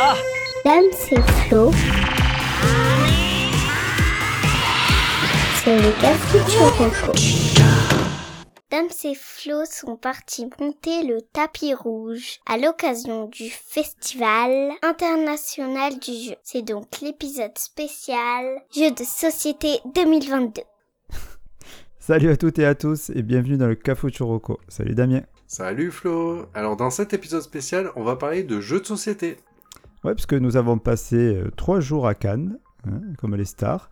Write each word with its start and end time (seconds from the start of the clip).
Ah 0.00 0.16
Dame, 0.64 0.84
c'est 0.92 1.20
Flo. 1.20 1.70
C'est 5.62 5.76
le 5.76 6.00
Café 6.00 6.38
Dame 8.70 8.88
et 9.04 9.14
Flo 9.14 9.64
sont 9.64 9.96
partis 9.96 10.48
monter 10.58 11.04
le 11.04 11.20
tapis 11.32 11.74
rouge 11.74 12.40
à 12.46 12.58
l'occasion 12.58 13.28
du 13.28 13.48
Festival 13.48 14.72
international 14.82 15.98
du 16.00 16.12
jeu. 16.12 16.34
C'est 16.42 16.62
donc 16.62 17.00
l'épisode 17.00 17.56
spécial 17.56 18.62
Jeux 18.74 18.90
de 18.90 19.04
société 19.04 19.78
2022. 19.94 20.62
Salut 22.00 22.30
à 22.30 22.36
toutes 22.36 22.58
et 22.58 22.66
à 22.66 22.74
tous 22.74 23.10
et 23.10 23.22
bienvenue 23.22 23.56
dans 23.56 23.68
le 23.68 23.76
Café 23.76 24.10
Churroco. 24.10 24.58
Salut 24.68 24.94
Damien. 24.94 25.22
Salut 25.46 25.92
Flo 25.92 26.46
Alors 26.52 26.76
dans 26.76 26.90
cet 26.90 27.14
épisode 27.14 27.42
spécial, 27.42 27.92
on 27.94 28.02
va 28.02 28.16
parler 28.16 28.42
de 28.42 28.60
jeux 28.60 28.80
de 28.80 28.86
société. 28.86 29.36
Ouais, 30.04 30.14
puisque 30.14 30.34
nous 30.34 30.58
avons 30.58 30.78
passé 30.78 31.16
euh, 31.16 31.50
trois 31.56 31.80
jours 31.80 32.06
à 32.06 32.14
Cannes, 32.14 32.58
hein, 32.86 33.00
comme 33.18 33.34
les 33.34 33.46
stars, 33.46 33.88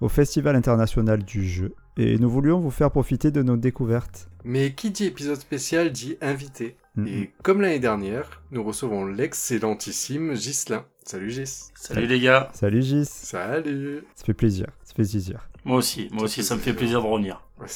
au 0.00 0.08
Festival 0.08 0.56
international 0.56 1.22
du 1.22 1.46
jeu, 1.46 1.74
et 1.98 2.18
nous 2.18 2.30
voulions 2.30 2.58
vous 2.58 2.70
faire 2.70 2.90
profiter 2.90 3.30
de 3.30 3.42
nos 3.42 3.58
découvertes. 3.58 4.30
Mais 4.42 4.72
qui 4.72 4.90
dit 4.90 5.04
épisode 5.04 5.36
spécial 5.36 5.92
dit 5.92 6.16
invité. 6.22 6.76
Et 7.06 7.30
comme 7.42 7.60
l'année 7.60 7.78
dernière, 7.78 8.42
nous 8.50 8.62
recevons 8.62 9.06
l'excellentissime 9.06 10.34
Gislin. 10.34 10.84
Salut 11.04 11.30
Gis. 11.30 11.70
Salut 11.74 12.06
les 12.06 12.20
gars 12.20 12.48
Salut 12.52 12.82
Gis, 12.82 13.06
Salut 13.06 14.04
ça 14.14 14.24
fait 14.24 14.34
plaisir, 14.34 14.66
ça 14.82 14.94
fait 14.94 15.04
plaisir. 15.04 15.48
Moi 15.64 15.78
aussi, 15.78 16.08
moi 16.12 16.24
aussi 16.24 16.42
ça 16.42 16.56
me 16.56 16.60
fait 16.60 16.74
plaisir 16.74 17.02
de 17.02 17.06
revenir. 17.06 17.42
Ouais. 17.58 17.66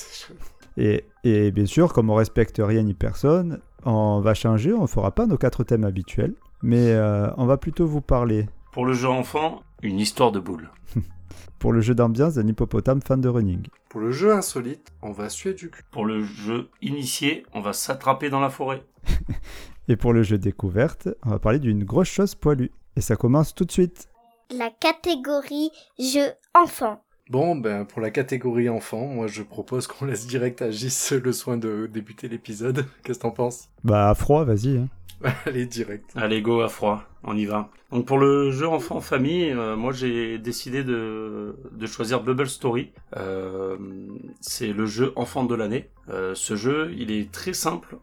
Et, 0.76 1.04
et 1.22 1.52
bien 1.52 1.66
sûr, 1.66 1.92
comme 1.92 2.10
on 2.10 2.14
respecte 2.14 2.60
rien 2.62 2.82
ni 2.82 2.94
personne, 2.94 3.60
on 3.84 4.20
va 4.20 4.34
changer, 4.34 4.72
on 4.72 4.86
fera 4.86 5.14
pas 5.14 5.26
nos 5.26 5.38
quatre 5.38 5.64
thèmes 5.64 5.84
habituels, 5.84 6.34
mais 6.64 6.92
euh, 6.92 7.28
on 7.36 7.44
va 7.44 7.58
plutôt 7.58 7.86
vous 7.86 8.00
parler 8.00 8.46
Pour 8.72 8.86
le 8.86 8.94
jeu 8.94 9.08
enfant, 9.08 9.62
une 9.82 10.00
histoire 10.00 10.32
de 10.32 10.40
boule. 10.40 10.70
pour 11.58 11.72
le 11.74 11.82
jeu 11.82 11.94
d'ambiance 11.94 12.34
d'un 12.34 12.48
hippopotame 12.48 13.02
fan 13.02 13.20
de 13.20 13.28
running. 13.28 13.66
Pour 13.90 14.00
le 14.00 14.10
jeu 14.10 14.32
insolite, 14.32 14.90
on 15.02 15.12
va 15.12 15.28
suer 15.28 15.52
du 15.52 15.70
cul. 15.70 15.82
Pour 15.90 16.06
le 16.06 16.24
jeu 16.24 16.70
initié, 16.80 17.44
on 17.52 17.60
va 17.60 17.74
s'attraper 17.74 18.30
dans 18.30 18.40
la 18.40 18.48
forêt. 18.48 18.82
Et 19.88 19.96
pour 19.96 20.14
le 20.14 20.22
jeu 20.22 20.38
découverte, 20.38 21.10
on 21.26 21.30
va 21.30 21.38
parler 21.38 21.58
d'une 21.58 21.84
grosse 21.84 22.08
chose 22.08 22.34
poilue. 22.34 22.70
Et 22.96 23.02
ça 23.02 23.16
commence 23.16 23.54
tout 23.54 23.66
de 23.66 23.72
suite. 23.72 24.08
La 24.56 24.70
catégorie 24.70 25.70
jeux 25.98 26.32
enfants. 26.54 27.02
Bon, 27.28 27.56
ben 27.56 27.84
pour 27.84 28.00
la 28.00 28.10
catégorie 28.10 28.70
enfant, 28.70 29.06
moi 29.06 29.26
je 29.26 29.42
propose 29.42 29.86
qu'on 29.86 30.06
laisse 30.06 30.26
direct 30.26 30.62
à 30.62 30.70
Gis 30.70 31.10
le 31.22 31.32
soin 31.32 31.58
de 31.58 31.90
débuter 31.92 32.28
l'épisode. 32.28 32.86
Qu'est-ce 33.02 33.18
que 33.18 33.22
t'en 33.22 33.30
penses? 33.30 33.68
Bah 33.82 34.08
à 34.08 34.14
froid, 34.14 34.44
vas-y. 34.44 34.78
hein. 34.78 34.88
Allez, 35.46 35.66
direct. 35.66 36.12
Allez, 36.16 36.42
go 36.42 36.60
à 36.60 36.68
froid, 36.68 37.04
on 37.22 37.36
y 37.36 37.46
va. 37.46 37.70
Donc 37.94 38.06
pour 38.06 38.18
le 38.18 38.50
jeu 38.50 38.66
enfant 38.66 39.00
famille, 39.00 39.52
euh, 39.52 39.76
moi 39.76 39.92
j'ai 39.92 40.38
décidé 40.38 40.82
de, 40.82 41.54
choisir 41.86 42.24
Bubble 42.24 42.48
Story. 42.48 42.90
Euh, 43.16 43.76
c'est 44.40 44.72
le 44.72 44.84
jeu 44.84 45.12
enfant 45.14 45.44
de 45.44 45.54
l'année. 45.54 45.88
Euh, 46.10 46.34
ce 46.34 46.56
jeu, 46.56 46.92
il 46.98 47.12
est 47.12 47.30
très 47.30 47.52
simple. 47.52 47.96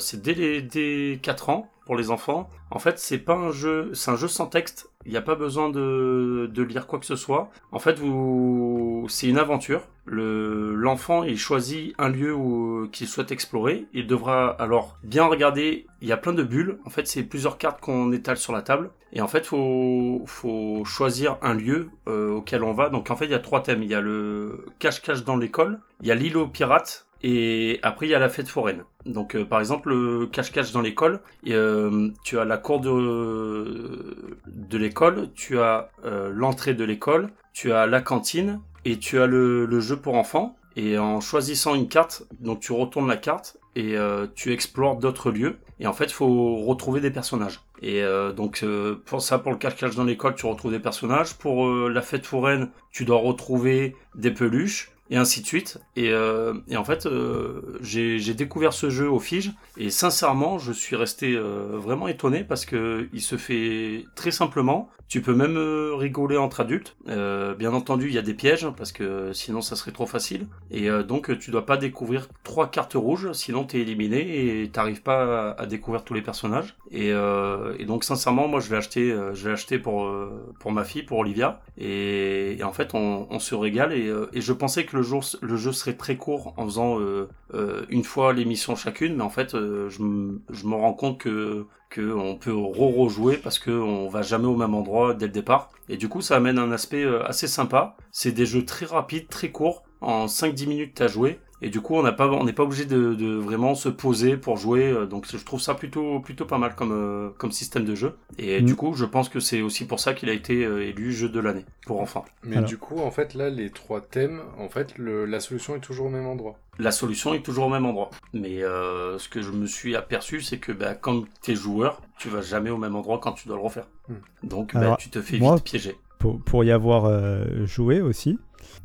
C'est 0.00 0.20
dès 0.20 0.34
les 0.34 0.60
dès 0.60 1.18
4 1.22 1.48
ans 1.48 1.70
pour 1.86 1.96
les 1.96 2.10
enfants. 2.10 2.50
En 2.70 2.78
fait, 2.78 2.98
c'est 2.98 3.16
pas 3.16 3.32
un 3.32 3.50
jeu, 3.50 3.90
c'est 3.94 4.10
un 4.10 4.16
jeu 4.16 4.28
sans 4.28 4.46
texte. 4.46 4.90
Il 5.06 5.12
n'y 5.12 5.16
a 5.16 5.22
pas 5.22 5.36
besoin 5.36 5.70
de, 5.70 6.50
de 6.52 6.62
lire 6.62 6.86
quoi 6.86 6.98
que 6.98 7.06
ce 7.06 7.16
soit. 7.16 7.48
En 7.72 7.78
fait, 7.78 7.98
vous, 7.98 9.06
c'est 9.08 9.28
une 9.28 9.38
aventure. 9.38 9.80
Le, 10.04 10.74
l'enfant, 10.74 11.22
il 11.22 11.38
choisit 11.38 11.94
un 11.96 12.10
lieu 12.10 12.34
où, 12.34 12.88
qu'il 12.92 13.08
souhaite 13.08 13.32
explorer. 13.32 13.86
Il 13.94 14.06
devra 14.06 14.50
alors 14.50 14.98
bien 15.02 15.24
regarder. 15.24 15.86
Il 16.02 16.08
y 16.08 16.12
a 16.12 16.18
plein 16.18 16.34
de 16.34 16.42
bulles. 16.42 16.78
En 16.84 16.90
fait, 16.90 17.06
c'est 17.06 17.22
plusieurs 17.22 17.56
cartes 17.56 17.80
qu'on 17.80 18.12
étale 18.12 18.36
sur 18.36 18.52
la 18.52 18.60
table. 18.60 18.90
Et 19.14 19.22
en 19.22 19.28
fait, 19.28 19.37
faut, 19.46 20.82
choisir 20.84 21.38
un 21.42 21.54
lieu 21.54 21.90
euh, 22.08 22.32
auquel 22.32 22.62
on 22.62 22.72
va. 22.72 22.88
Donc, 22.88 23.10
en 23.10 23.16
fait, 23.16 23.26
il 23.26 23.30
y 23.30 23.34
a 23.34 23.38
trois 23.38 23.62
thèmes. 23.62 23.82
Il 23.82 23.90
y 23.90 23.94
a 23.94 24.00
le 24.00 24.66
cache-cache 24.78 25.24
dans 25.24 25.36
l'école. 25.36 25.80
Il 26.02 26.08
y 26.08 26.10
a 26.10 26.14
l'île 26.14 26.36
aux 26.36 26.48
pirates. 26.48 27.06
Et 27.22 27.80
après, 27.82 28.06
il 28.06 28.10
y 28.10 28.14
a 28.14 28.18
la 28.18 28.28
fête 28.28 28.48
foraine. 28.48 28.84
Donc, 29.04 29.34
euh, 29.34 29.44
par 29.44 29.60
exemple, 29.60 29.88
le 29.88 30.26
cache-cache 30.26 30.70
dans 30.72 30.80
l'école, 30.80 31.20
euh, 31.48 32.10
tu 32.24 32.38
as 32.38 32.44
la 32.44 32.58
cour 32.58 32.80
de, 32.80 34.76
l'école, 34.76 35.30
tu 35.34 35.58
as 35.58 35.90
l'entrée 36.32 36.74
de 36.74 36.84
l'école, 36.84 37.30
tu 37.52 37.72
as 37.72 37.86
la 37.86 38.00
cantine, 38.00 38.60
et 38.84 38.98
tu 38.98 39.20
as 39.20 39.26
le, 39.26 39.66
le 39.66 39.80
jeu 39.80 39.96
pour 39.96 40.14
enfants. 40.14 40.56
Et 40.76 40.96
en 40.96 41.20
choisissant 41.20 41.74
une 41.74 41.88
carte, 41.88 42.22
donc 42.38 42.60
tu 42.60 42.72
retournes 42.72 43.08
la 43.08 43.16
carte 43.16 43.56
et 43.74 43.96
tu 44.36 44.52
explores 44.52 44.96
d'autres 44.96 45.32
lieux. 45.32 45.58
Et 45.80 45.86
en 45.86 45.92
fait, 45.92 46.06
il 46.06 46.12
faut 46.12 46.56
retrouver 46.56 47.00
des 47.00 47.10
personnages. 47.10 47.60
Et 47.82 48.02
euh, 48.02 48.32
donc 48.32 48.60
euh, 48.62 49.00
pour 49.06 49.22
ça, 49.22 49.38
pour 49.38 49.52
le 49.52 49.58
cache-cache 49.58 49.94
dans 49.94 50.04
l'école, 50.04 50.34
tu 50.34 50.46
retrouves 50.46 50.72
des 50.72 50.80
personnages. 50.80 51.34
Pour 51.34 51.68
euh, 51.68 51.88
la 51.88 52.02
fête 52.02 52.26
foraine, 52.26 52.70
tu 52.90 53.04
dois 53.04 53.18
retrouver 53.18 53.94
des 54.14 54.30
peluches 54.30 54.90
et 55.10 55.16
ainsi 55.16 55.40
de 55.42 55.46
suite. 55.46 55.78
Et, 55.96 56.10
euh, 56.12 56.54
et 56.68 56.76
en 56.76 56.84
fait, 56.84 57.06
euh, 57.06 57.78
j'ai 57.80 58.34
découvert 58.34 58.72
ce 58.72 58.90
jeu 58.90 59.10
au 59.10 59.18
Fige 59.18 59.52
et 59.76 59.90
sincèrement, 59.90 60.58
je 60.58 60.72
suis 60.72 60.96
resté 60.96 61.34
euh, 61.34 61.72
vraiment 61.74 62.08
étonné 62.08 62.44
parce 62.44 62.66
que 62.66 63.08
il 63.12 63.22
se 63.22 63.36
fait 63.36 64.04
très 64.14 64.30
simplement. 64.30 64.90
Tu 65.08 65.22
peux 65.22 65.34
même 65.34 65.56
euh, 65.56 65.94
rigoler 65.94 66.36
entre 66.36 66.60
adultes. 66.60 66.94
Euh, 67.08 67.54
bien 67.54 67.72
entendu, 67.72 68.08
il 68.08 68.14
y 68.14 68.18
a 68.18 68.22
des 68.22 68.34
pièges 68.34 68.68
parce 68.76 68.92
que 68.92 69.32
sinon 69.32 69.62
ça 69.62 69.74
serait 69.74 69.90
trop 69.90 70.04
facile. 70.04 70.46
Et 70.70 70.90
euh, 70.90 71.02
donc 71.02 71.38
tu 71.38 71.50
dois 71.50 71.64
pas 71.64 71.78
découvrir 71.78 72.28
trois 72.44 72.70
cartes 72.70 72.92
rouges, 72.92 73.32
sinon 73.32 73.64
t'es 73.64 73.78
éliminé 73.78 74.60
et 74.62 74.68
t'arrives 74.68 75.00
pas 75.00 75.52
à, 75.52 75.64
découvrir 75.64 76.04
tous 76.04 76.12
les 76.12 76.20
personnages. 76.20 76.76
Et, 76.90 77.08
et 77.08 77.84
donc 77.86 78.04
sincèrement, 78.04 78.48
moi 78.48 78.60
je 78.60 78.70
l'ai 78.70 78.76
acheté, 78.76 79.16
je 79.32 79.46
l'ai 79.46 79.52
acheté 79.54 79.78
pour 79.78 80.10
pour 80.58 80.72
ma 80.72 80.84
fille, 80.84 81.02
pour 81.02 81.18
Olivia. 81.18 81.62
Et, 81.78 82.58
et 82.58 82.62
en 82.62 82.72
fait, 82.72 82.94
on, 82.94 83.26
on 83.30 83.38
se 83.38 83.54
régale. 83.54 83.94
Et, 83.94 84.12
et 84.34 84.40
je 84.42 84.52
pensais 84.52 84.84
que 84.84 84.97
le 84.98 85.56
jeu 85.56 85.72
serait 85.72 85.96
très 85.96 86.16
court 86.16 86.54
en 86.56 86.64
faisant 86.64 86.98
euh, 87.00 87.28
euh, 87.54 87.84
une 87.88 88.04
fois 88.04 88.32
l'émission 88.32 88.76
chacune, 88.76 89.16
mais 89.16 89.22
en 89.22 89.30
fait, 89.30 89.54
euh, 89.54 89.88
je, 89.88 90.02
me- 90.02 90.40
rends 90.74 90.92
compte 90.94 91.18
que 91.18 91.66
que 91.90 92.12
on 92.12 92.36
peut 92.36 92.52
re-rejouer 92.54 93.38
parce 93.38 93.58
que 93.58 93.70
on 93.70 94.08
va 94.10 94.20
jamais 94.22 94.46
au 94.46 94.56
même 94.56 94.74
endroit 94.74 95.14
dès 95.14 95.26
le 95.26 95.32
départ. 95.32 95.70
Et 95.88 95.96
du 95.96 96.08
coup, 96.08 96.20
ça 96.20 96.36
amène 96.36 96.58
un 96.58 96.70
aspect 96.70 97.04
assez 97.24 97.46
sympa. 97.48 97.96
C'est 98.12 98.32
des 98.32 98.44
jeux 98.44 98.64
très 98.66 98.84
rapides, 98.86 99.28
très 99.28 99.50
courts. 99.50 99.84
En 100.02 100.26
5-10 100.28 100.66
minutes, 100.66 100.92
t'as 100.96 101.08
joué. 101.08 101.40
Et 101.60 101.70
du 101.70 101.80
coup, 101.80 101.94
on 101.96 102.02
n'a 102.02 102.12
pas, 102.12 102.28
on 102.28 102.44
n'est 102.44 102.52
pas 102.52 102.62
obligé 102.62 102.84
de, 102.84 103.14
de 103.14 103.34
vraiment 103.34 103.74
se 103.74 103.88
poser 103.88 104.36
pour 104.36 104.56
jouer. 104.56 104.86
euh, 104.90 105.06
Donc, 105.06 105.26
je 105.28 105.36
trouve 105.44 105.60
ça 105.60 105.74
plutôt, 105.74 106.20
plutôt 106.20 106.44
pas 106.44 106.58
mal 106.58 106.74
comme, 106.76 106.92
euh, 106.92 107.30
comme 107.36 107.50
système 107.50 107.84
de 107.84 107.94
jeu. 107.96 108.16
Et 108.38 108.60
Mm. 108.60 108.64
du 108.64 108.76
coup, 108.76 108.94
je 108.94 109.04
pense 109.04 109.28
que 109.28 109.40
c'est 109.40 109.60
aussi 109.60 109.84
pour 109.86 109.98
ça 109.98 110.14
qu'il 110.14 110.28
a 110.30 110.32
été 110.32 110.64
euh, 110.64 110.86
élu 110.86 111.12
jeu 111.12 111.28
de 111.28 111.40
l'année 111.40 111.64
pour 111.86 112.00
enfants. 112.00 112.24
Mais 112.44 112.58
Alors. 112.58 112.68
du 112.68 112.78
coup, 112.78 113.00
en 113.00 113.10
fait, 113.10 113.34
là, 113.34 113.50
les 113.50 113.70
trois 113.70 114.00
thèmes, 114.00 114.40
en 114.58 114.68
fait, 114.68 114.96
le- 114.98 115.24
la 115.24 115.40
solution 115.40 115.74
est 115.74 115.80
toujours 115.80 116.06
au 116.06 116.10
même 116.10 116.26
endroit. 116.26 116.56
La 116.78 116.92
solution 116.92 117.34
est 117.34 117.40
toujours 117.42 117.66
au 117.66 117.70
même 117.70 117.86
endroit. 117.86 118.10
Mais 118.32 118.62
euh, 118.62 119.18
ce 119.18 119.28
que 119.28 119.42
je 119.42 119.50
me 119.50 119.66
suis 119.66 119.96
aperçu, 119.96 120.40
c'est 120.42 120.58
que 120.58 120.70
bah, 120.70 120.94
comme 120.94 121.26
t'es 121.42 121.56
joueur, 121.56 122.02
tu 122.20 122.28
vas 122.28 122.40
jamais 122.40 122.70
au 122.70 122.76
même 122.76 122.94
endroit 122.94 123.18
quand 123.18 123.32
tu 123.32 123.48
dois 123.48 123.56
le 123.56 123.62
refaire. 123.64 123.88
Hmm. 124.08 124.14
Donc, 124.44 124.74
bah, 124.74 124.80
Alors, 124.80 124.96
tu 124.98 125.10
te 125.10 125.20
fais 125.20 125.38
moi- 125.38 125.56
vite 125.56 125.64
piéger. 125.64 125.96
Pour, 126.20 126.40
pour 126.40 126.62
y 126.62 126.70
avoir 126.70 127.06
euh, 127.06 127.64
joué 127.66 128.00
aussi, 128.00 128.38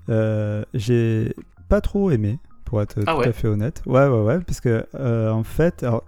euh, 0.10 0.64
j'ai 0.74 1.36
pas 1.70 1.82
trop 1.82 2.10
aimé, 2.12 2.40
pour 2.74 2.82
être 2.82 3.00
Ah 3.06 3.14
tout 3.14 3.20
ouais 3.20 3.28
à 3.28 3.34
fait 3.34 3.48
honnête. 3.48 3.84
Ouais, 3.86 4.08
ouais, 4.08 4.22
ouais, 4.24 4.40
parce 4.40 4.60
que 4.60 4.84
euh, 4.96 5.30
en 5.30 5.44
fait, 5.44 5.84
alors, 5.84 6.04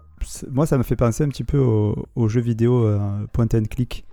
moi 0.52 0.66
ça 0.66 0.80
me 0.80 0.84
fait 0.84 0.96
penser 0.96 1.24
un 1.24 1.30
petit 1.30 1.44
peu 1.44 1.60
au- 1.60 2.08
aux 2.16 2.28
jeux 2.28 2.42
vidéo 2.42 2.84
euh, 2.86 2.98
point 3.34 3.46
and 3.54 3.66
click. 3.70 4.04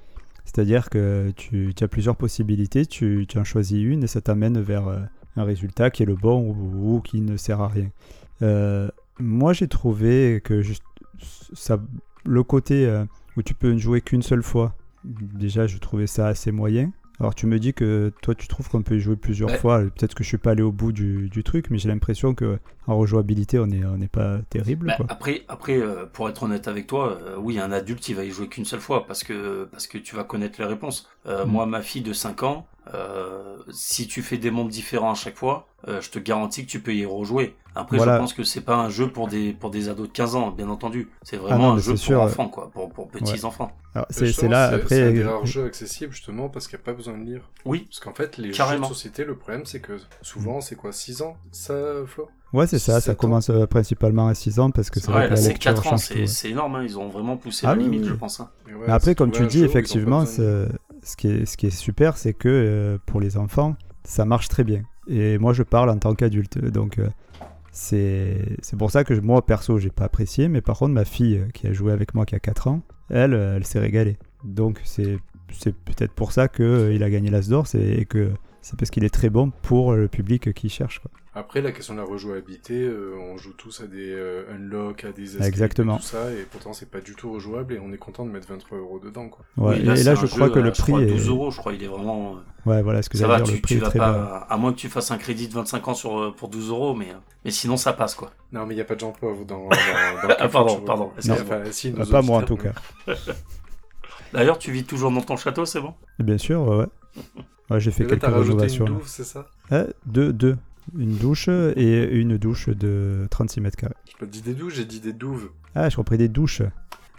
C'est-à-dire 0.44 0.90
que 0.90 1.30
tu, 1.34 1.72
tu 1.74 1.82
as 1.82 1.88
plusieurs 1.88 2.14
possibilités, 2.16 2.84
tu, 2.84 3.24
tu 3.26 3.38
en 3.38 3.44
choisis 3.44 3.82
une 3.82 4.04
et 4.04 4.06
ça 4.06 4.20
t'amène 4.20 4.60
vers 4.60 4.86
euh, 4.88 4.98
un 5.36 5.44
résultat 5.44 5.90
qui 5.90 6.02
est 6.02 6.06
le 6.06 6.14
bon 6.14 6.42
ou, 6.50 6.96
ou 6.96 7.00
qui 7.00 7.22
ne 7.22 7.38
sert 7.38 7.62
à 7.62 7.68
rien. 7.68 7.88
Moi 9.18 9.52
j'ai 9.54 9.68
trouvé 9.68 10.42
que 10.44 10.60
juste 10.60 10.82
ça, 11.54 11.78
le 12.24 12.42
côté 12.42 13.02
où 13.36 13.42
tu 13.42 13.54
peux 13.54 13.72
ne 13.72 13.78
jouer 13.78 14.02
qu'une 14.02 14.20
seule 14.22 14.42
fois, 14.42 14.74
déjà 15.04 15.66
je 15.66 15.78
trouvais 15.78 16.06
ça 16.06 16.26
assez 16.26 16.52
moyen. 16.52 16.90
Alors 17.20 17.34
tu 17.34 17.46
me 17.46 17.58
dis 17.58 17.72
que 17.74 18.12
toi 18.22 18.34
tu 18.34 18.48
trouves 18.48 18.68
qu'on 18.68 18.82
peut 18.82 18.96
y 18.96 19.00
jouer 19.00 19.16
plusieurs 19.16 19.50
Ouais. 19.50 19.56
fois, 19.58 19.80
peut-être 19.82 20.14
que 20.14 20.24
je 20.24 20.28
suis 20.28 20.38
pas 20.38 20.52
allé 20.52 20.62
au 20.62 20.72
bout 20.72 20.92
du, 20.92 21.28
du 21.28 21.44
truc, 21.44 21.66
mais 21.70 21.78
j'ai 21.78 21.88
l'impression 21.88 22.34
que 22.34 22.58
en 22.86 22.96
rejouabilité 22.98 23.58
on 23.58 23.66
n'est 23.66 23.84
on 23.84 23.98
pas 24.08 24.38
terrible. 24.50 24.86
Bah, 24.88 24.94
quoi. 24.96 25.06
après, 25.08 25.44
après 25.48 25.76
euh, 25.76 26.06
pour 26.12 26.28
être 26.28 26.42
honnête 26.42 26.66
avec 26.68 26.86
toi, 26.86 27.18
euh, 27.22 27.36
oui, 27.38 27.58
un 27.58 27.70
adulte, 27.72 28.08
il 28.08 28.16
va 28.16 28.24
y 28.24 28.30
jouer 28.30 28.48
qu'une 28.48 28.64
seule 28.64 28.80
fois 28.80 29.06
parce 29.06 29.22
que, 29.24 29.68
parce 29.70 29.86
que 29.86 29.98
tu 29.98 30.16
vas 30.16 30.24
connaître 30.24 30.60
les 30.60 30.66
réponses. 30.66 31.08
Euh, 31.26 31.44
Mm. 31.46 31.50
Moi, 31.50 31.66
ma 31.66 31.82
fille 31.82 32.02
de 32.02 32.12
5 32.12 32.42
ans, 32.42 32.66
euh, 32.92 33.56
si 33.70 34.06
tu 34.08 34.22
fais 34.22 34.38
des 34.38 34.50
mondes 34.50 34.68
différents 34.68 35.12
à 35.12 35.14
chaque 35.14 35.36
fois, 35.36 35.68
euh, 35.88 36.00
je 36.00 36.10
te 36.10 36.18
garantis 36.18 36.64
que 36.66 36.70
tu 36.70 36.80
peux 36.80 36.94
y 36.94 37.04
rejouer. 37.06 37.54
Après, 37.74 37.96
Voilà. 37.96 38.14
je 38.14 38.18
pense 38.18 38.34
que 38.34 38.42
c'est 38.44 38.60
pas 38.60 38.76
un 38.76 38.88
jeu 38.90 39.08
pour 39.10 39.28
des, 39.28 39.52
pour 39.52 39.70
des 39.70 39.88
ados 39.88 40.08
de 40.08 40.12
15 40.12 40.34
ans, 40.36 40.50
bien 40.50 40.68
entendu. 40.68 41.08
C'est 41.22 41.36
vraiment 41.36 41.54
Ah 41.54 41.58
non, 41.68 41.72
un 41.74 41.76
jeu 41.78 41.82
c'est 41.82 41.90
pour 41.92 41.98
sûr, 42.00 42.20
enfants, 42.22 42.48
quoi, 42.48 42.70
pour, 42.70 42.90
pour 42.92 43.08
petits 43.08 43.44
enfants. 43.44 43.72
C'est 44.10 44.26
là 44.26 44.32
C'est 44.32 44.46
un 44.74 44.76
après. 44.76 45.12
des 45.12 45.22
rares 45.24 45.46
jeux 45.46 45.64
accessibles, 45.64 46.12
justement, 46.12 46.48
parce 46.48 46.66
qu'il 46.66 46.76
n'y 46.76 46.82
a 46.82 46.84
pas 46.84 46.92
besoin 46.92 47.16
de 47.16 47.24
lire. 47.24 47.48
Oui, 47.64 47.86
Parce 47.88 48.00
qu'en 48.00 48.12
fait, 48.14 48.36
les 48.36 48.50
Carrément. 48.50 48.84
jeux 48.84 48.90
de 48.90 48.94
société, 48.94 49.24
le 49.24 49.36
problème, 49.36 49.64
c'est 49.64 49.80
que 49.80 49.94
souvent, 50.20 50.60
c'est 50.60 50.74
quoi 50.76 50.92
6 50.92 51.22
ans, 51.22 51.36
ça, 51.52 51.74
Flo? 52.06 52.28
Ouais, 52.52 52.66
c'est 52.66 52.78
ça, 52.78 53.00
ça 53.00 53.12
ans. 53.12 53.14
commence 53.14 53.48
euh, 53.50 53.66
principalement 53.66 54.28
à 54.28 54.34
6 54.34 54.58
ans 54.60 54.70
parce 54.70 54.90
que 54.90 55.00
c'est 55.00 55.10
vrai 55.10 55.22
Ouais, 55.22 55.24
que 55.28 55.30
là 55.30 55.36
la 55.36 55.42
c'est 55.42 55.48
lecture 55.50 55.74
4 55.74 55.86
ans, 55.92 55.96
c'est 55.96 56.50
énorme, 56.50 56.76
hein, 56.76 56.82
ils 56.84 56.98
ont 56.98 57.08
vraiment 57.08 57.36
poussé 57.36 57.66
Ah 57.66 57.72
la 57.72 57.78
oui, 57.78 57.84
limite, 57.84 58.02
oui, 58.02 58.08
je 58.08 58.14
pense. 58.14 58.40
hein. 58.40 58.50
Et 58.68 58.74
ouais, 58.74 58.84
Mais 58.86 58.92
après, 58.92 59.14
comme 59.14 59.30
tu 59.30 59.46
dis, 59.46 59.64
effectivement, 59.64 60.24
ce 60.26 60.68
qui 61.16 61.28
est, 61.28 61.46
ce 61.46 61.56
qui 61.56 61.66
est 61.66 61.70
super, 61.70 62.16
c'est 62.16 62.34
que 62.34 62.48
euh, 62.48 62.98
pour 63.06 63.20
les 63.20 63.36
enfants, 63.36 63.74
ça 64.04 64.24
marche 64.24 64.48
très 64.48 64.64
bien. 64.64 64.82
Et 65.08 65.38
moi, 65.38 65.52
je 65.52 65.62
parle 65.62 65.90
en 65.90 65.98
tant 65.98 66.14
qu'adulte. 66.14 66.58
Donc, 66.58 66.98
euh, 66.98 67.08
c'est 67.72 68.76
pour 68.78 68.90
ça 68.90 69.02
que 69.04 69.14
moi, 69.14 69.44
perso, 69.44 69.78
j'ai 69.78 69.90
pas 69.90 70.04
apprécié. 70.04 70.48
Mais 70.48 70.60
par 70.60 70.78
contre, 70.78 70.92
ma 70.92 71.04
fille, 71.04 71.44
qui 71.54 71.66
a 71.66 71.72
joué 71.72 71.92
avec 71.92 72.14
moi, 72.14 72.26
qui 72.26 72.34
a 72.34 72.40
4 72.40 72.68
ans, 72.68 72.82
elle, 73.10 73.32
elle 73.34 73.64
s'est 73.66 73.78
régalée. 73.80 74.18
Donc, 74.44 74.80
c'est 74.84 75.18
peut-être 75.84 76.12
pour 76.12 76.32
ça 76.32 76.48
qu'il 76.48 77.02
a 77.02 77.10
gagné 77.10 77.30
l'As 77.30 77.48
d'Or. 77.48 77.66
C'est 77.66 77.82
et 77.82 78.04
que 78.04 78.30
c'est 78.62 78.78
parce 78.78 78.90
qu'il 78.90 79.04
est 79.04 79.10
très 79.12 79.28
bon 79.28 79.50
pour 79.62 79.92
le 79.92 80.08
public 80.08 80.52
qui 80.54 80.68
cherche. 80.70 81.00
Quoi. 81.00 81.10
Après, 81.34 81.62
la 81.62 81.72
question 81.72 81.94
de 81.94 81.98
la 81.98 82.04
rejouabilité, 82.04 82.74
euh, 82.82 83.14
on 83.18 83.38
joue 83.38 83.54
tous 83.54 83.80
à 83.80 83.86
des 83.86 84.12
euh, 84.12 84.44
unlocks, 84.54 85.04
à 85.04 85.12
des 85.12 85.42
Exactement. 85.42 85.96
et 85.96 86.00
tout 86.00 86.04
ça, 86.04 86.30
et 86.30 86.46
pourtant 86.50 86.74
c'est 86.74 86.90
pas 86.90 87.00
du 87.00 87.14
tout 87.14 87.32
rejouable, 87.32 87.72
et 87.74 87.78
on 87.78 87.90
est 87.92 87.96
content 87.96 88.26
de 88.26 88.30
mettre 88.30 88.48
23 88.48 88.76
euros 88.78 88.98
dedans, 88.98 89.28
quoi. 89.30 89.44
Ouais, 89.56 89.76
Oui, 89.76 89.80
et 89.98 90.02
là, 90.04 90.14
je 90.14 90.26
crois 90.26 90.48
jeu 90.48 90.52
que 90.52 90.58
le 90.58 90.74
je 90.74 90.82
crois, 90.82 90.98
prix 90.98 91.04
est. 91.08 91.12
12 91.14 91.28
euros, 91.28 91.50
je 91.50 91.56
crois, 91.56 91.72
il 91.72 91.82
est 91.82 91.86
vraiment. 91.86 92.36
Ouais, 92.66 92.82
voilà 92.82 93.00
ce 93.02 93.08
que 93.08 93.16
Ça 93.16 93.26
j'allais 93.26 93.38
va, 93.38 93.44
dire. 93.44 93.54
tu, 93.54 93.56
le 93.56 93.60
prix 93.62 93.74
tu 93.76 93.80
est 93.80 93.84
vas 93.84 93.88
très 93.90 93.98
pas. 93.98 94.46
À 94.50 94.56
moins 94.58 94.72
que 94.72 94.78
tu 94.78 94.88
fasses 94.90 95.10
un 95.10 95.16
crédit 95.18 95.48
de 95.48 95.54
25 95.54 95.88
ans 95.88 95.94
sur, 95.94 96.18
euh, 96.20 96.30
pour 96.36 96.48
12 96.50 96.68
euros, 96.68 96.94
mais, 96.94 97.08
mais 97.46 97.50
sinon 97.50 97.78
ça 97.78 97.94
passe 97.94 98.14
quoi. 98.14 98.30
Non, 98.52 98.66
mais 98.66 98.74
il 98.74 98.76
n'y 98.76 98.82
a 98.82 98.84
pas 98.84 98.94
de 98.94 99.00
Jean 99.00 99.12
Pauvre 99.12 99.46
dans, 99.46 99.62
dans, 99.64 99.68
dans 99.70 100.34
Ah, 100.38 100.48
pardon, 100.48 100.80
pardon, 100.82 101.12
Enfin, 101.30 101.62
si, 101.70 101.90
Bah, 101.92 102.04
pas 102.10 102.20
moi 102.22 102.38
en 102.38 102.42
tout 102.42 102.56
cas. 102.58 102.72
D'ailleurs, 104.34 104.58
tu 104.58 104.70
vis 104.70 104.84
toujours 104.84 105.10
dans 105.10 105.20
ton 105.22 105.36
château, 105.36 105.64
c'est 105.64 105.80
bon? 105.80 105.94
Bien 106.18 106.36
sûr, 106.38 106.60
ouais. 106.62 106.86
Ouais. 107.72 107.80
J'ai 107.80 107.90
fait 107.90 108.04
Et 108.04 108.06
là, 108.08 108.16
quelques 108.16 108.34
rénovations. 108.34 108.86
une 108.86 108.94
douve, 108.94 109.06
c'est 109.08 109.24
ça 109.24 109.46
Euh, 109.72 109.86
deux, 110.06 110.32
deux. 110.32 110.56
Une 110.98 111.16
douche 111.16 111.48
et 111.48 112.04
une 112.10 112.36
douche 112.38 112.68
de 112.68 113.26
36 113.30 113.60
mètres 113.60 113.76
carrés. 113.76 113.94
J'ai 114.06 114.16
pas 114.18 114.26
dit 114.26 114.42
des 114.42 114.54
douches, 114.54 114.74
j'ai 114.74 114.84
dit 114.84 115.00
des 115.00 115.12
douves. 115.12 115.50
Ah, 115.74 115.88
je 115.88 115.96
compris 115.96 116.18
des 116.18 116.28
douches. 116.28 116.62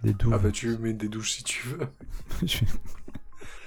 Des 0.03 0.13
douves. 0.13 0.33
Ah 0.33 0.37
bah 0.37 0.51
tu 0.51 0.77
mets 0.79 0.91
des 0.93 1.07
douches 1.07 1.31
si 1.31 1.43
tu 1.45 1.67
veux. 1.69 1.79
Je- 2.45 2.57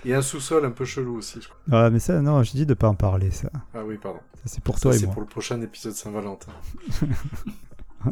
Et 0.05 0.15
un 0.15 0.21
sous-sol 0.23 0.65
un 0.67 0.71
peu 0.71 0.85
chelou 0.85 1.17
aussi, 1.17 1.41
je 1.41 1.49
crois. 1.49 1.59
ah, 1.87 1.91
mais 1.91 1.99
ça, 1.99 2.21
non, 2.21 2.43
je 2.43 2.51
dis 2.53 2.67
de 2.67 2.75
pas 2.75 2.89
en 2.89 2.95
parler, 2.95 3.31
ça. 3.31 3.49
Ah 3.75 3.85
oui, 3.87 3.97
pardon. 3.97 4.21
Ça, 4.35 4.43
c'est 4.45 4.63
pour 4.63 4.75
Ça, 4.77 4.83
toi 4.83 4.95
et 4.95 4.99
c'est 4.99 5.07
moi. 5.07 5.15
pour 5.15 5.23
le 5.23 5.29
prochain 5.29 5.61
épisode 5.63 5.95
Saint-Valentin. 5.95 6.53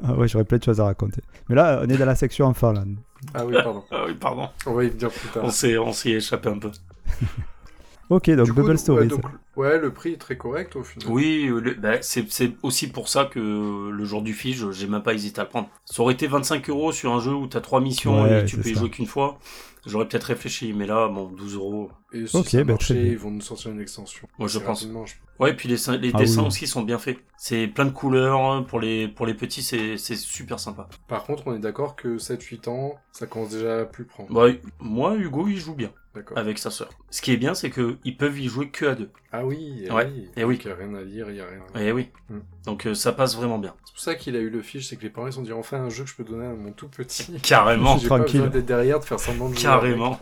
Ah 0.03 0.15
ouais, 0.15 0.27
j'aurais 0.27 0.45
plein 0.45 0.59
de 0.59 0.65
choses 0.65 0.81
à 0.81 0.85
raconter. 0.85 1.23
Mais 1.49 1.55
là, 1.55 1.81
on 1.85 1.89
est 1.89 1.97
dans 1.97 2.07
la 2.07 2.17
section 2.17 2.47
enfant, 2.47 2.73
là. 2.73 2.85
Ah 3.33 3.45
oui, 3.47 3.55
pardon. 3.63 3.85
Ah 3.93 4.05
oui, 4.09 4.15
pardon. 4.15 4.49
On 4.67 4.73
va 4.75 4.83
y 4.85 4.89
venir 4.91 5.09
plus 5.11 5.29
tard. 5.29 5.45
On 5.45 5.51
s'est 5.51 5.79
on 5.79 5.93
s'y 5.93 6.11
est 6.11 6.17
échappé 6.17 6.49
un 6.49 6.59
peu. 6.59 6.73
Ok, 8.11 8.31
donc 8.31 8.49
coup, 8.49 8.55
Bubble 8.55 8.79
Story. 8.79 9.05
ouais, 9.05 9.11
ça. 9.11 9.17
donc, 9.17 9.25
ouais, 9.57 9.79
le 9.79 9.93
prix 9.93 10.13
est 10.13 10.19
très 10.19 10.37
correct 10.37 10.77
au 10.77 10.83
final. 10.85 11.09
Oui, 11.09 11.47
euh, 11.49 11.61
le- 11.61 11.75
bah, 11.75 12.01
c'est 12.03 12.31
c'est 12.31 12.53
aussi 12.63 12.89
pour 12.91 13.09
ça 13.09 13.25
que 13.27 13.39
le 13.91 14.05
jour 14.05 14.23
du 14.23 14.33
fige, 14.35 14.71
j'ai 14.71 14.87
même 14.87 15.03
pas 15.03 15.15
hésité 15.15 15.41
à 15.41 15.45
le 15.45 15.51
prendre. 15.51 15.69
Ça 15.85 16.03
aurait 16.03 16.15
été 16.15 16.27
25 16.27 16.69
euros 16.71 16.93
sur 16.93 17.13
un 17.13 17.21
jeu 17.21 17.33
où 17.35 17.47
t'as 17.47 17.61
trois 17.61 17.81
missions 17.81 18.23
Ouais, 18.23 18.41
et 18.41 18.45
tu 18.45 18.57
peux 18.59 18.69
y 18.71 18.75
ça. 18.75 18.81
jouer 18.81 18.91
qu'une 18.91 19.07
fois. 19.07 19.39
J'aurais 19.87 20.09
peut-être 20.09 20.25
réfléchi, 20.25 20.73
mais 20.73 20.87
là, 20.87 21.09
bon, 21.09 21.27
12 21.29 21.55
euros. 21.57 21.91
Et 22.15 22.27
si 22.29 22.37
Ok, 22.37 22.47
ça 22.49 22.63
bah, 22.65 22.75
ils 22.91 23.19
vont 23.19 23.31
nous 23.33 23.41
sortir 23.41 23.73
une 23.73 23.81
extension. 23.81 24.29
Moi, 24.39 24.49
je 24.49 24.59
pense. 24.61 24.83
je- 24.85 25.15
Ouais, 25.41 25.51
et 25.51 25.55
puis 25.55 25.69
les, 25.69 25.75
les 25.99 26.13
Ah 26.15 26.19
dessins 26.19 26.43
oui. 26.43 26.47
aussi 26.47 26.67
sont 26.69 26.83
bien 26.83 26.99
faits. 26.99 27.19
C'est 27.37 27.67
plein 27.67 27.85
de 27.87 27.91
couleurs 27.91 28.39
hein, 28.41 28.63
pour 28.63 28.79
les 28.79 29.09
pour 29.09 29.27
les 29.27 29.35
petits, 29.35 29.63
c'est 29.65 29.97
c'est 29.99 30.15
super 30.15 30.61
sympa. 30.61 30.89
Par 31.09 31.25
contre, 31.25 31.43
on 31.49 31.57
est 31.57 31.59
d'accord 31.59 31.97
que 31.97 32.19
7-8 32.19 32.69
ans, 32.69 32.95
ça 33.11 33.27
commence 33.27 33.51
déjà 33.51 33.81
à 33.81 33.85
plus 33.85 34.05
prendre. 34.05 34.33
Bah, 34.33 34.47
moi, 34.79 35.17
Hugo, 35.17 35.49
il 35.49 35.59
joue 35.59 35.75
bien 35.75 35.91
D'accord. 36.15 36.39
avec 36.39 36.59
sa 36.59 36.71
sœur. 36.71 36.91
Ce 37.11 37.21
qui 37.21 37.33
est 37.33 37.37
bien, 37.37 37.55
c'est 37.55 37.71
que 37.71 37.99
ils 38.05 38.17
peuvent 38.17 38.39
y 38.39 38.47
jouer 38.47 38.71
que 38.71 38.87
à 38.87 38.95
deux. 38.95 39.11
Ah 39.33 39.45
oui, 39.45 39.83
eh 39.87 39.91
Ouais, 39.91 40.07
oui. 40.07 40.29
eh 40.37 40.45
oui. 40.45 40.55
Donc, 40.59 40.65
Il 40.65 40.69
n'y 40.69 40.73
a 40.73 40.77
rien 40.77 40.95
à 40.95 41.03
lire, 41.03 41.27
il 41.31 41.35
n'y 41.35 41.41
a 41.41 41.47
rien. 41.47 41.63
Eh 41.81 41.91
oui. 41.91 42.11
Hmm. 42.31 42.39
Donc 42.65 42.87
euh, 42.87 42.95
ça 42.95 43.13
passe 43.13 43.35
vraiment 43.37 43.59
bien. 43.59 43.75
C'est 43.87 43.93
pour 43.95 44.01
ça 44.03 44.15
qu'il 44.15 44.37
a 44.37 44.39
eu 44.39 44.51
le 44.51 44.63
fiche, 44.63 44.87
c'est 44.87 44.95
que 44.97 45.03
les 45.03 45.11
parents 45.11 45.27
ils 45.27 45.33
se 45.33 45.37
sont 45.39 45.43
dit 45.43 45.53
enfin 45.53 45.79
un 45.79 45.91
jeu 45.91 46.05
que 46.05 46.11
je 46.11 46.15
peux 46.15 46.23
donner 46.25 46.47
à 46.47 46.55
mon 46.55 46.71
tout 46.71 46.89
petit. 46.89 47.41
Carrément. 47.43 47.99
Pas 47.99 48.07
Tranquille. 48.07 48.41
besoin 48.43 48.47
d'être 48.55 48.67
derrière, 48.67 49.01
de 49.01 49.05
faire 49.05 49.19
semblant 49.19 49.49
de 49.49 49.55
jouer 49.55 49.63
Carrément. 49.65 50.21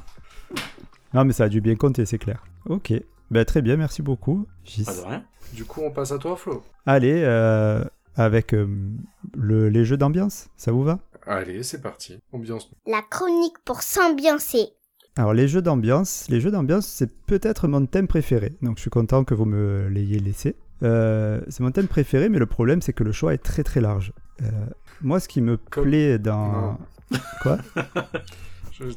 Non, 1.14 1.24
mais 1.24 1.32
ça 1.32 1.44
a 1.44 1.48
dû 1.48 1.60
bien 1.60 1.74
compter, 1.76 2.06
c'est 2.06 2.18
clair. 2.18 2.44
Ok. 2.66 2.92
Ben, 3.30 3.44
très 3.44 3.62
bien, 3.62 3.76
merci 3.76 4.02
beaucoup. 4.02 4.46
Gis. 4.64 4.84
Pas 4.84 4.94
de 4.94 5.00
rien. 5.00 5.24
Du 5.54 5.64
coup, 5.64 5.80
on 5.82 5.90
passe 5.90 6.12
à 6.12 6.18
toi, 6.18 6.36
Flo. 6.36 6.62
Allez, 6.86 7.22
euh, 7.24 7.84
avec 8.16 8.52
euh, 8.54 8.66
le- 9.34 9.68
les 9.68 9.84
jeux 9.84 9.96
d'ambiance, 9.96 10.48
ça 10.56 10.72
vous 10.72 10.82
va? 10.84 10.98
Allez, 11.26 11.62
c'est 11.62 11.80
parti. 11.80 12.18
Ambiance. 12.32 12.70
La 12.86 13.00
chronique 13.02 13.56
pour 13.64 13.82
s'ambiancer. 13.82 14.66
Alors 15.16 15.34
les 15.34 15.46
jeux 15.46 15.60
d'ambiance, 15.62 16.26
les 16.30 16.40
jeux 16.40 16.50
d'ambiance, 16.50 16.86
c'est 16.86 17.14
peut-être 17.26 17.68
mon 17.68 17.84
thème 17.84 18.08
préféré. 18.08 18.56
Donc 18.62 18.78
je 18.78 18.80
suis 18.80 18.90
content 18.90 19.24
que 19.24 19.34
vous 19.34 19.44
me 19.44 19.86
l'ayez 19.88 20.18
laissé. 20.18 20.56
Euh, 20.82 21.40
c'est 21.48 21.60
mon 21.62 21.70
thème 21.70 21.86
préféré, 21.86 22.28
mais 22.30 22.38
le 22.38 22.46
problème 22.46 22.80
c'est 22.80 22.94
que 22.94 23.04
le 23.04 23.12
choix 23.12 23.34
est 23.34 23.38
très 23.42 23.62
très 23.62 23.80
large. 23.82 24.12
Euh, 24.42 24.46
moi, 25.02 25.20
ce 25.20 25.28
qui 25.28 25.42
me 25.42 25.58
Comme- 25.58 25.84
plaît 25.84 26.18
dans 26.18 26.52
Non. 27.10 27.18
quoi? 27.42 27.58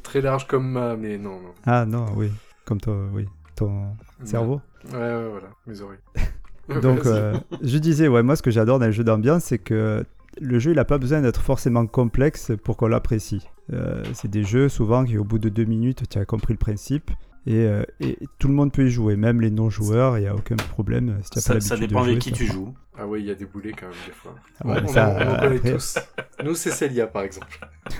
Très 0.04 0.22
large 0.22 0.48
comme 0.48 0.70
ma, 0.72 0.96
mais 0.96 1.18
non, 1.18 1.40
non. 1.42 1.54
Ah 1.66 1.86
non, 1.86 2.06
oui, 2.16 2.32
comme 2.66 2.80
toi, 2.82 2.96
oui, 3.14 3.26
ton 3.56 3.84
cerveau. 4.24 4.62
Ouais, 4.92 4.98
ouais, 4.98 5.30
voilà, 5.30 5.48
mes 5.68 5.82
oreilles. 5.82 6.00
Donc 6.82 7.06
euh, 7.06 7.38
je 7.62 7.78
disais, 7.78 8.08
ouais, 8.08 8.24
moi 8.24 8.36
ce 8.36 8.42
que 8.42 8.50
j'adore 8.52 8.80
dans 8.80 8.88
les 8.88 8.92
jeux 8.92 9.04
d'ambiance, 9.04 9.44
c'est 9.46 9.60
que 9.60 10.04
le 10.42 10.60
jeu 10.60 10.72
il 10.72 10.76
n'a 10.78 10.86
pas 10.86 10.98
besoin 10.98 11.22
d'être 11.22 11.42
forcément 11.42 11.86
complexe 11.86 12.52
pour 12.64 12.76
qu'on 12.78 12.88
l'apprécie. 12.88 13.48
Euh, 13.74 14.04
c'est 14.14 14.30
des 14.32 14.44
jeux 14.44 14.68
souvent 14.70 15.06
qui 15.06 15.18
au 15.18 15.24
bout 15.24 15.38
de 15.40 15.50
deux 15.50 15.66
minutes 15.66 16.10
tu 16.10 16.18
as 16.18 16.26
compris 16.26 16.54
le 16.54 16.58
principe. 16.60 17.12
Et, 17.48 17.68
euh, 17.68 17.84
et 18.00 18.18
tout 18.40 18.48
le 18.48 18.56
monde 18.56 18.72
peut 18.72 18.88
y 18.88 18.90
jouer, 18.90 19.16
même 19.16 19.40
les 19.42 19.52
non-joueurs, 19.52 20.18
il 20.18 20.22
n'y 20.22 20.28
a 20.28 20.34
aucun 20.34 20.56
problème. 20.56 21.20
Si 21.22 21.30
t'as 21.30 21.36
pas 21.54 21.60
Ça, 21.62 21.68
ça 21.70 21.76
de 21.76 21.81
dépend 21.81 22.02
avec 22.02 22.14
jouer, 22.14 22.20
qui 22.20 22.30
ça 22.31 22.36
tu 22.38 22.46
joues. 22.48 22.74
Ah 22.98 23.06
ouais, 23.06 23.20
il 23.20 23.28
y 23.28 23.30
a 23.30 23.36
des 23.36 23.46
boulets 23.46 23.72
quand 23.74 23.86
même 23.86 23.96
des 24.08 24.14
fois. 24.14 24.34
Ah 24.64 24.68
ouais, 24.68 24.81
on, 24.84 24.88
ça, 24.88 25.10
en- 25.10 25.12
on 25.12 25.40
connaît 25.42 25.56
après- 25.58 25.74
tous. 25.74 25.98
Nous, 26.44 26.56
c'est 26.56 26.72
Célia, 26.72 27.06
par 27.06 27.22
exemple. 27.22 27.60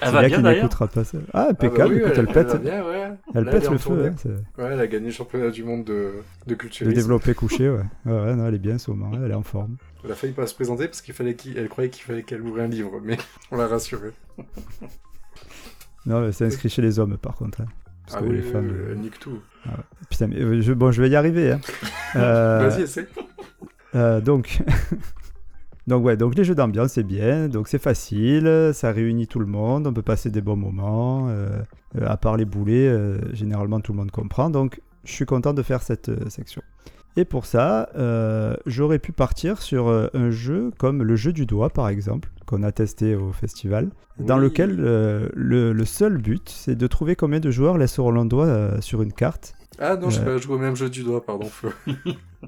Elle 0.00 0.08
C'est 0.08 0.14
va 0.14 0.20
bien 0.20 0.36
qui 0.36 0.42
d'ailleurs. 0.42 0.62
n'écoutera 0.64 0.86
pas 0.88 1.04
ça. 1.04 1.18
Ah, 1.18 1.30
Ah 1.32 1.44
bah 1.44 1.50
impeccable, 1.50 1.94
oui, 1.94 2.00
écoute, 2.00 2.12
elle, 2.14 2.18
elle, 2.28 2.34
pète, 2.34 2.46
va 2.48 2.58
bien, 2.58 2.84
ouais. 2.84 3.10
elle 3.34 3.44
Là, 3.44 3.50
pète 3.52 3.70
le 3.70 3.78
feu. 3.78 4.06
hein, 4.06 4.30
Ouais, 4.62 4.70
elle 4.72 4.80
a 4.80 4.86
gagné 4.86 5.06
le 5.06 5.12
championnat 5.12 5.50
du 5.50 5.64
monde 5.64 5.84
de, 5.84 5.92
de 5.92 6.50
de 6.50 6.54
culturisme. 6.54 6.94
développer 6.94 7.34
couché, 7.34 7.68
ouais. 7.68 7.80
ouais. 8.06 8.12
ouais, 8.12 8.34
non, 8.36 8.46
elle 8.46 8.54
est 8.54 8.58
bien 8.58 8.76
moment, 8.88 9.10
elle 9.24 9.30
est 9.30 9.34
en 9.34 9.42
forme. 9.42 9.76
Elle 10.04 10.12
a 10.12 10.14
failli 10.14 10.32
pas 10.32 10.46
se 10.46 10.54
présenter 10.54 10.86
parce 10.86 11.00
qu'il 11.02 11.14
fallait 11.14 11.34
qu'il, 11.34 11.58
elle 11.58 11.68
croyait 11.68 11.90
qu'il 11.90 12.04
fallait 12.04 12.22
qu'elle 12.22 12.42
ouvre 12.42 12.60
un 12.60 12.68
livre, 12.68 13.00
mais 13.02 13.16
on 13.50 13.56
l'a 13.56 13.66
rassurée. 13.66 14.12
Non, 16.06 16.20
mais 16.20 16.32
c'est 16.32 16.44
inscrit 16.46 16.68
chez 16.68 16.82
les 16.82 16.98
hommes 16.98 17.16
par 17.18 17.34
contre. 17.36 17.60
hein. 17.62 17.66
Parce 18.06 18.18
ah 18.18 18.22
que 18.24 18.30
oui, 18.30 18.36
les 18.36 18.42
femmes. 18.42 18.70
euh, 18.70 18.92
elle 18.92 18.98
nique 19.00 19.18
tout. 19.18 19.38
Putain, 20.08 20.28
mais 20.28 20.40
euh, 20.40 20.60
je, 20.62 20.72
bon, 20.72 20.90
je 20.92 21.02
vais 21.02 21.10
y 21.10 21.16
arriver. 21.16 21.52
Hein. 21.52 21.60
Euh, 22.16 22.66
Vas-y, 22.70 22.82
essaie. 22.84 23.06
Euh, 23.94 24.22
donc, 24.22 24.60
donc 25.88 26.04
ouais, 26.04 26.16
donc 26.16 26.36
les 26.36 26.44
jeux 26.44 26.54
d'ambiance 26.54 26.92
c'est 26.92 27.02
bien, 27.02 27.48
donc 27.48 27.68
c'est 27.68 27.82
facile, 27.82 28.70
ça 28.74 28.92
réunit 28.92 29.26
tout 29.26 29.40
le 29.40 29.46
monde, 29.46 29.86
on 29.86 29.92
peut 29.92 30.02
passer 30.02 30.30
des 30.30 30.40
bons 30.42 30.56
moments. 30.56 31.28
euh, 31.30 31.48
euh, 31.96 32.06
à 32.06 32.16
part 32.16 32.36
les 32.36 32.44
boulets, 32.44 32.88
euh, 32.88 33.18
généralement 33.34 33.80
tout 33.80 33.92
le 33.92 33.98
monde 33.98 34.10
comprend. 34.10 34.50
Donc 34.50 34.80
je 35.04 35.12
suis 35.12 35.24
content 35.24 35.54
de 35.54 35.62
faire 35.62 35.82
cette 35.82 36.10
euh, 36.10 36.28
section. 36.28 36.62
Et 37.16 37.24
pour 37.24 37.46
ça, 37.46 37.88
j'aurais 38.66 39.00
pu 39.00 39.10
partir 39.10 39.60
sur 39.60 39.88
un 39.88 40.30
jeu 40.30 40.70
comme 40.78 41.02
le 41.02 41.16
jeu 41.16 41.32
du 41.32 41.46
doigt 41.46 41.70
par 41.70 41.88
exemple, 41.88 42.30
qu'on 42.46 42.62
a 42.62 42.70
testé 42.70 43.16
au 43.16 43.32
festival, 43.32 43.88
dans 44.20 44.38
lequel 44.38 44.76
le, 44.76 45.72
le 45.72 45.84
seul 45.84 46.18
but 46.18 46.48
c'est 46.48 46.76
de 46.76 46.86
trouver 46.86 47.16
combien 47.16 47.40
de 47.40 47.50
joueurs 47.50 47.76
laisseront 47.76 48.12
leur 48.12 48.24
doigt 48.26 48.80
sur 48.80 49.02
une 49.02 49.12
carte. 49.12 49.54
Ah 49.80 49.96
non, 49.96 50.10
je 50.10 50.20
Euh. 50.20 50.24
pas 50.24 50.38
joué 50.38 50.54
au 50.56 50.58
même 50.58 50.74
jeu 50.76 50.90
du 50.90 51.02
doigt, 51.04 51.24
pardon. 51.24 51.48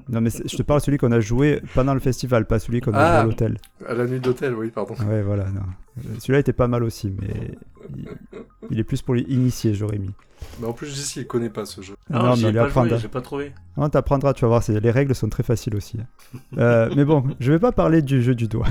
Non 0.09 0.21
mais 0.21 0.29
je 0.29 0.55
te 0.55 0.63
parle 0.63 0.79
de 0.79 0.85
celui 0.85 0.97
qu'on 0.97 1.11
a 1.11 1.19
joué 1.19 1.61
pendant 1.73 1.93
le 1.93 1.99
festival, 1.99 2.45
pas 2.45 2.59
celui 2.59 2.79
qu'on 2.81 2.93
a 2.93 2.97
Ah. 2.99 3.07
joué 3.11 3.19
à 3.19 3.23
l'hôtel. 3.23 3.57
À 3.87 3.93
la 3.93 4.05
nuit 4.05 4.19
d'hôtel, 4.19 4.53
oui, 4.55 4.69
pardon. 4.69 4.95
Ouais, 5.05 5.21
voilà, 5.21 5.45
non. 5.51 5.61
Celui-là 6.19 6.39
était 6.39 6.53
pas 6.53 6.67
mal 6.67 6.83
aussi, 6.83 7.13
mais 7.21 7.51
il, 7.95 8.07
il 8.69 8.79
est 8.79 8.83
plus 8.85 9.01
pour 9.01 9.15
les 9.15 9.23
initiés, 9.23 9.73
j'aurais 9.73 9.97
mis. 9.97 10.11
Mais 10.59 10.67
en 10.67 10.73
plus, 10.73 10.87
Jessie, 10.87 11.19
il 11.21 11.27
connaît 11.27 11.49
pas 11.49 11.65
ce 11.65 11.81
jeu. 11.81 11.93
Ah, 12.11 12.19
non, 12.19 12.35
mais 12.37 12.53
pas 12.53 12.63
apprendra. 12.63 12.89
joué, 12.95 12.99
j'ai 13.01 13.07
pas 13.09 13.21
trouvé. 13.21 13.51
Non, 13.77 13.89
t'apprendras, 13.89 14.33
tu 14.33 14.41
vas 14.41 14.47
voir, 14.47 14.63
les 14.67 14.91
règles 14.91 15.13
sont 15.13 15.29
très 15.29 15.43
faciles 15.43 15.75
aussi. 15.75 15.97
hein. 15.99 16.37
Euh, 16.57 16.89
mais 16.95 17.05
bon, 17.05 17.23
je 17.39 17.51
vais 17.51 17.59
pas 17.59 17.71
parler 17.73 18.01
du 18.01 18.21
jeu 18.23 18.33
du 18.33 18.47
doigt. 18.47 18.67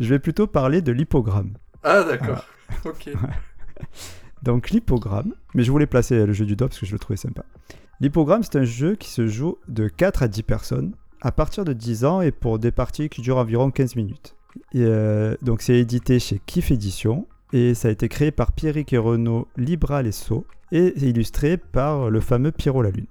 Je 0.00 0.08
vais 0.08 0.18
plutôt 0.18 0.46
parler 0.46 0.82
de 0.82 0.92
l'hippogramme. 0.92 1.52
Ah, 1.82 2.02
d'accord. 2.04 2.44
ok. 2.84 3.10
Donc 4.42 4.70
l'hippogramme, 4.70 5.34
mais 5.54 5.62
je 5.62 5.70
voulais 5.70 5.86
placer 5.86 6.26
le 6.26 6.32
jeu 6.32 6.44
du 6.44 6.56
doigt 6.56 6.68
parce 6.68 6.80
que 6.80 6.86
je 6.86 6.92
le 6.92 6.98
trouvais 6.98 7.16
sympa. 7.16 7.44
L'hippogramme, 8.00 8.42
c'est 8.42 8.56
un 8.56 8.64
jeu 8.64 8.96
qui 8.96 9.10
se 9.10 9.28
joue 9.28 9.58
de 9.68 9.88
4 9.88 10.24
à 10.24 10.28
10 10.28 10.42
personnes 10.42 10.92
à 11.20 11.30
partir 11.30 11.64
de 11.64 11.72
10 11.72 12.04
ans 12.04 12.20
et 12.20 12.32
pour 12.32 12.58
des 12.58 12.72
parties 12.72 13.08
qui 13.08 13.20
durent 13.20 13.38
environ 13.38 13.70
15 13.70 13.94
minutes. 13.96 14.34
Et, 14.72 14.82
euh, 14.82 15.36
donc 15.40 15.62
c'est 15.62 15.78
édité 15.78 16.18
chez 16.18 16.40
Kif 16.44 16.70
Édition 16.70 17.26
et 17.52 17.74
ça 17.74 17.88
a 17.88 17.90
été 17.90 18.08
créé 18.08 18.32
par 18.32 18.52
Pierrick 18.52 18.92
et 18.92 18.98
Renaud 18.98 19.46
Libra 19.56 20.02
Lesso 20.02 20.44
et 20.72 20.94
illustré 21.06 21.56
par 21.56 22.10
le 22.10 22.20
fameux 22.20 22.50
Pierrot 22.50 22.82
la 22.82 22.90
Lune. 22.90 23.06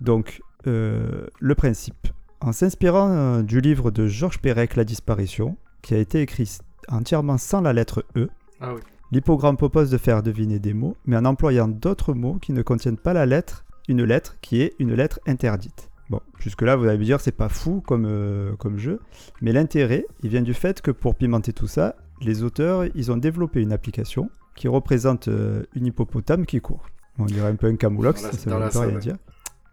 Donc 0.00 0.40
euh, 0.66 1.26
le 1.40 1.54
principe, 1.54 2.08
en 2.40 2.52
s'inspirant 2.52 3.10
euh, 3.10 3.42
du 3.42 3.60
livre 3.60 3.90
de 3.90 4.06
Georges 4.06 4.38
Perec 4.38 4.76
La 4.76 4.84
disparition, 4.84 5.56
qui 5.82 5.94
a 5.94 5.98
été 5.98 6.20
écrit 6.20 6.58
entièrement 6.88 7.38
sans 7.38 7.60
la 7.60 7.72
lettre 7.72 8.04
E, 8.16 8.28
Ah 8.60 8.74
oui. 8.74 8.80
L'hippogramme 9.10 9.56
propose 9.56 9.90
de 9.90 9.96
faire 9.96 10.22
deviner 10.22 10.58
des 10.58 10.74
mots, 10.74 10.96
mais 11.06 11.16
en 11.16 11.24
employant 11.24 11.68
d'autres 11.68 12.12
mots 12.12 12.34
qui 12.34 12.52
ne 12.52 12.60
contiennent 12.60 12.98
pas 12.98 13.14
la 13.14 13.24
lettre, 13.24 13.64
une 13.88 14.04
lettre 14.04 14.36
qui 14.42 14.60
est 14.60 14.74
une 14.78 14.94
lettre 14.94 15.18
interdite. 15.26 15.88
Bon, 16.10 16.20
jusque-là, 16.38 16.76
vous 16.76 16.84
allez 16.86 16.98
me 16.98 17.04
dire, 17.04 17.20
c'est 17.20 17.32
pas 17.32 17.48
fou 17.48 17.82
comme, 17.86 18.06
euh, 18.06 18.54
comme 18.56 18.78
jeu, 18.78 19.00
mais 19.40 19.52
l'intérêt, 19.52 20.06
il 20.22 20.30
vient 20.30 20.42
du 20.42 20.54
fait 20.54 20.82
que 20.82 20.90
pour 20.90 21.14
pimenter 21.14 21.52
tout 21.54 21.66
ça, 21.66 21.96
les 22.20 22.42
auteurs, 22.42 22.84
ils 22.94 23.10
ont 23.10 23.16
développé 23.16 23.62
une 23.62 23.72
application 23.72 24.30
qui 24.56 24.68
représente 24.68 25.28
euh, 25.28 25.64
une 25.74 25.86
hippopotame 25.86 26.44
qui 26.44 26.60
court. 26.60 26.86
On 27.18 27.24
dirait 27.24 27.48
un 27.48 27.56
peu 27.56 27.66
un 27.66 27.76
camoulox, 27.76 28.22
Dans 28.22 28.32
ça 28.32 28.50
ne 28.50 28.64
veut 28.64 28.70
pas 28.70 28.80
rien 28.80 28.98
dire. 28.98 29.16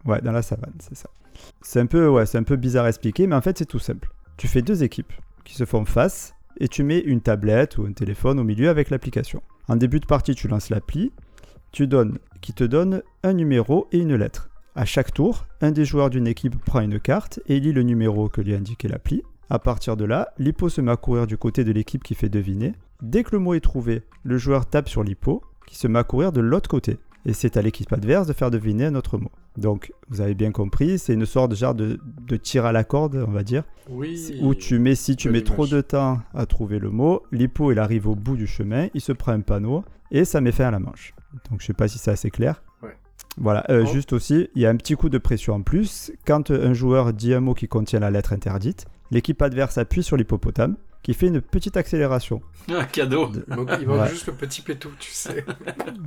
Ouais, 0.04 0.20
dans 0.22 0.32
la 0.32 0.42
savane, 0.42 0.74
c'est 0.78 0.96
ça. 0.96 1.10
C'est 1.60 1.80
un, 1.80 1.86
peu, 1.86 2.08
ouais, 2.08 2.24
c'est 2.24 2.38
un 2.38 2.42
peu 2.42 2.56
bizarre 2.56 2.86
à 2.86 2.88
expliquer, 2.88 3.26
mais 3.26 3.36
en 3.36 3.42
fait, 3.42 3.58
c'est 3.58 3.66
tout 3.66 3.78
simple. 3.78 4.08
Tu 4.36 4.48
fais 4.48 4.62
deux 4.62 4.82
équipes 4.82 5.12
qui 5.44 5.54
se 5.54 5.64
font 5.64 5.84
face 5.84 6.35
et 6.58 6.68
tu 6.68 6.82
mets 6.82 7.00
une 7.00 7.20
tablette 7.20 7.78
ou 7.78 7.84
un 7.84 7.92
téléphone 7.92 8.38
au 8.38 8.44
milieu 8.44 8.68
avec 8.68 8.90
l'application. 8.90 9.42
En 9.68 9.76
début 9.76 10.00
de 10.00 10.06
partie, 10.06 10.34
tu 10.34 10.48
lances 10.48 10.70
l'appli, 10.70 11.12
tu 11.72 11.86
donnes, 11.86 12.18
qui 12.40 12.52
te 12.52 12.64
donne 12.64 13.02
un 13.22 13.32
numéro 13.32 13.88
et 13.92 13.98
une 13.98 14.14
lettre. 14.14 14.48
À 14.74 14.84
chaque 14.84 15.12
tour, 15.12 15.46
un 15.60 15.70
des 15.70 15.84
joueurs 15.84 16.10
d'une 16.10 16.26
équipe 16.26 16.56
prend 16.64 16.80
une 16.80 17.00
carte 17.00 17.40
et 17.46 17.60
lit 17.60 17.72
le 17.72 17.82
numéro 17.82 18.28
que 18.28 18.40
lui 18.40 18.54
a 18.54 18.58
indiqué 18.58 18.88
l'appli. 18.88 19.22
À 19.48 19.58
partir 19.58 19.96
de 19.96 20.04
là, 20.04 20.32
l'hippo 20.38 20.68
se 20.68 20.80
met 20.80 20.92
à 20.92 20.96
courir 20.96 21.26
du 21.26 21.38
côté 21.38 21.64
de 21.64 21.72
l'équipe 21.72 22.02
qui 22.02 22.14
fait 22.14 22.28
deviner. 22.28 22.74
Dès 23.00 23.22
que 23.22 23.30
le 23.32 23.38
mot 23.38 23.54
est 23.54 23.60
trouvé, 23.60 24.02
le 24.22 24.38
joueur 24.38 24.66
tape 24.66 24.88
sur 24.88 25.02
l'hippo 25.02 25.42
qui 25.66 25.76
se 25.76 25.86
met 25.86 25.98
à 25.98 26.04
courir 26.04 26.32
de 26.32 26.40
l'autre 26.40 26.68
côté. 26.68 26.98
Et 27.28 27.32
c'est 27.32 27.56
à 27.56 27.62
l'équipe 27.62 27.92
adverse 27.92 28.26
de 28.28 28.32
faire 28.32 28.50
deviner 28.52 28.84
un 28.86 28.94
autre 28.94 29.18
mot. 29.18 29.30
Donc, 29.58 29.92
vous 30.08 30.20
avez 30.20 30.34
bien 30.34 30.52
compris, 30.52 30.96
c'est 30.98 31.12
une 31.12 31.26
sorte 31.26 31.50
de 31.50 31.56
genre 31.56 31.74
de, 31.74 31.98
de 32.26 32.36
tir 32.36 32.64
à 32.64 32.70
la 32.72 32.84
corde, 32.84 33.24
on 33.26 33.32
va 33.32 33.42
dire, 33.42 33.64
Oui. 33.90 34.38
où 34.42 34.54
tu 34.54 34.78
mets, 34.78 34.94
si 34.94 35.16
tu 35.16 35.28
mets 35.30 35.42
trop 35.42 35.66
de 35.66 35.80
temps 35.80 36.20
à 36.34 36.46
trouver 36.46 36.78
le 36.78 36.90
mot, 36.90 37.22
l'hippo 37.32 37.72
il 37.72 37.78
arrive 37.80 38.06
au 38.06 38.14
bout 38.14 38.36
du 38.36 38.46
chemin, 38.46 38.86
il 38.94 39.00
se 39.00 39.10
prend 39.12 39.32
un 39.32 39.40
panneau 39.40 39.84
et 40.12 40.24
ça 40.24 40.40
met 40.40 40.52
fin 40.52 40.66
à 40.66 40.70
la 40.70 40.78
manche. 40.78 41.14
Donc 41.50 41.60
je 41.60 41.66
sais 41.66 41.72
pas 41.74 41.88
si 41.88 41.98
c'est 41.98 42.12
assez 42.12 42.30
clair. 42.30 42.62
Ouais. 42.82 42.96
Voilà, 43.38 43.64
euh, 43.70 43.84
Oh. 43.86 43.92
juste 43.92 44.12
aussi, 44.12 44.48
il 44.54 44.62
y 44.62 44.66
a 44.66 44.70
un 44.70 44.76
petit 44.76 44.94
coup 44.94 45.08
de 45.08 45.18
pression 45.18 45.54
en 45.54 45.62
plus. 45.62 46.12
Quand 46.26 46.50
un 46.52 46.74
joueur 46.74 47.12
dit 47.12 47.34
un 47.34 47.40
mot 47.40 47.54
qui 47.54 47.66
contient 47.66 47.98
la 48.00 48.10
lettre 48.12 48.32
interdite, 48.34 48.84
l'équipe 49.10 49.42
adverse 49.42 49.78
appuie 49.78 50.02
sur 50.04 50.16
l'hippopotame 50.16 50.76
qui 51.02 51.12
fait 51.14 51.26
une 51.28 51.40
petite 51.40 51.76
accélération. 51.76 52.40
Un 52.68 52.84
cadeau. 52.84 53.28
De- 53.28 53.44
Il 53.48 53.56
manque, 53.56 53.70
il 53.80 53.86
manque 53.88 54.00
Ouais. 54.02 54.08
juste 54.10 54.26
le 54.26 54.32
petit 54.34 54.60
pétou, 54.62 54.90
tu 54.98 55.10
sais. 55.12 55.44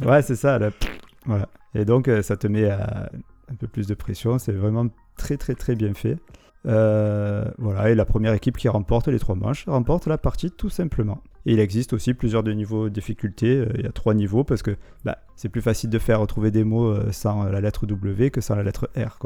Ouais, 0.06 0.22
c'est 0.22 0.36
ça. 0.36 0.60
là. 0.60 0.70
Voilà. 1.26 1.50
Et 1.76 1.86
donc, 1.86 2.08
euh, 2.08 2.22
ça 2.22 2.38
te 2.38 2.48
met 2.48 2.70
à 2.70 3.12
un 3.52 3.56
peu 3.56 3.68
plus 3.68 3.88
de 3.88 3.94
pression. 3.94 4.40
C'est 4.40 4.52
vraiment 4.52 4.88
très, 5.18 5.38
très, 5.38 5.56
très 5.56 5.76
bien 5.76 5.94
fait. 5.94 6.18
Euh, 6.66 7.46
voilà. 7.58 7.90
Et 7.90 7.96
la 7.96 8.06
première 8.06 8.34
équipe 8.34 8.58
qui 8.58 8.68
remporte 8.68 9.08
les 9.08 9.20
trois 9.20 9.36
manches 9.36 9.66
remporte 9.66 10.08
la 10.08 10.18
partie 10.18 10.52
tout 10.52 10.70
simplement. 10.70 11.24
Et 11.46 11.54
il 11.54 11.60
existe 11.60 11.94
aussi 11.94 12.14
plusieurs 12.14 12.44
de 12.44 12.52
niveaux 12.52 12.90
de 12.90 12.94
difficulté. 12.94 13.58
Euh, 13.58 13.68
Il 13.76 13.84
y 13.86 13.88
a 13.88 13.92
trois 13.92 14.14
niveaux 14.14 14.44
parce 14.44 14.62
que 14.62 14.76
bah, 15.04 15.20
c'est 15.36 15.50
plus 15.50 15.62
facile 15.62 15.90
de 15.90 16.00
faire 16.00 16.20
retrouver 16.20 16.52
des 16.52 16.64
mots 16.64 17.12
sans 17.12 17.44
la 17.44 17.62
lettre 17.62 17.86
W 17.86 18.30
que 18.30 18.42
sans 18.42 18.56
la 18.56 18.64
lettre 18.64 18.90
R. 18.96 19.18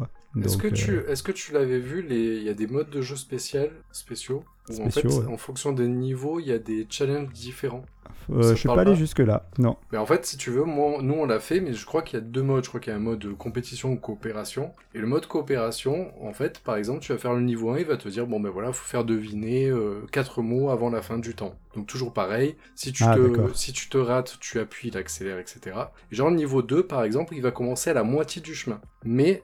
Est-ce 0.43 0.57
que, 0.57 0.67
tu, 0.67 0.99
est-ce 1.07 1.23
que 1.23 1.31
tu 1.31 1.53
l'avais 1.53 1.79
vu 1.79 2.01
les... 2.01 2.37
Il 2.37 2.43
y 2.43 2.49
a 2.49 2.53
des 2.53 2.67
modes 2.67 2.89
de 2.89 3.01
jeu 3.01 3.15
spécial, 3.15 3.69
spéciaux? 3.91 4.43
Où 4.69 4.81
en 4.81 4.89
fait, 4.89 5.01
Spéciaux, 5.01 5.21
ouais. 5.21 5.27
en 5.27 5.37
fonction 5.37 5.71
des 5.73 5.87
niveaux, 5.87 6.39
il 6.39 6.47
y 6.47 6.51
a 6.53 6.59
des 6.59 6.85
challenges 6.89 7.31
différents. 7.33 7.85
euh, 8.31 8.51
je 8.51 8.55
suis 8.55 8.67
pas 8.69 8.81
allé 8.81 8.95
jusque-là. 8.95 9.49
Non. 9.57 9.75
Mais 9.91 9.97
en 9.97 10.05
fait, 10.05 10.25
si 10.25 10.37
tu 10.37 10.49
veux, 10.49 10.63
moi, 10.63 10.99
nous 11.01 11.13
on 11.15 11.25
l'a 11.25 11.39
fait, 11.39 11.59
mais 11.59 11.73
je 11.73 11.85
crois 11.85 12.01
qu'il 12.01 12.17
y 12.19 12.21
a 12.21 12.25
deux 12.25 12.41
modes. 12.43 12.63
Je 12.63 12.69
crois 12.69 12.79
qu'il 12.79 12.91
y 12.91 12.93
a 12.93 12.97
un 12.97 13.01
mode 13.01 13.35
compétition 13.37 13.91
ou 13.91 13.97
coopération. 13.97 14.73
Et 14.95 14.99
le 14.99 15.07
mode 15.07 15.25
coopération, 15.27 16.11
en 16.25 16.33
fait, 16.33 16.59
par 16.59 16.77
exemple, 16.77 17.01
tu 17.01 17.11
vas 17.11 17.17
faire 17.17 17.33
le 17.33 17.41
niveau 17.41 17.71
1, 17.71 17.79
il 17.79 17.85
va 17.85 17.97
te 17.97 18.07
dire, 18.07 18.25
bon 18.27 18.39
ben 18.39 18.49
voilà, 18.49 18.71
faut 18.71 18.85
faire 18.87 19.03
deviner 19.03 19.67
euh, 19.69 20.05
quatre 20.11 20.41
mots 20.41 20.69
avant 20.69 20.89
la 20.89 21.01
fin 21.01 21.17
du 21.17 21.35
temps. 21.35 21.55
Donc 21.75 21.87
toujours 21.87 22.13
pareil, 22.13 22.55
si 22.75 22.91
tu, 22.93 23.03
Ah, 23.03 23.15
te, 23.15 23.53
si 23.55 23.73
tu 23.73 23.89
te 23.89 23.97
rates, 23.97 24.37
tu 24.39 24.59
appuies, 24.59 24.89
il 24.89 24.97
accélère, 24.97 25.39
etc. 25.39 25.75
Et 26.11 26.15
genre 26.15 26.29
le 26.29 26.35
niveau 26.35 26.61
2, 26.61 26.85
par 26.85 27.03
exemple, 27.03 27.33
il 27.35 27.41
va 27.41 27.49
commencer 27.51 27.89
à 27.89 27.93
la 27.93 28.03
moitié 28.03 28.41
du 28.43 28.53
chemin. 28.53 28.79
Mais 29.03 29.43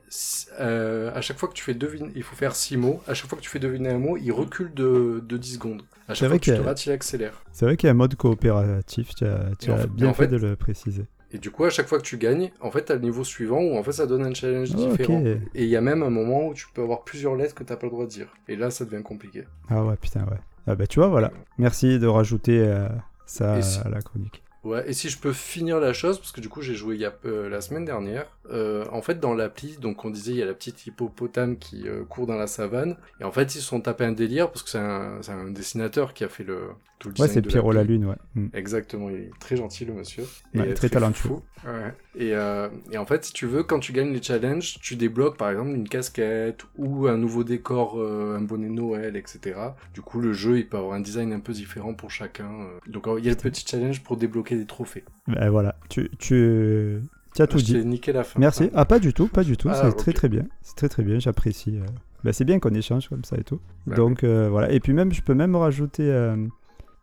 euh, 0.60 1.12
à 1.14 1.22
chaque 1.22 1.38
fois 1.40 1.50
que 1.50 1.54
tu 1.54 1.64
fais 1.64 1.74
deviner, 1.74 2.12
il 2.16 2.24
faut 2.24 2.36
faire 2.36 2.56
six 2.56 2.78
mots. 2.78 3.02
À 3.08 3.14
chaque 3.16 3.28
fois 3.30 3.38
que 3.38 3.44
tu 3.44 3.50
fais 3.50 3.60
deviner 3.60 3.90
un 3.90 3.98
mot, 3.98 4.16
il 4.16 4.32
recule 4.32 4.74
de, 4.74 5.09
de 5.20 5.38
10 5.38 5.56
secondes. 5.56 5.82
À 6.08 6.13
chaque 6.13 6.30
vrai 6.30 6.38
fois 6.38 6.39
que 6.39 6.44
tu 6.46 6.58
te 6.58 6.62
rates, 6.62 6.86
il 6.86 6.92
accélère. 6.92 7.42
C'est 7.51 7.66
vrai 7.66 7.75
qu'il 7.78 7.88
y 7.88 7.89
a 7.89 7.92
un 7.92 7.96
mode 7.96 8.16
coopératif. 8.16 9.16
Tu 9.16 9.25
as, 9.25 9.51
tu 9.60 9.72
as 9.72 9.78
fait- 9.80 9.88
bien 9.88 10.10
en 10.10 10.13
fait 10.13 10.24
fait- 10.24 10.28
de 10.30 10.38
le 10.38 10.56
préciser. 10.56 11.06
Et 11.32 11.38
du 11.38 11.51
coup, 11.51 11.63
à 11.63 11.70
chaque 11.70 11.88
fois 11.88 12.00
que 12.00 12.04
tu 12.04 12.18
gagnes, 12.18 12.51
en 12.60 12.72
fait, 12.72 12.84
t'as 12.86 12.96
le 12.96 13.01
niveau 13.01 13.24
suivant 13.24 13.60
où 13.62 13.78
en 13.78 13.84
fait 13.84 13.92
ça 13.92 14.08
donne 14.08 14.25
un 14.25 14.34
challenge 14.34 14.70
Ah, 14.74 14.78
différent. 14.78 15.24
Et 15.24 15.63
il 15.63 15.70
y 15.70 15.75
a 15.75 15.82
même 15.82 16.01
un 16.01 16.10
moment 16.10 16.48
où 16.48 16.54
tu 16.56 16.66
peux 16.74 16.82
avoir 16.82 17.04
plusieurs 17.04 17.36
lettres 17.36 17.54
que 17.54 17.63
t'as 17.63 17.75
pas 17.75 17.86
le 17.86 17.92
droit 17.92 18.06
de 18.06 18.10
dire. 18.10 18.28
Et 18.48 18.56
là, 18.56 18.72
ça 18.72 18.84
devient 18.86 19.04
compliqué. 19.04 19.44
Ah 19.70 19.84
ouais, 19.84 19.96
putain, 19.98 20.22
ouais. 20.22 20.39
Ah 20.66 20.75
bah 20.75 20.88
tu 20.88 21.00
vois, 21.00 21.08
voilà. 21.10 21.32
Merci 21.60 22.00
de 22.00 22.08
rajouter 22.08 22.60
euh, 22.60 22.88
ça 23.28 23.62
si- 23.62 23.80
à 23.86 23.89
la 23.89 24.01
chronique. 24.01 24.42
Ouais, 24.63 24.84
et 24.89 24.94
si 24.94 25.10
je 25.10 25.18
peux 25.18 25.32
finir 25.32 25.80
la 25.80 25.94
chose, 25.94 26.20
parce 26.20 26.32
que 26.34 26.42
du 26.42 26.50
coup 26.50 26.62
j'ai 26.62 26.75
joué 26.75 26.96
il 26.96 27.01
y 27.01 27.06
a, 27.06 27.13
euh, 27.25 27.48
la 27.50 27.62
semaine 27.62 27.86
dernière, 27.86 28.28
euh, 28.51 28.84
en 28.92 29.01
fait 29.01 29.20
dans 29.20 29.34
l'appli, 29.34 29.78
donc 29.78 30.04
on 30.04 30.10
disait 30.10 30.32
il 30.34 30.38
y 30.38 30.44
a 30.44 30.46
la 30.46 30.54
petite 30.54 30.86
hippopotame 30.86 31.58
qui 31.58 31.88
euh, 31.88 32.04
court 32.04 32.28
dans 32.28 32.36
la 32.36 32.48
savane, 32.48 32.98
et 33.22 33.24
en 33.24 33.32
fait 33.32 33.56
ils 33.56 33.60
se 33.60 33.66
sont 33.68 33.80
tapés 33.80 34.04
un 34.06 34.12
délire, 34.12 34.50
parce 34.51 34.63
que 34.63 34.70
c'est 34.70 34.78
un, 34.80 35.20
c'est 35.22 35.32
un 35.32 35.50
dessinateur 35.50 36.13
qui 36.13 36.25
a 36.25 36.30
fait 36.30 36.44
le, 36.44 36.63
tout 37.00 37.08
le 37.08 37.13
Ouais, 37.20 37.28
design 37.28 37.34
c'est 37.36 37.42
de 37.42 37.48
Pierrot 37.48 37.72
la. 37.72 37.84
Lune, 37.84 38.06
ouais. 38.06 38.16
Mm. 38.36 38.48
Exactement, 38.54 39.10
il 39.10 39.16
est 39.16 39.32
très 39.39 39.56
gentil 39.56 39.86
le 39.86 39.94
monsieur. 39.94 40.25
Ouais, 40.54 40.70
Et 40.70 40.74
très 40.74 40.89
talentueux. 40.89 41.30
fou. 41.30 41.42
Ouais. 41.66 41.94
Et, 42.16 42.34
euh, 42.36 42.70
et 42.92 42.98
en 42.98 43.06
fait, 43.06 43.24
si 43.25 43.34
tu 43.34 43.46
veux, 43.46 43.63
quand 43.63 43.80
tu 43.80 43.92
gagnes 43.94 44.12
les 44.13 44.22
challenges, 44.22 44.80
tu 44.82 44.96
débloques 44.96 45.38
par 45.38 45.50
exemple 45.51 45.70
une 45.72 45.88
casquette 45.88 46.62
ou 46.78 47.08
un 47.08 47.18
nouveau 47.18 47.44
décor, 47.44 48.00
euh, 48.00 48.38
un 48.38 48.42
bonnet 48.42 48.70
Noël, 48.70 49.16
etc. 49.16 49.60
Du 49.94 50.01
coup, 50.01 50.20
le 50.20 50.34
jeu, 50.34 50.58
il 50.58 50.68
peut 50.68 50.78
avoir 50.78 50.94
un 50.96 51.00
design 51.01 51.32
un 51.34 51.39
peu 51.39 51.54
différent 51.54 51.94
pour 51.94 52.12
chacun. 52.12 52.50
euh. 52.50 52.80
Donc 52.88 53.08
il 53.18 53.25
y 53.25 53.28
a 53.30 53.32
le 53.32 53.38
petit 53.38 53.66
challenge 53.68 54.01
pour 54.04 54.18
débloquer 54.18 54.49
des 54.56 54.65
trophées. 54.65 55.03
Ben 55.27 55.50
voilà, 55.50 55.75
tu, 55.89 56.10
tu, 56.20 57.01
tu 57.36 57.41
as 57.41 57.48
tout 57.48 57.58
Je 57.60 57.65
t'ai 57.65 57.82
dit. 57.82 57.86
niqué 57.86 58.12
la 58.13 58.24
fin. 58.24 58.39
Merci. 58.39 58.70
Ah, 58.74 58.86
pas 58.86 59.00
du 59.00 59.13
tout, 59.13 59.27
pas 59.27 59.44
du 59.44 59.58
tout. 59.58 59.70
Ah, 59.72 59.75
c'est 59.89 59.96
très 59.98 60.13
très 60.13 60.29
bien. 60.29 60.44
C'est 60.62 60.75
très 60.75 60.89
très 60.89 61.03
bien, 61.03 61.20
j'apprécie. 61.20 61.77
euh. 61.77 61.86
Ben, 62.24 62.34
c'est 62.34 62.46
bien 62.46 62.60
qu'on 62.60 62.74
échange 62.74 63.08
comme 63.10 63.24
ça 63.24 63.38
et 63.38 63.44
tout. 63.44 63.60
Bah 63.88 63.96
Donc 63.96 64.24
euh, 64.24 64.50
voilà. 64.50 64.72
Et 64.72 64.79
puis 64.79 64.94
même, 64.94 65.13
je 65.13 65.22
peux 65.22 65.34
même 65.34 65.56
rajouter 65.56 66.03
euh, 66.12 66.36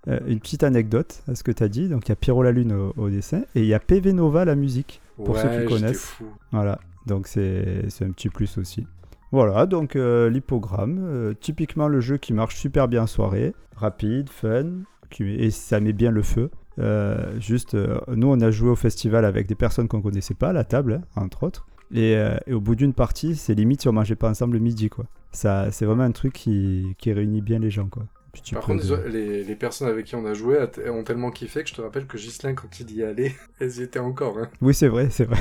une 0.06 0.40
petite 0.40 0.62
anecdote 0.62 1.22
à 1.26 1.34
ce 1.34 1.42
que 1.42 1.52
tu 1.52 1.62
as 1.62 1.68
dit. 1.68 1.88
Donc 1.88 2.06
il 2.06 2.10
y 2.10 2.12
a 2.12 2.16
Pierrot 2.16 2.42
la 2.42 2.52
Lune 2.52 2.72
au, 2.72 2.92
au 2.96 3.08
dessin 3.08 3.42
et 3.54 3.60
il 3.60 3.66
y 3.66 3.74
a 3.74 3.80
PV 3.80 4.12
Nova 4.12 4.44
la 4.44 4.54
musique. 4.54 5.00
pour 5.16 5.36
ceux 5.38 5.48
qui 5.62 5.66
connaissent. 5.66 6.04
fou. 6.04 6.26
Voilà, 6.52 6.78
donc 7.06 7.26
c'est 7.28 7.86
c'est 7.88 8.04
un 8.04 8.10
petit 8.10 8.28
plus 8.28 8.58
aussi. 8.58 8.86
Voilà, 9.32 9.66
donc 9.66 9.96
euh, 9.96 10.30
l'hippogramme, 10.30 10.98
euh, 11.02 11.34
typiquement 11.34 11.88
le 11.88 12.00
jeu 12.00 12.16
qui 12.16 12.32
marche 12.32 12.54
super 12.56 12.86
bien 12.86 13.02
en 13.02 13.06
soirée, 13.08 13.54
rapide, 13.74 14.28
fun, 14.30 14.66
qui, 15.10 15.24
et 15.24 15.50
ça 15.50 15.80
met 15.80 15.92
bien 15.92 16.10
le 16.12 16.22
feu. 16.22 16.50
Euh, 16.78 17.38
juste, 17.40 17.74
euh, 17.74 17.98
nous 18.08 18.28
on 18.28 18.40
a 18.40 18.50
joué 18.50 18.68
au 18.70 18.76
festival 18.76 19.24
avec 19.24 19.46
des 19.46 19.54
personnes 19.54 19.88
qu'on 19.88 20.02
connaissait 20.02 20.34
pas 20.34 20.50
à 20.50 20.52
la 20.52 20.64
table, 20.64 21.00
hein, 21.16 21.22
entre 21.22 21.44
autres. 21.44 21.66
Et, 21.94 22.16
euh, 22.16 22.36
et 22.46 22.52
au 22.52 22.60
bout 22.60 22.74
d'une 22.74 22.92
partie, 22.92 23.36
c'est 23.36 23.54
limite 23.54 23.82
si 23.82 23.88
on 23.88 23.92
mangeait 23.92 24.16
pas 24.16 24.28
ensemble 24.28 24.54
le 24.54 24.60
midi, 24.60 24.88
quoi. 24.88 25.06
Ça, 25.32 25.70
c'est 25.70 25.86
vraiment 25.86 26.02
un 26.02 26.10
truc 26.12 26.32
qui, 26.32 26.94
qui 26.98 27.12
réunit 27.12 27.40
bien 27.42 27.58
les 27.58 27.70
gens, 27.70 27.86
quoi. 27.86 28.04
Tu 28.42 28.54
Par 28.54 28.64
contre, 28.64 28.84
les, 29.08 29.44
les 29.44 29.56
personnes 29.56 29.88
avec 29.88 30.04
qui 30.04 30.14
on 30.14 30.26
a 30.26 30.34
joué 30.34 30.58
a- 30.58 30.92
ont 30.92 31.04
tellement 31.04 31.30
kiffé 31.30 31.62
que 31.62 31.70
je 31.70 31.74
te 31.74 31.80
rappelle 31.80 32.06
que 32.06 32.18
Ghislain, 32.18 32.52
quand 32.54 32.80
il 32.80 32.94
y 32.94 33.02
allait, 33.02 33.34
elles 33.60 33.78
y 33.78 33.82
étaient 33.82 33.98
encore. 33.98 34.36
Hein. 34.38 34.48
Oui, 34.60 34.74
c'est 34.74 34.88
vrai, 34.88 35.08
c'est 35.08 35.24
vrai. 35.24 35.38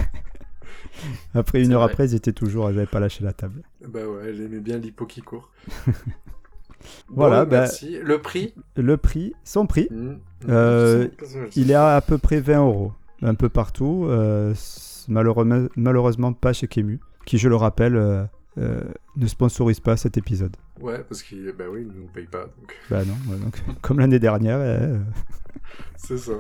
Après, 1.33 1.61
une 1.61 1.73
heure 1.73 1.81
vrai. 1.81 1.91
après, 1.91 2.05
ils 2.05 2.15
étaient 2.15 2.31
toujours, 2.31 2.71
j'avais 2.71 2.85
pas 2.85 3.01
lâché 3.01 3.23
la 3.23 3.33
table. 3.33 3.63
Bah 3.85 4.07
ouais, 4.07 4.29
elle 4.29 4.41
aimait 4.41 4.61
bien 4.61 4.77
l'hippo 4.77 5.05
qui 5.05 5.21
court. 5.21 5.51
Voilà, 7.09 7.45
Bon, 7.45 7.51
bah- 7.51 7.59
merci. 7.61 7.97
Le 8.03 8.19
prix 8.21 8.53
Le 8.75 8.97
prix, 8.97 9.33
son 9.43 9.65
prix, 9.67 9.87
Hmm. 9.91 10.15
Euh, 10.49 11.07
Il 11.55 11.71
est 11.71 11.75
à, 11.75 11.95
à 11.95 12.01
peu 12.01 12.17
près 12.17 12.39
20 12.39 12.59
euros, 12.59 12.91
un 13.21 13.33
peu 13.35 13.49
partout. 13.49 14.05
euh, 14.09 14.53
malheureusement, 15.07 15.67
malheureusement 15.75 16.33
pas 16.33 16.53
chez 16.53 16.67
Kemu, 16.67 16.99
qui, 17.25 17.37
je 17.37 17.49
le 17.49 17.55
rappelle, 17.55 17.95
euh, 17.95 18.81
ne 19.17 19.27
sponsorise 19.27 19.79
pas 19.79 19.97
cet 19.97 20.17
épisode. 20.17 20.55
Ouais, 20.81 21.03
parce 21.07 21.23
qu'il 21.23 21.51
bah 21.57 21.65
oui, 21.71 21.87
il 21.89 21.99
nous 21.99 22.07
paye 22.07 22.25
pas, 22.27 22.43
donc 22.45 22.75
Bah 22.89 23.03
non, 23.05 23.13
ouais, 23.31 23.39
donc, 23.39 23.63
comme 23.81 23.99
l'année 23.99 24.19
dernière. 24.19 24.59
c'est 25.97 26.17
ça. 26.17 26.33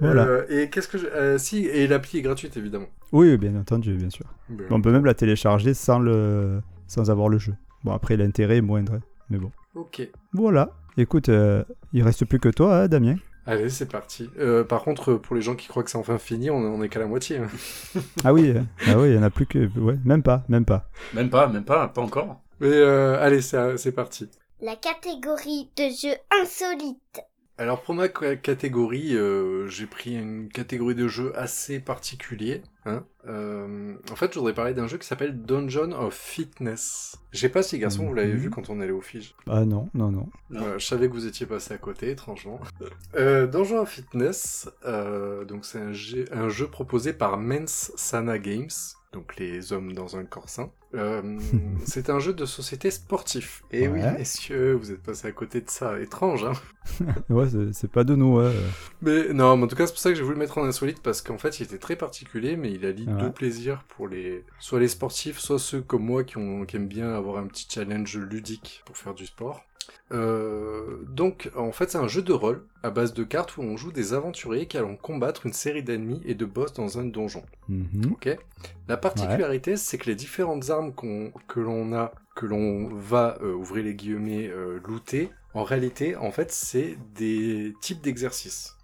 Voilà. 0.00 0.24
Euh, 0.26 0.44
et 0.48 0.70
qu'est-ce 0.70 0.88
que 0.88 0.98
je... 0.98 1.06
euh, 1.06 1.38
si, 1.38 1.66
et 1.66 1.86
l'appli 1.86 2.18
est 2.18 2.22
gratuite, 2.22 2.56
évidemment. 2.56 2.88
Oui, 3.12 3.36
bien 3.36 3.54
entendu, 3.56 3.94
bien 3.94 4.10
sûr. 4.10 4.26
On 4.70 4.80
peut 4.82 4.90
même 4.90 5.04
la 5.04 5.14
télécharger 5.14 5.72
sans, 5.72 6.00
le... 6.00 6.60
sans 6.88 7.10
avoir 7.10 7.28
le 7.28 7.38
jeu. 7.38 7.54
Bon, 7.84 7.92
après, 7.92 8.16
l'intérêt 8.16 8.56
est 8.56 8.60
moindre, 8.62 8.98
mais 9.30 9.38
bon. 9.38 9.50
Ok. 9.74 10.08
Voilà. 10.32 10.70
Écoute, 10.96 11.28
euh, 11.28 11.64
il 11.92 12.02
reste 12.02 12.24
plus 12.24 12.38
que 12.38 12.48
toi, 12.48 12.82
hein, 12.82 12.88
Damien. 12.88 13.16
Allez, 13.46 13.68
c'est 13.68 13.90
parti. 13.90 14.30
Euh, 14.38 14.64
par 14.64 14.82
contre, 14.82 15.14
pour 15.14 15.36
les 15.36 15.42
gens 15.42 15.54
qui 15.54 15.68
croient 15.68 15.82
que 15.82 15.90
c'est 15.90 15.98
enfin 15.98 16.16
fini, 16.18 16.50
on, 16.50 16.56
on 16.56 16.82
est 16.82 16.88
qu'à 16.88 17.00
la 17.00 17.06
moitié. 17.06 17.38
hein. 17.38 17.48
Ah 18.24 18.32
oui, 18.32 18.50
euh, 18.50 18.62
ah 18.86 18.98
oui, 18.98 19.10
il 19.10 19.14
y 19.16 19.18
en 19.18 19.22
a 19.22 19.30
plus 19.30 19.46
que... 19.46 19.68
Ouais, 19.78 19.98
même 20.04 20.22
pas, 20.22 20.44
même 20.48 20.64
pas. 20.64 20.88
Même 21.12 21.28
pas, 21.28 21.46
même 21.48 21.64
pas, 21.64 21.88
pas 21.88 22.00
encore. 22.00 22.40
Mais 22.60 22.68
euh, 22.72 23.20
allez, 23.20 23.42
c'est 23.42 23.76
c'est 23.76 23.92
parti. 23.92 24.30
La 24.62 24.76
catégorie 24.76 25.68
de 25.76 25.82
jeux 25.82 26.16
insolites. 26.40 27.20
Alors 27.56 27.82
pour 27.82 27.94
ma 27.94 28.08
ca- 28.08 28.34
catégorie, 28.34 29.14
euh, 29.16 29.68
j'ai 29.68 29.86
pris 29.86 30.16
une 30.16 30.48
catégorie 30.48 30.96
de 30.96 31.06
jeu 31.06 31.32
assez 31.38 31.78
particulier. 31.78 32.62
Hein. 32.84 33.04
Euh, 33.28 33.94
en 34.10 34.16
fait, 34.16 34.32
je 34.34 34.38
voudrais 34.40 34.54
parler 34.54 34.74
d'un 34.74 34.88
jeu 34.88 34.98
qui 34.98 35.06
s'appelle 35.06 35.40
Dungeon 35.40 35.92
of 35.92 36.14
Fitness. 36.14 37.16
Je 37.32 37.38
sais 37.38 37.48
pas 37.48 37.62
si 37.62 37.78
garçon 37.78 38.06
vous 38.06 38.14
l'avez 38.14 38.32
Mhm. 38.32 38.38
vu 38.38 38.50
quand 38.50 38.70
on 38.70 38.80
allait 38.80 38.90
au 38.92 39.00
Fige. 39.00 39.36
Ah 39.46 39.64
non, 39.64 39.88
non, 39.94 40.10
non. 40.10 40.28
Voilà, 40.50 40.78
je 40.78 40.84
savais 40.84 41.06
que 41.08 41.12
vous 41.12 41.26
étiez 41.26 41.46
passé 41.46 41.72
à 41.74 41.78
côté, 41.78 42.10
étrangement. 42.10 42.58
Euh, 43.14 43.46
Dungeon 43.46 43.78
of 43.82 43.88
Fitness, 43.88 44.68
euh, 44.84 45.44
donc 45.44 45.64
c'est 45.64 45.78
un, 45.78 45.92
un 46.32 46.48
jeu 46.48 46.66
proposé 46.66 47.12
par 47.12 47.38
Men's 47.38 47.92
Sana 47.94 48.38
Games. 48.40 48.68
Donc 49.14 49.36
les 49.38 49.72
hommes 49.72 49.92
dans 49.94 50.16
un 50.16 50.24
corps 50.24 50.48
sain. 50.48 50.70
Euh, 50.94 51.38
c'est 51.86 52.10
un 52.10 52.18
jeu 52.18 52.32
de 52.34 52.44
société 52.44 52.90
sportif. 52.90 53.62
Et 53.70 53.88
oui, 53.88 54.00
messieurs, 54.18 54.74
vous 54.74 54.92
êtes 54.92 55.02
passés 55.02 55.28
à 55.28 55.32
côté 55.32 55.60
de 55.60 55.70
ça. 55.70 55.98
Étrange, 56.00 56.44
hein 56.44 56.52
Ouais, 57.30 57.48
c'est- 57.48 57.72
c'est 57.72 57.90
pas 57.90 58.04
de 58.04 58.14
nous. 58.14 58.36
ouais. 58.38 58.52
Mais 59.02 59.32
non, 59.32 59.56
mais 59.56 59.64
en 59.64 59.66
tout 59.66 59.76
cas, 59.76 59.86
c'est 59.86 59.92
pour 59.92 60.00
ça 60.00 60.10
que 60.10 60.16
j'ai 60.16 60.22
voulu 60.22 60.34
le 60.34 60.40
mettre 60.40 60.58
en 60.58 60.64
insolite 60.64 61.00
parce 61.02 61.22
qu'en 61.22 61.38
fait, 61.38 61.58
il 61.60 61.62
était 61.64 61.78
très 61.78 61.96
particulier, 61.96 62.56
mais 62.56 62.70
il 62.72 62.84
allie 62.84 63.06
Ouais. 63.08 63.20
deux 63.20 63.32
plaisirs 63.32 63.84
pour 63.88 64.08
les, 64.08 64.44
soit 64.58 64.80
les 64.80 64.88
sportifs, 64.88 65.38
soit 65.38 65.58
ceux 65.58 65.80
comme 65.80 66.04
moi 66.04 66.24
qui, 66.24 66.36
ont, 66.38 66.64
qui 66.66 66.76
aiment 66.76 66.88
bien 66.88 67.12
avoir 67.14 67.38
un 67.38 67.46
petit 67.46 67.66
challenge 67.70 68.16
ludique 68.18 68.82
pour 68.84 68.96
faire 68.96 69.14
du 69.14 69.26
sport. 69.26 69.64
Euh, 70.12 70.98
donc, 71.08 71.50
en 71.56 71.72
fait, 71.72 71.90
c'est 71.90 71.98
un 71.98 72.08
jeu 72.08 72.22
de 72.22 72.32
rôle 72.32 72.64
à 72.82 72.90
base 72.90 73.14
de 73.14 73.24
cartes 73.24 73.56
où 73.56 73.62
on 73.62 73.76
joue 73.76 73.92
des 73.92 74.12
aventuriers 74.12 74.66
qui 74.66 74.78
allons 74.78 74.96
combattre 74.96 75.46
une 75.46 75.52
série 75.52 75.82
d'ennemis 75.82 76.20
et 76.24 76.34
de 76.34 76.44
boss 76.44 76.72
dans 76.72 76.98
un 76.98 77.04
donjon. 77.04 77.44
Mhm. 77.68 78.12
Ok. 78.12 78.36
La 78.88 78.96
particularité, 78.96 79.76
c'est 79.76 79.98
que 79.98 80.06
les 80.06 80.14
différentes 80.14 80.70
armes 80.70 80.92
que 80.94 81.60
l'on 81.60 81.92
a, 81.94 82.12
que 82.34 82.46
l'on 82.46 82.88
va, 82.88 83.38
euh, 83.42 83.54
ouvrir 83.54 83.84
les 83.84 83.94
guillemets, 83.94 84.48
euh, 84.48 84.78
looter, 84.86 85.30
en 85.54 85.62
réalité, 85.62 86.16
en 86.16 86.32
fait, 86.32 86.50
c'est 86.50 86.96
des 87.14 87.74
types 87.80 88.02
d'exercices. 88.02 88.76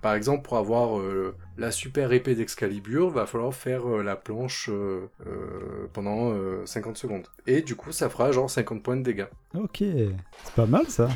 Par 0.00 0.14
exemple, 0.14 0.42
pour 0.42 0.56
avoir 0.56 0.98
euh, 0.98 1.34
la 1.56 1.70
super 1.70 2.12
épée 2.12 2.34
d'Excalibur, 2.34 3.10
va 3.10 3.26
falloir 3.26 3.54
faire 3.54 3.88
euh, 3.88 4.02
la 4.02 4.16
planche 4.16 4.68
euh, 4.72 5.08
euh, 5.26 5.86
pendant 5.92 6.32
euh, 6.32 6.66
50 6.66 6.96
secondes. 6.96 7.26
Et 7.46 7.62
du 7.62 7.76
coup, 7.76 7.92
ça 7.92 8.08
fera 8.08 8.32
genre 8.32 8.50
50 8.50 8.82
points 8.82 8.96
de 8.96 9.02
dégâts. 9.02 9.26
Ok, 9.54 9.78
c'est 9.78 10.54
pas 10.56 10.66
mal 10.66 10.86
ça. 10.88 11.08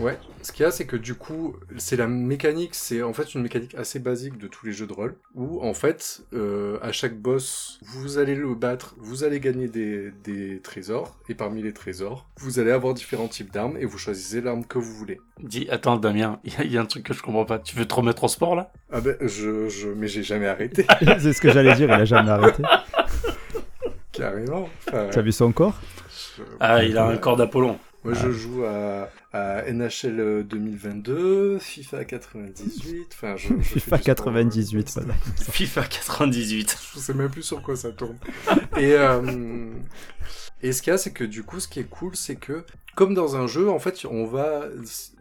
Ouais, 0.00 0.18
ce 0.42 0.50
qu'il 0.50 0.64
y 0.64 0.66
a, 0.66 0.70
c'est 0.72 0.86
que 0.86 0.96
du 0.96 1.14
coup, 1.14 1.56
c'est 1.76 1.96
la 1.96 2.08
mécanique, 2.08 2.74
c'est 2.74 3.02
en 3.02 3.12
fait 3.12 3.34
une 3.34 3.42
mécanique 3.42 3.74
assez 3.76 4.00
basique 4.00 4.36
de 4.36 4.48
tous 4.48 4.66
les 4.66 4.72
jeux 4.72 4.86
de 4.86 4.92
rôle, 4.92 5.16
où 5.34 5.60
en 5.62 5.74
fait, 5.74 6.22
euh, 6.34 6.78
à 6.82 6.90
chaque 6.90 7.16
boss, 7.16 7.78
vous 7.82 8.18
allez 8.18 8.34
le 8.34 8.52
battre, 8.54 8.96
vous 8.98 9.22
allez 9.22 9.38
gagner 9.38 9.68
des, 9.68 10.10
des 10.24 10.60
trésors, 10.60 11.18
et 11.28 11.34
parmi 11.34 11.62
les 11.62 11.72
trésors, 11.72 12.28
vous 12.38 12.58
allez 12.58 12.72
avoir 12.72 12.94
différents 12.94 13.28
types 13.28 13.52
d'armes, 13.52 13.76
et 13.76 13.84
vous 13.84 13.98
choisissez 13.98 14.40
l'arme 14.40 14.64
que 14.64 14.78
vous 14.78 14.92
voulez. 14.92 15.20
Dis, 15.40 15.68
attends, 15.70 15.96
Damien, 15.98 16.40
il 16.44 16.52
y, 16.66 16.72
y 16.74 16.78
a 16.78 16.80
un 16.80 16.86
truc 16.86 17.04
que 17.04 17.14
je 17.14 17.22
comprends 17.22 17.44
pas. 17.44 17.60
Tu 17.60 17.76
veux 17.76 17.86
te 17.86 17.94
remettre 17.94 18.24
au 18.24 18.28
sport 18.28 18.56
là? 18.56 18.72
Ah 18.90 19.00
ben, 19.02 19.16
je, 19.20 19.68
je, 19.68 19.88
mais 19.88 20.08
j'ai 20.08 20.22
jamais 20.22 20.46
arrêté, 20.46 20.86
c'est 21.18 21.32
ce 21.34 21.40
que 21.40 21.50
j'allais 21.52 21.74
dire, 21.74 21.88
il 21.88 22.00
a 22.00 22.04
jamais 22.06 22.30
arrêté. 22.30 22.62
carrément. 24.12 24.68
Enfin, 24.88 25.08
Tu 25.12 25.18
as 25.18 25.22
vu 25.22 25.32
son 25.32 25.52
corps? 25.52 25.76
je- 26.38 26.42
Ah, 26.60 26.82
il 26.82 26.96
a 26.96 27.06
un 27.06 27.16
corps 27.18 27.36
d'Apollon. 27.36 27.78
Moi, 28.04 28.14
je 28.14 28.30
joue 28.30 28.64
à, 28.64 29.08
NHL 29.34 30.44
2022, 30.48 31.58
FIFA 31.58 32.04
98, 32.04 33.08
enfin, 33.12 33.36
je, 33.36 33.48
FIFA 33.60 33.96
du 33.96 34.02
sport, 34.02 34.02
98, 34.02 34.88
euh, 34.88 35.00
voilà. 35.02 35.14
FIFA 35.50 35.82
98. 35.84 36.76
Je 36.94 36.98
sais 36.98 37.14
même 37.14 37.30
plus 37.30 37.42
sur 37.42 37.62
quoi 37.62 37.76
ça 37.76 37.92
tourne. 37.92 38.18
et, 38.76 38.92
euh, 38.94 39.70
et 40.62 40.72
ce 40.72 40.82
qu'il 40.82 40.90
y 40.90 40.94
a, 40.94 40.98
c'est 40.98 41.12
que 41.12 41.24
du 41.24 41.42
coup, 41.42 41.60
ce 41.60 41.68
qui 41.68 41.80
est 41.80 41.88
cool, 41.88 42.16
c'est 42.16 42.36
que, 42.36 42.64
comme 42.96 43.14
dans 43.14 43.36
un 43.36 43.46
jeu, 43.46 43.70
en 43.70 43.78
fait, 43.78 44.04
on 44.10 44.24
va, 44.26 44.64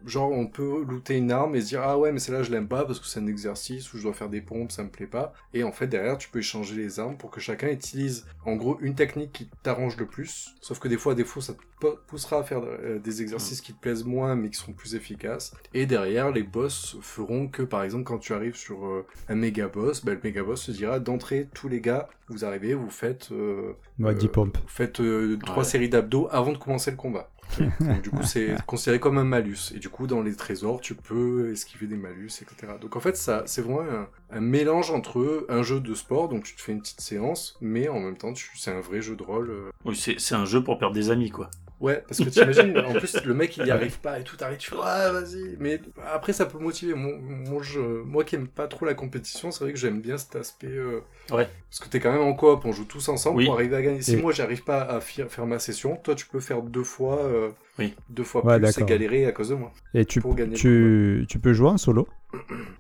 genre, 0.04 0.32
on 0.32 0.48
peut 0.48 0.84
looter 0.88 1.16
une 1.16 1.32
arme 1.32 1.56
et 1.56 1.62
se 1.62 1.68
dire, 1.68 1.82
ah 1.84 1.96
ouais, 2.00 2.12
mais 2.12 2.18
celle-là, 2.18 2.42
je 2.42 2.50
l'aime 2.50 2.68
pas 2.68 2.86
parce 2.86 3.00
que 3.00 3.06
c'est 3.06 3.20
un 3.20 3.28
exercice 3.28 3.94
où 3.94 3.98
je 4.00 4.04
dois 4.04 4.14
faire 4.14 4.30
des 4.30 4.42
pompes, 4.42 4.72
ça 4.72 4.84
me 4.84 4.90
plaît 4.90 5.06
pas. 5.06 5.34
Et 5.54 5.64
en 5.64 5.72
fait, 5.72 5.86
derrière, 5.86 6.18
tu 6.18 6.30
peux 6.30 6.40
échanger 6.40 6.76
les 6.76 7.00
armes 7.00 7.18
pour 7.18 7.30
que 7.30 7.40
chacun 7.40 7.68
utilise, 7.68 8.26
en 8.46 8.56
gros, 8.56 8.80
une 8.82 8.96
technique 8.96 9.32
qui 9.32 9.48
t'arrange 9.62 9.96
le 9.98 10.08
plus. 10.08 10.56
Sauf 10.60 10.80
que 10.80 10.88
des 10.88 10.98
fois, 10.98 11.12
à 11.12 11.16
défaut, 11.16 11.40
ça 11.40 11.54
te 11.54 11.60
po- 11.80 12.00
poussera 12.08 12.40
à 12.40 12.44
faire 12.44 12.62
euh, 12.64 12.98
des 12.98 13.22
exercices 13.22 13.62
qui 13.62 13.74
te 13.74 13.80
plaisent 13.80 13.97
moins, 14.06 14.36
mais 14.36 14.50
qui 14.50 14.58
sont 14.58 14.74
plus 14.74 14.96
efficaces. 14.96 15.54
Et 15.74 15.86
derrière, 15.86 16.32
les 16.32 16.44
boss 16.44 16.98
feront 17.02 17.48
que, 17.48 17.62
par 17.64 17.84
exemple, 17.84 18.04
quand 18.04 18.20
tu 18.20 18.34
arrives 18.34 18.56
sur 18.56 18.86
euh, 18.86 19.06
un 19.30 19.36
méga 19.36 19.68
boss, 19.68 20.04
bah, 20.04 20.14
le 20.14 20.20
méga 20.24 20.44
boss 20.44 20.66
te 20.66 20.72
dira 20.72 21.00
d'entrée, 21.00 21.48
tous 21.54 21.68
les 21.68 21.82
gars, 21.82 22.10
vous 22.30 22.46
arrivez, 22.46 22.74
vous 22.74 22.90
faites, 22.90 23.30
euh, 23.32 23.74
Ouais, 24.00 24.14
10 24.16 24.26
euh, 24.26 24.30
pompes. 24.30 24.58
vous 24.58 24.68
faites 24.68 25.00
euh, 25.00 25.38
trois 25.46 25.64
séries 25.64 25.90
d'abdos 25.90 26.28
avant 26.32 26.52
de 26.52 26.58
commencer 26.58 26.92
le 26.92 26.98
combat. 26.98 27.30
Donc, 27.80 28.02
du 28.02 28.10
coup, 28.10 28.24
c'est 28.24 28.56
considéré 28.66 29.00
comme 29.00 29.18
un 29.18 29.24
malus. 29.24 29.72
Et 29.74 29.80
du 29.80 29.88
coup, 29.88 30.06
dans 30.06 30.22
les 30.22 30.36
trésors, 30.36 30.82
tu 30.82 30.96
peux 30.96 31.50
esquiver 31.54 31.88
des 31.88 31.96
malus, 31.96 32.42
etc. 32.42 32.74
Donc 32.82 32.98
en 32.98 33.00
fait, 33.00 33.16
ça, 33.16 33.44
c'est 33.46 33.62
vraiment 33.62 33.84
un, 33.90 34.10
un 34.32 34.42
mélange 34.42 34.92
entre 34.92 35.46
un 35.48 35.64
jeu 35.64 35.80
de 35.80 35.94
sport, 35.94 36.28
donc 36.28 36.44
tu 36.44 36.56
te 36.56 36.62
fais 36.62 36.74
une 36.74 36.82
petite 36.82 37.00
séance, 37.00 37.58
mais 37.62 37.88
en 37.88 38.02
même 38.02 38.18
temps, 38.18 38.34
tu, 38.34 38.50
c'est 38.58 38.72
un 38.72 38.82
vrai 38.82 39.02
jeu 39.02 39.16
de 39.16 39.24
rôle. 39.24 39.50
Oui, 39.86 39.96
c'est 39.96 40.20
c'est 40.20 40.36
un 40.36 40.44
jeu 40.44 40.62
pour 40.62 40.78
perdre 40.78 40.94
des 40.94 41.10
amis, 41.10 41.30
quoi. 41.30 41.50
Ouais, 41.80 42.04
parce 42.08 42.20
que 42.24 42.30
t'imagines, 42.30 42.76
en 42.88 42.94
plus, 42.94 43.24
le 43.24 43.34
mec, 43.36 43.56
il 43.58 43.66
y 43.68 43.72
arrive 43.72 44.00
pas 44.00 44.20
et 44.20 44.24
tout, 44.24 44.36
t'arrives, 44.36 44.58
tu 44.58 44.72
fais, 44.72 44.76
ouais, 44.76 45.12
vas-y. 45.12 45.56
Mais 45.60 45.80
après, 46.12 46.34
ça 46.34 46.48
peut 46.48 46.58
motiver. 46.58 46.96
Mon, 46.96 47.18
mon 47.20 47.62
jeu, 47.62 48.02
moi 48.04 48.24
qui 48.24 48.36
aime 48.36 48.48
pas 48.48 48.68
trop 48.68 48.86
la 48.86 48.96
compétition, 48.96 49.52
c'est 49.52 49.64
vrai 49.64 49.74
que 49.74 49.80
j'aime 49.80 50.02
bien 50.02 50.18
cet 50.18 50.36
aspect. 50.36 50.68
euh, 50.68 51.02
Ouais. 51.32 51.48
Parce 51.70 51.80
que 51.80 51.90
t'es 51.90 52.00
quand 52.00 52.12
même 52.12 52.22
en 52.22 52.34
coop, 52.34 52.66
on 52.66 52.72
joue 52.72 52.86
tous 52.86 53.08
ensemble 53.10 53.38
Oui. 53.38 53.46
pour 53.46 53.54
arriver 53.56 53.76
à 53.76 53.82
gagner. 53.82 54.02
Si 54.02 54.16
moi, 54.18 54.32
j'arrive 54.32 54.64
pas 54.64 54.82
à 54.82 55.00
faire 55.02 55.46
ma 55.46 55.60
session, 55.60 55.98
toi, 55.98 56.16
tu 56.16 56.26
peux 56.26 56.40
faire 56.40 56.62
deux 56.64 56.84
fois, 56.84 57.20
euh, 57.20 57.50
Oui. 57.78 57.94
deux 58.10 58.24
fois 58.24 58.44
Ouais, 58.44 58.60
plus 58.60 58.78
et 58.80 58.86
galérer 58.86 59.26
à 59.28 59.32
cause 59.32 59.50
de 59.50 59.56
moi. 59.56 59.72
Et 59.94 60.06
tu, 60.06 60.20
pour 60.20 60.34
gagner 60.36 60.56
tu 60.56 61.40
peux 61.42 61.54
jouer 61.54 61.70
en 61.70 61.78
solo? 61.78 62.08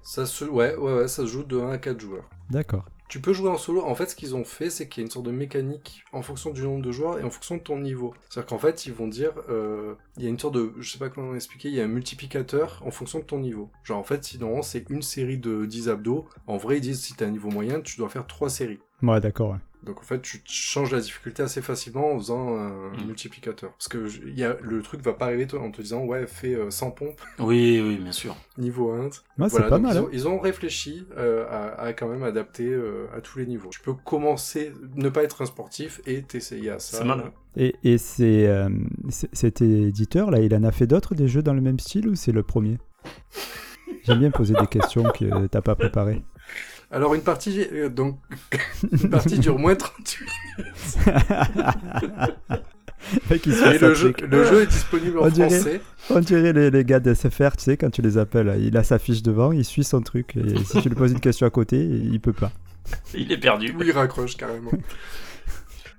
Ça 0.01 0.25
se, 0.25 0.45
ouais, 0.45 0.75
ouais, 0.75 0.93
ouais, 0.93 1.07
ça 1.07 1.21
se 1.23 1.27
joue 1.27 1.43
de 1.43 1.57
1 1.59 1.71
à 1.71 1.77
4 1.77 1.99
joueurs. 1.99 2.27
D'accord. 2.49 2.85
Tu 3.07 3.21
peux 3.21 3.33
jouer 3.33 3.49
en 3.49 3.57
solo. 3.57 3.83
En 3.85 3.95
fait, 3.95 4.09
ce 4.09 4.15
qu'ils 4.15 4.35
ont 4.35 4.43
fait, 4.43 4.69
c'est 4.69 4.89
qu'il 4.89 5.01
y 5.01 5.03
a 5.03 5.05
une 5.05 5.11
sorte 5.11 5.25
de 5.25 5.31
mécanique 5.31 6.03
en 6.11 6.21
fonction 6.21 6.51
du 6.51 6.61
nombre 6.63 6.81
de 6.81 6.91
joueurs 6.91 7.19
et 7.19 7.23
en 7.23 7.29
fonction 7.29 7.55
de 7.55 7.61
ton 7.61 7.79
niveau. 7.79 8.13
C'est-à-dire 8.29 8.49
qu'en 8.49 8.57
fait, 8.57 8.85
ils 8.85 8.93
vont 8.93 9.07
dire, 9.07 9.31
euh, 9.49 9.95
il 10.17 10.23
y 10.23 10.25
a 10.25 10.29
une 10.29 10.39
sorte 10.39 10.55
de, 10.55 10.73
je 10.79 10.91
sais 10.91 10.99
pas 10.99 11.09
comment 11.09 11.33
expliquer, 11.33 11.69
il 11.69 11.75
y 11.75 11.81
a 11.81 11.85
un 11.85 11.87
multiplicateur 11.87 12.81
en 12.85 12.91
fonction 12.91 13.19
de 13.19 13.23
ton 13.23 13.39
niveau. 13.39 13.69
Genre, 13.83 13.97
en 13.97 14.03
fait, 14.03 14.23
si 14.23 14.37
normalement 14.39 14.61
c'est 14.61 14.89
une 14.89 15.01
série 15.01 15.37
de 15.37 15.65
10 15.65 15.89
abdos, 15.89 16.27
en 16.47 16.57
vrai, 16.57 16.77
ils 16.77 16.81
disent 16.81 17.01
si 17.01 17.13
t'as 17.13 17.27
un 17.27 17.31
niveau 17.31 17.49
moyen, 17.49 17.79
tu 17.81 17.97
dois 17.97 18.09
faire 18.09 18.27
3 18.27 18.49
séries. 18.49 18.79
Ouais, 19.01 19.21
d'accord. 19.21 19.51
ouais. 19.51 19.57
Donc 19.87 19.99
en 19.99 20.03
fait, 20.03 20.21
tu 20.21 20.41
changes 20.45 20.91
la 20.91 20.99
difficulté 20.99 21.41
assez 21.41 21.61
facilement 21.61 22.11
en 22.13 22.17
faisant 22.19 22.55
un 22.57 22.89
Mm. 22.91 23.05
multiplicateur. 23.07 23.71
Parce 23.71 23.87
que 23.87 24.07
je- 24.07 24.21
y 24.27 24.43
a, 24.43 24.55
le 24.61 24.81
truc 24.81 25.01
va 25.01 25.13
pas 25.13 25.25
arriver 25.25 25.47
toi, 25.47 25.61
en 25.61 25.71
te 25.71 25.81
disant 25.81 26.03
ouais, 26.05 26.27
fais 26.27 26.53
euh, 26.53 26.69
100 26.69 26.91
pompes, 26.91 27.19
Oui, 27.39 27.81
oui, 27.83 27.95
bien 27.97 28.11
sûr. 28.11 28.35
niveau 28.57 28.91
1. 28.91 29.05
Ouais, 29.05 29.09
Voilà, 29.37 29.49
c'est 29.65 29.69
pas 29.69 29.79
mal. 29.79 29.95
ils, 29.95 29.97
hein. 29.97 30.03
ont, 30.03 30.09
ils 30.11 30.27
ont 30.27 30.39
réfléchi 30.39 31.07
euh, 31.17 31.45
à, 31.49 31.81
à 31.81 31.93
quand 31.93 32.07
même 32.07 32.23
adapter 32.23 32.67
euh, 32.67 33.07
à 33.15 33.21
tous 33.21 33.39
les 33.39 33.45
niveaux. 33.47 33.69
Tu 33.69 33.81
peux 33.81 33.93
commencer, 33.93 34.73
ne 34.95 35.09
pas 35.09 35.23
être 35.23 35.41
un 35.41 35.45
sportif 35.45 36.01
et 36.05 36.21
t'essayer 36.21 36.69
à 36.69 36.79
ça. 36.79 36.97
C'est 36.97 37.03
malin. 37.05 37.31
Et, 37.55 37.73
et 37.83 37.97
c'est, 37.97 38.47
euh, 38.47 38.69
c'est- 39.09 39.33
cet 39.33 39.61
éditeur 39.61 40.29
là, 40.31 40.39
il 40.41 40.53
en 40.53 40.63
a 40.63 40.71
fait 40.71 40.85
d'autres 40.87 41.15
des 41.15 41.27
jeux 41.27 41.41
dans 41.41 41.53
le 41.53 41.61
même 41.61 41.79
style 41.79 42.07
ou 42.09 42.15
c'est 42.15 42.31
le 42.31 42.43
premier? 42.43 42.77
J'aime 44.03 44.19
bien 44.19 44.31
poser 44.31 44.53
des 44.53 44.67
questions 44.67 45.03
que 45.17 45.47
t'as 45.47 45.61
pas 45.61 45.75
préparées. 45.75 46.21
Alors 46.91 47.13
une 47.15 47.21
partie, 47.21 47.65
euh, 47.73 47.89
donc 47.89 48.17
une 48.91 49.09
partie 49.09 49.39
dure 49.39 49.59
moins 49.59 49.75
38 49.75 50.25
Mec, 53.29 53.45
il 53.45 53.53
se 53.53 53.63
fait 53.63 53.75
et 53.75 53.79
sa 53.79 53.87
le 53.89 53.93
jeu, 53.93 54.11
trick. 54.11 54.29
le 54.29 54.43
jeu 54.43 54.61
est 54.63 54.67
disponible 54.67 55.19
en 55.19 55.25
On 55.25 55.29
dirait- 55.29 55.49
français. 55.49 55.81
On 56.09 56.19
dirait 56.19 56.51
les, 56.53 56.71
les 56.71 56.83
gars 56.83 56.99
d'SFR, 56.99 57.55
tu 57.57 57.63
sais, 57.63 57.77
quand 57.77 57.89
tu 57.89 58.01
les 58.01 58.17
appelles, 58.17 58.57
il 58.61 58.75
a 58.75 58.83
sa 58.83 58.99
fiche 58.99 59.21
devant, 59.21 59.51
il 59.51 59.63
suit 59.63 59.83
son 59.83 60.01
truc. 60.01 60.35
Et 60.35 60.63
si 60.63 60.81
tu 60.81 60.89
lui 60.89 60.95
poses 60.95 61.11
une 61.11 61.19
question 61.19 61.45
à 61.47 61.49
côté, 61.49 61.77
il 61.77 62.19
peut 62.19 62.33
pas. 62.33 62.51
Il 63.13 63.31
est 63.31 63.37
perdu. 63.37 63.73
Oui, 63.77 63.85
il 63.87 63.91
raccroche 63.91 64.35
carrément. 64.35 64.71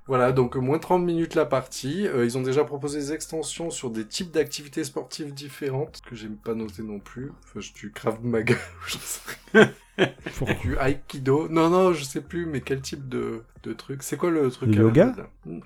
Voilà, 0.09 0.31
donc 0.33 0.57
euh, 0.57 0.59
moins 0.59 0.79
30 0.79 1.03
minutes 1.05 1.35
la 1.35 1.45
partie. 1.45 2.05
Euh, 2.07 2.25
ils 2.25 2.37
ont 2.37 2.41
déjà 2.41 2.65
proposé 2.65 2.97
des 2.99 3.13
extensions 3.13 3.69
sur 3.69 3.91
des 3.91 4.05
types 4.05 4.31
d'activités 4.31 4.83
sportives 4.83 5.33
différentes, 5.33 6.01
que 6.05 6.15
j'ai 6.15 6.27
pas 6.27 6.55
noté 6.55 6.81
non 6.83 6.99
plus. 6.99 7.31
Enfin, 7.45 7.59
je- 7.61 7.71
du 7.73 7.91
Krav 7.91 8.25
Maga, 8.25 8.55
je 8.87 8.97
sais 8.97 9.21
rien. 9.53 9.71
Pourquoi 10.37 10.55
du 10.55 10.75
Aikido. 10.79 11.47
Non, 11.49 11.69
non, 11.69 11.93
je 11.93 12.03
sais 12.03 12.21
plus, 12.21 12.45
mais 12.47 12.61
quel 12.61 12.81
type 12.81 13.07
de, 13.07 13.43
de 13.63 13.73
truc 13.73 14.01
C'est 14.01 14.17
quoi 14.17 14.31
le 14.31 14.49
truc 14.49 14.69
Le 14.69 14.75
la 14.75 14.81
yoga 14.81 15.15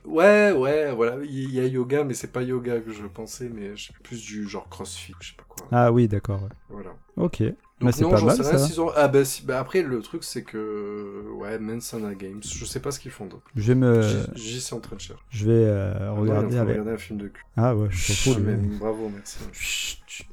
Ouais, 0.06 0.52
ouais, 0.52 0.92
voilà. 0.92 1.18
Il 1.24 1.54
y 1.54 1.60
a 1.60 1.66
yoga, 1.66 2.04
mais 2.04 2.14
c'est 2.14 2.32
pas 2.32 2.42
yoga 2.42 2.80
que 2.82 2.92
je 2.92 3.06
pensais, 3.08 3.50
mais 3.50 3.76
je 3.78 3.88
sais 3.88 3.94
plus 4.04 4.22
du 4.22 4.48
genre 4.50 4.68
crossfit, 4.70 5.14
je 5.22 5.30
sais 5.30 5.36
pas 5.38 5.46
quoi. 5.48 5.68
Ah 5.72 5.92
oui, 5.92 6.08
d'accord. 6.08 6.42
Voilà. 6.70 6.94
Ok. 7.16 7.44
Donc 7.84 7.91
Mais 7.91 7.91
c'est 7.98 8.04
non, 8.04 8.12
pas 8.12 8.17
j'en 8.17 8.26
mal 8.28 8.38
sais 8.38 8.50
rien 8.50 8.58
ça. 8.58 8.82
ont... 8.82 8.91
Ah 8.96 9.08
bah, 9.10 9.26
si- 9.26 9.46
bah 9.46 9.60
après, 9.60 9.82
le 9.82 10.02
truc, 10.02 10.24
c'est 10.24 10.43
que... 10.43 11.24
Ouais, 11.36 11.60
Mensana 11.60 12.15
Games, 12.15 12.39
je 12.41 12.63
sais 12.65 12.80
pas 12.80 12.91
ce 12.91 13.00
qu'ils 13.00 13.12
font 13.12 13.26
d'autre. 13.26 13.43
Je 13.56 13.67
vais 13.67 13.76
me, 13.76 14.02
J'y- 14.36 14.62
suis 14.62 14.74
en 14.74 14.80
train 14.80 14.96
de 14.96 15.02
chercher. 15.02 15.22
je 15.30 15.46
vais 15.46 15.52
euh, 15.65 16.12
regarder 16.13 16.58
avec. 16.58 16.78
regarder 16.78 16.91
un 16.91 16.98
film 16.98 17.19
de 17.19 17.28
cul. 17.28 17.43
Ah 17.58 17.76
ouais, 17.76 17.88
je 17.91 18.13
fous, 18.13 18.36
mais 18.39 18.56
bravo, 18.56 19.12
merci. 19.13 19.38
Chut, 19.52 20.00
chut. 20.08 20.28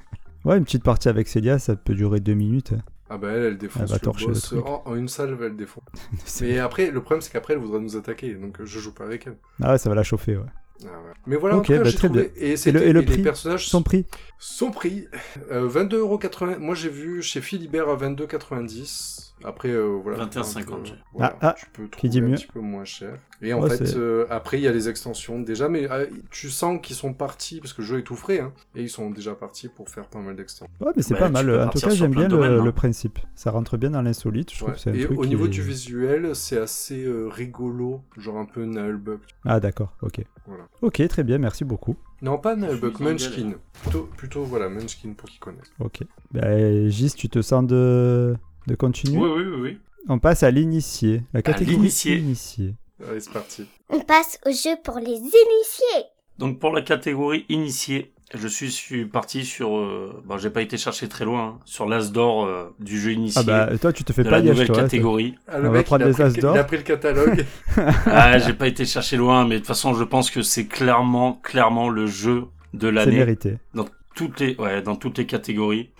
Ouais, 0.45 0.57
une 0.59 0.65
petite 0.65 0.85
partie 0.85 1.09
avec 1.09 1.27
Célia, 1.29 1.59
ça 1.59 1.75
peut 1.77 1.95
durer 1.95 2.21
deux 2.21 2.35
minutes. 2.35 2.73
Ah 3.11 3.19
bah 3.19 3.29
elle, 3.33 3.43
elle 3.43 3.59
défonce 3.59 3.83
Elle 3.83 3.89
va 3.89 3.99
le 4.05 4.27
boss. 4.27 4.53
En, 4.65 4.83
en 4.87 4.95
une 4.95 5.09
salle, 5.09 5.37
elle 5.43 5.57
défonce. 5.57 5.83
Mais 6.41 6.59
après, 6.61 6.93
le 6.93 7.01
problème, 7.01 7.21
c'est 7.21 7.33
qu'après, 7.33 7.55
elle 7.55 7.59
voudrait 7.59 7.81
nous 7.81 7.97
attaquer, 7.97 8.35
donc 8.35 8.59
je 8.63 8.79
joue 8.79 8.95
pas 8.95 9.05
avec 9.05 9.27
elle. 9.27 9.37
Ah 9.61 9.73
ouais, 9.73 9.79
ça 9.79 9.89
va 9.89 9.97
la 9.97 10.05
chauffer, 10.05 10.37
ouais. 10.37 10.45
Ah 10.85 10.89
ouais. 10.89 11.13
Mais 11.27 11.37
voilà, 11.37 11.57
Ok, 11.57 11.63
en 11.63 11.65
tout 11.67 11.73
cas, 11.73 11.83
bah, 11.83 11.93
très 11.93 12.09
trouvé... 12.09 12.33
Et, 12.37 12.53
Et 12.53 12.73
le, 12.73 12.83
et 12.83 12.93
le 12.93 13.01
les 13.01 13.07
prix 13.07 13.23
personnages 13.23 13.69
Son 13.69 13.83
prix 13.83 14.07
Son 14.39 14.71
prix, 14.71 15.07
euh, 15.51 15.69
22,80€. 15.69 16.59
Moi, 16.59 16.75
j'ai 16.75 16.89
vu 16.89 17.23
chez 17.23 17.41
Philibert 17.41 17.89
à 17.89 17.97
22,90€. 17.97 19.33
Après, 19.45 19.71
euh, 19.71 19.99
voilà. 20.03 20.19
21,50, 20.27 20.67
donc, 20.67 20.89
euh, 20.89 20.91
voilà, 21.15 21.37
Ah, 21.41 21.49
ah, 21.49 21.55
tu 21.59 21.67
peux 21.73 21.85
qui 21.85 21.91
trouver 21.91 22.09
dit 22.11 22.19
un 22.19 22.23
mieux 22.23 22.35
petit 22.35 22.47
peu 22.47 22.61
moins 22.61 22.85
cher. 22.85 23.15
Et 23.43 23.55
en 23.55 23.63
Ouais, 23.63 23.71
fait, 23.71 23.97
euh, 23.97 24.27
après, 24.29 24.59
il 24.59 24.63
y 24.63 24.69
a 24.69 24.73
les 24.73 24.89
extensions 24.91 25.41
déjà, 25.41 25.69
mais 25.71 25.91
euh, 25.91 26.07
tu 26.31 26.51
sens 26.51 26.79
qu'ils 26.83 26.97
sont 26.97 27.15
partis, 27.15 27.59
parce 27.61 27.73
que 27.73 27.81
le 27.81 27.87
jeu 27.87 27.99
est 28.01 28.03
tout 28.03 28.17
frais, 28.17 28.41
hein, 28.41 28.53
et 28.77 28.83
ils 28.83 28.91
sont 28.91 29.09
déjà 29.11 29.35
partis 29.35 29.69
pour 29.69 29.89
faire 29.89 30.09
pas 30.09 30.19
mal 30.19 30.37
d'extensions. 30.37 30.69
Ouais, 30.81 30.93
mais 30.95 31.03
c'est 31.03 31.15
Bah, 31.15 31.21
pas 31.21 31.29
mal. 31.31 31.51
En 31.63 31.69
tout 31.69 31.81
cas, 31.81 31.91
j'aime 31.91 32.11
bien 32.11 32.29
de 32.29 32.37
le, 32.37 32.61
hein. 32.61 32.73
principe. 32.73 33.19
Ça 33.35 33.51
rentre 33.51 33.77
bien 33.79 33.91
dans 33.91 34.03
l'insolite. 34.03 34.51
Je 34.53 34.57
trouve 34.59 34.69
Ouais. 34.71 34.75
que 34.75 34.81
c'est 34.81 34.91
un 34.91 34.95
Et 34.95 35.05
truc 35.05 35.19
au 35.19 35.23
qui 35.23 35.29
niveau 35.31 35.47
est- 35.47 35.49
du 35.49 35.63
visuel, 35.63 36.37
c'est 36.37 36.59
assez 36.59 37.03
euh, 37.05 37.29
rigolo, 37.29 38.03
genre 38.19 38.37
un 38.39 38.45
peu 38.45 38.65
Nullbuck. 38.65 39.21
Ah, 39.47 39.59
d'accord, 39.59 39.95
ok. 40.03 40.21
Voilà. 40.47 40.65
Ok, 40.83 41.07
très 41.09 41.25
bien, 41.25 41.39
merci 41.39 41.65
beaucoup. 41.65 41.97
Non, 42.23 42.37
pas 42.37 42.55
Nullbuck, 42.57 43.01
Munchkin. 43.01 43.53
Plutôt, 43.83 44.11
plutôt, 44.17 44.45
voilà, 44.45 44.69
Munchkin 44.69 45.15
pour 45.17 45.29
qu'ils 45.31 45.41
connaissent. 45.41 45.73
Ok. 45.79 46.01
Bah, 46.33 46.89
Gis, 46.89 47.15
tu 47.17 47.31
te 47.31 47.41
sens 47.41 47.67
de, 47.67 48.37
de 48.67 48.75
continuer 48.75 49.19
Oui, 49.19 49.29
oui, 49.37 49.43
oui, 49.45 49.61
oui. 49.63 49.79
On 50.09 50.19
passe 50.19 50.43
à 50.43 50.51
l'initié. 50.51 51.23
La 51.35 51.43
catégorie 51.43 51.77
l'initié. 51.77 52.17
initié. 52.17 52.75
Allez, 53.09 53.21
c'est 53.21 53.33
parti. 53.33 53.65
On 53.89 54.01
passe 54.01 54.39
au 54.47 54.51
jeu 54.51 54.77
pour 54.83 54.99
les 54.99 55.17
initiés. 55.17 56.05
Donc 56.39 56.59
pour 56.59 56.73
la 56.73 56.83
catégorie 56.83 57.45
initié, 57.49 58.13
je 58.35 58.47
suis, 58.49 58.71
suis 58.71 59.05
parti 59.05 59.45
sur... 59.45 59.77
Euh, 59.77 60.23
bon, 60.25 60.39
j'ai 60.39 60.51
pas 60.51 60.63
été 60.63 60.77
chercher 60.79 61.09
très 61.09 61.25
loin, 61.25 61.43
hein, 61.45 61.59
sur 61.65 61.87
l'as 61.87 62.13
d'or 62.13 62.45
euh, 62.47 62.75
du 62.79 62.99
jeu 62.99 63.13
initié 63.13 63.41
Ah 63.41 63.67
bah, 63.69 63.79
toi, 63.79 63.93
tu 63.93 64.05
te 64.05 64.13
fais 64.13 64.23
de 64.25 64.31
pas 64.31 64.39
la 64.39 64.43
nouvelle 64.51 64.67
toi. 64.69 64.77
catégorie. 64.77 65.35
Ah, 65.49 65.57
On 65.63 65.71
va 65.71 65.83
prendre 65.83 66.03
il, 66.03 66.05
a 66.05 66.09
les 66.09 66.13
pris, 66.15 66.23
As 66.23 66.37
le- 66.37 66.43
d'or. 66.43 66.55
il 66.55 66.59
a 66.59 66.65
pris 66.65 66.77
le 66.79 66.83
catalogue. 66.83 67.45
ah, 68.07 68.39
j'ai 68.39 68.53
pas 68.55 68.69
été 68.69 68.85
chercher 68.87 69.17
loin, 69.17 69.45
mais 69.47 69.57
de 69.57 69.59
toute 69.61 69.67
façon, 69.67 69.95
je 69.95 70.05
pense 70.05 70.31
que 70.31 70.41
c'est 70.43 70.67
clairement, 70.67 71.35
clairement 71.43 71.89
le 71.91 72.07
jeu 72.07 72.45
de 72.73 72.87
C'est 72.89 72.93
l'année 72.93 73.17
mérité. 73.17 73.59
dans 73.75 73.87
toutes 74.15 74.41
les, 74.41 74.55
ouais, 74.57 74.81
dans 74.83 74.97
toutes 74.97 75.19
les 75.19 75.27
catégories. 75.27 75.91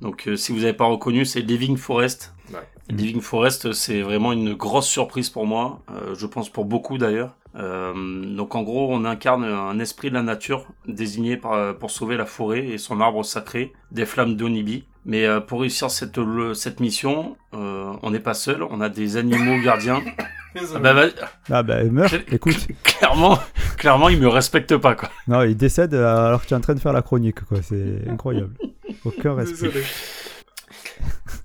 Donc, 0.00 0.26
euh, 0.28 0.36
si 0.36 0.52
vous 0.52 0.60
n'avez 0.60 0.72
pas 0.72 0.86
reconnu, 0.86 1.24
c'est 1.24 1.40
Living 1.40 1.76
Forest. 1.76 2.34
Ouais. 2.52 2.58
Living 2.88 3.20
Forest, 3.20 3.72
c'est 3.72 4.02
vraiment 4.02 4.32
une 4.32 4.54
grosse 4.54 4.86
surprise 4.88 5.28
pour 5.30 5.46
moi. 5.46 5.80
euh, 5.90 6.14
je 6.16 6.26
pense 6.26 6.48
pour 6.48 6.64
beaucoup 6.64 6.98
d'ailleurs. 6.98 7.36
Euh, 7.56 7.92
donc, 8.36 8.54
en 8.54 8.62
gros, 8.62 8.88
on 8.92 9.04
incarne 9.04 9.44
un 9.44 9.78
esprit 9.78 10.08
de 10.10 10.14
la 10.14 10.22
nature 10.22 10.66
désigné 10.86 11.36
par, 11.36 11.76
pour 11.76 11.90
sauver 11.90 12.16
la 12.16 12.26
forêt 12.26 12.66
et 12.66 12.78
son 12.78 13.00
arbre 13.00 13.24
sacré 13.24 13.72
des 13.92 14.06
flammes 14.06 14.36
d'Onibi. 14.36 14.84
Mais 15.06 15.24
euh, 15.26 15.40
pour 15.40 15.60
réussir 15.62 15.90
cette, 15.90 16.18
le- 16.18 16.54
cette 16.54 16.78
mission, 16.80 17.36
euh, 17.54 17.92
on 18.02 18.10
n'est 18.10 18.20
pas 18.20 18.34
seul. 18.34 18.62
On 18.62 18.80
a 18.80 18.88
des 18.88 19.16
animaux 19.16 19.60
gardiens. 19.62 20.00
Ah 20.56 20.80
bah, 20.80 20.94
bah, 20.94 21.06
Ah 21.48 21.62
bah, 21.62 21.84
meurs. 21.84 22.10
Quel- 22.10 22.24
Écoute, 22.34 22.66
clairement, 22.82 23.38
clairement, 23.76 24.08
ils 24.08 24.18
me 24.18 24.26
respectent 24.26 24.76
pas 24.78 24.96
quoi. 24.96 25.08
non, 25.28 25.42
il 25.42 25.56
décède 25.56 25.94
alors 25.94 26.42
que 26.42 26.48
tu 26.48 26.54
es 26.54 26.56
en 26.56 26.60
train 26.60 26.74
de 26.74 26.80
faire 26.80 26.92
la 26.92 27.02
chronique, 27.02 27.44
quoi. 27.44 27.58
C'est 27.62 28.02
incroyable. 28.10 28.50
Aucun 29.04 29.34
respect. 29.34 29.70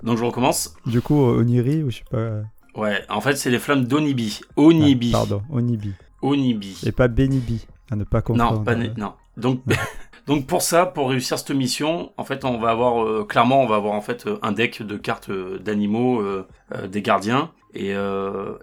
Donc, 0.04 0.18
je 0.18 0.24
recommence. 0.24 0.76
Du 0.86 1.02
coup, 1.02 1.20
Oniri, 1.20 1.84
ou 1.84 1.90
je 1.92 1.98
sais 1.98 2.04
pas. 2.10 2.42
Ouais, 2.76 3.02
en 3.10 3.22
fait, 3.22 3.36
c'est 3.36 3.50
les 3.50 3.60
flammes 3.60 3.86
d'Onibi. 3.86 4.42
Onibi. 4.58 5.12
Ah, 5.14 5.20
pardon, 5.20 5.42
Onibi. 5.50 5.94
Onibi. 6.22 6.82
Et 6.86 6.92
pas 6.92 7.08
Benibi, 7.08 7.66
à 7.90 7.96
ne 7.96 8.04
pas 8.04 8.22
confondre. 8.22 8.60
Non, 8.60 8.64
pas 8.64 8.76
non. 8.76 9.14
Donc, 9.38 9.62
donc 10.28 10.48
pour 10.48 10.62
ça, 10.62 10.86
pour 10.88 11.10
réussir 11.10 11.38
cette 11.38 11.52
mission, 11.52 12.12
en 12.18 12.24
fait, 12.24 12.46
on 12.46 12.58
va 12.58 12.70
avoir 12.70 13.04
euh, 13.04 13.26
clairement, 13.28 13.62
on 13.62 13.68
va 13.68 13.76
avoir 13.76 13.94
en 13.94 14.02
fait 14.02 14.26
euh, 14.26 14.40
un 14.42 14.52
deck 14.52 14.82
de 14.82 14.98
cartes 14.98 15.30
euh, 15.30 15.60
d'animaux, 15.60 16.20
euh, 16.20 16.48
euh, 16.74 16.88
des 16.88 17.02
gardiens, 17.02 17.52
et, 17.78 17.90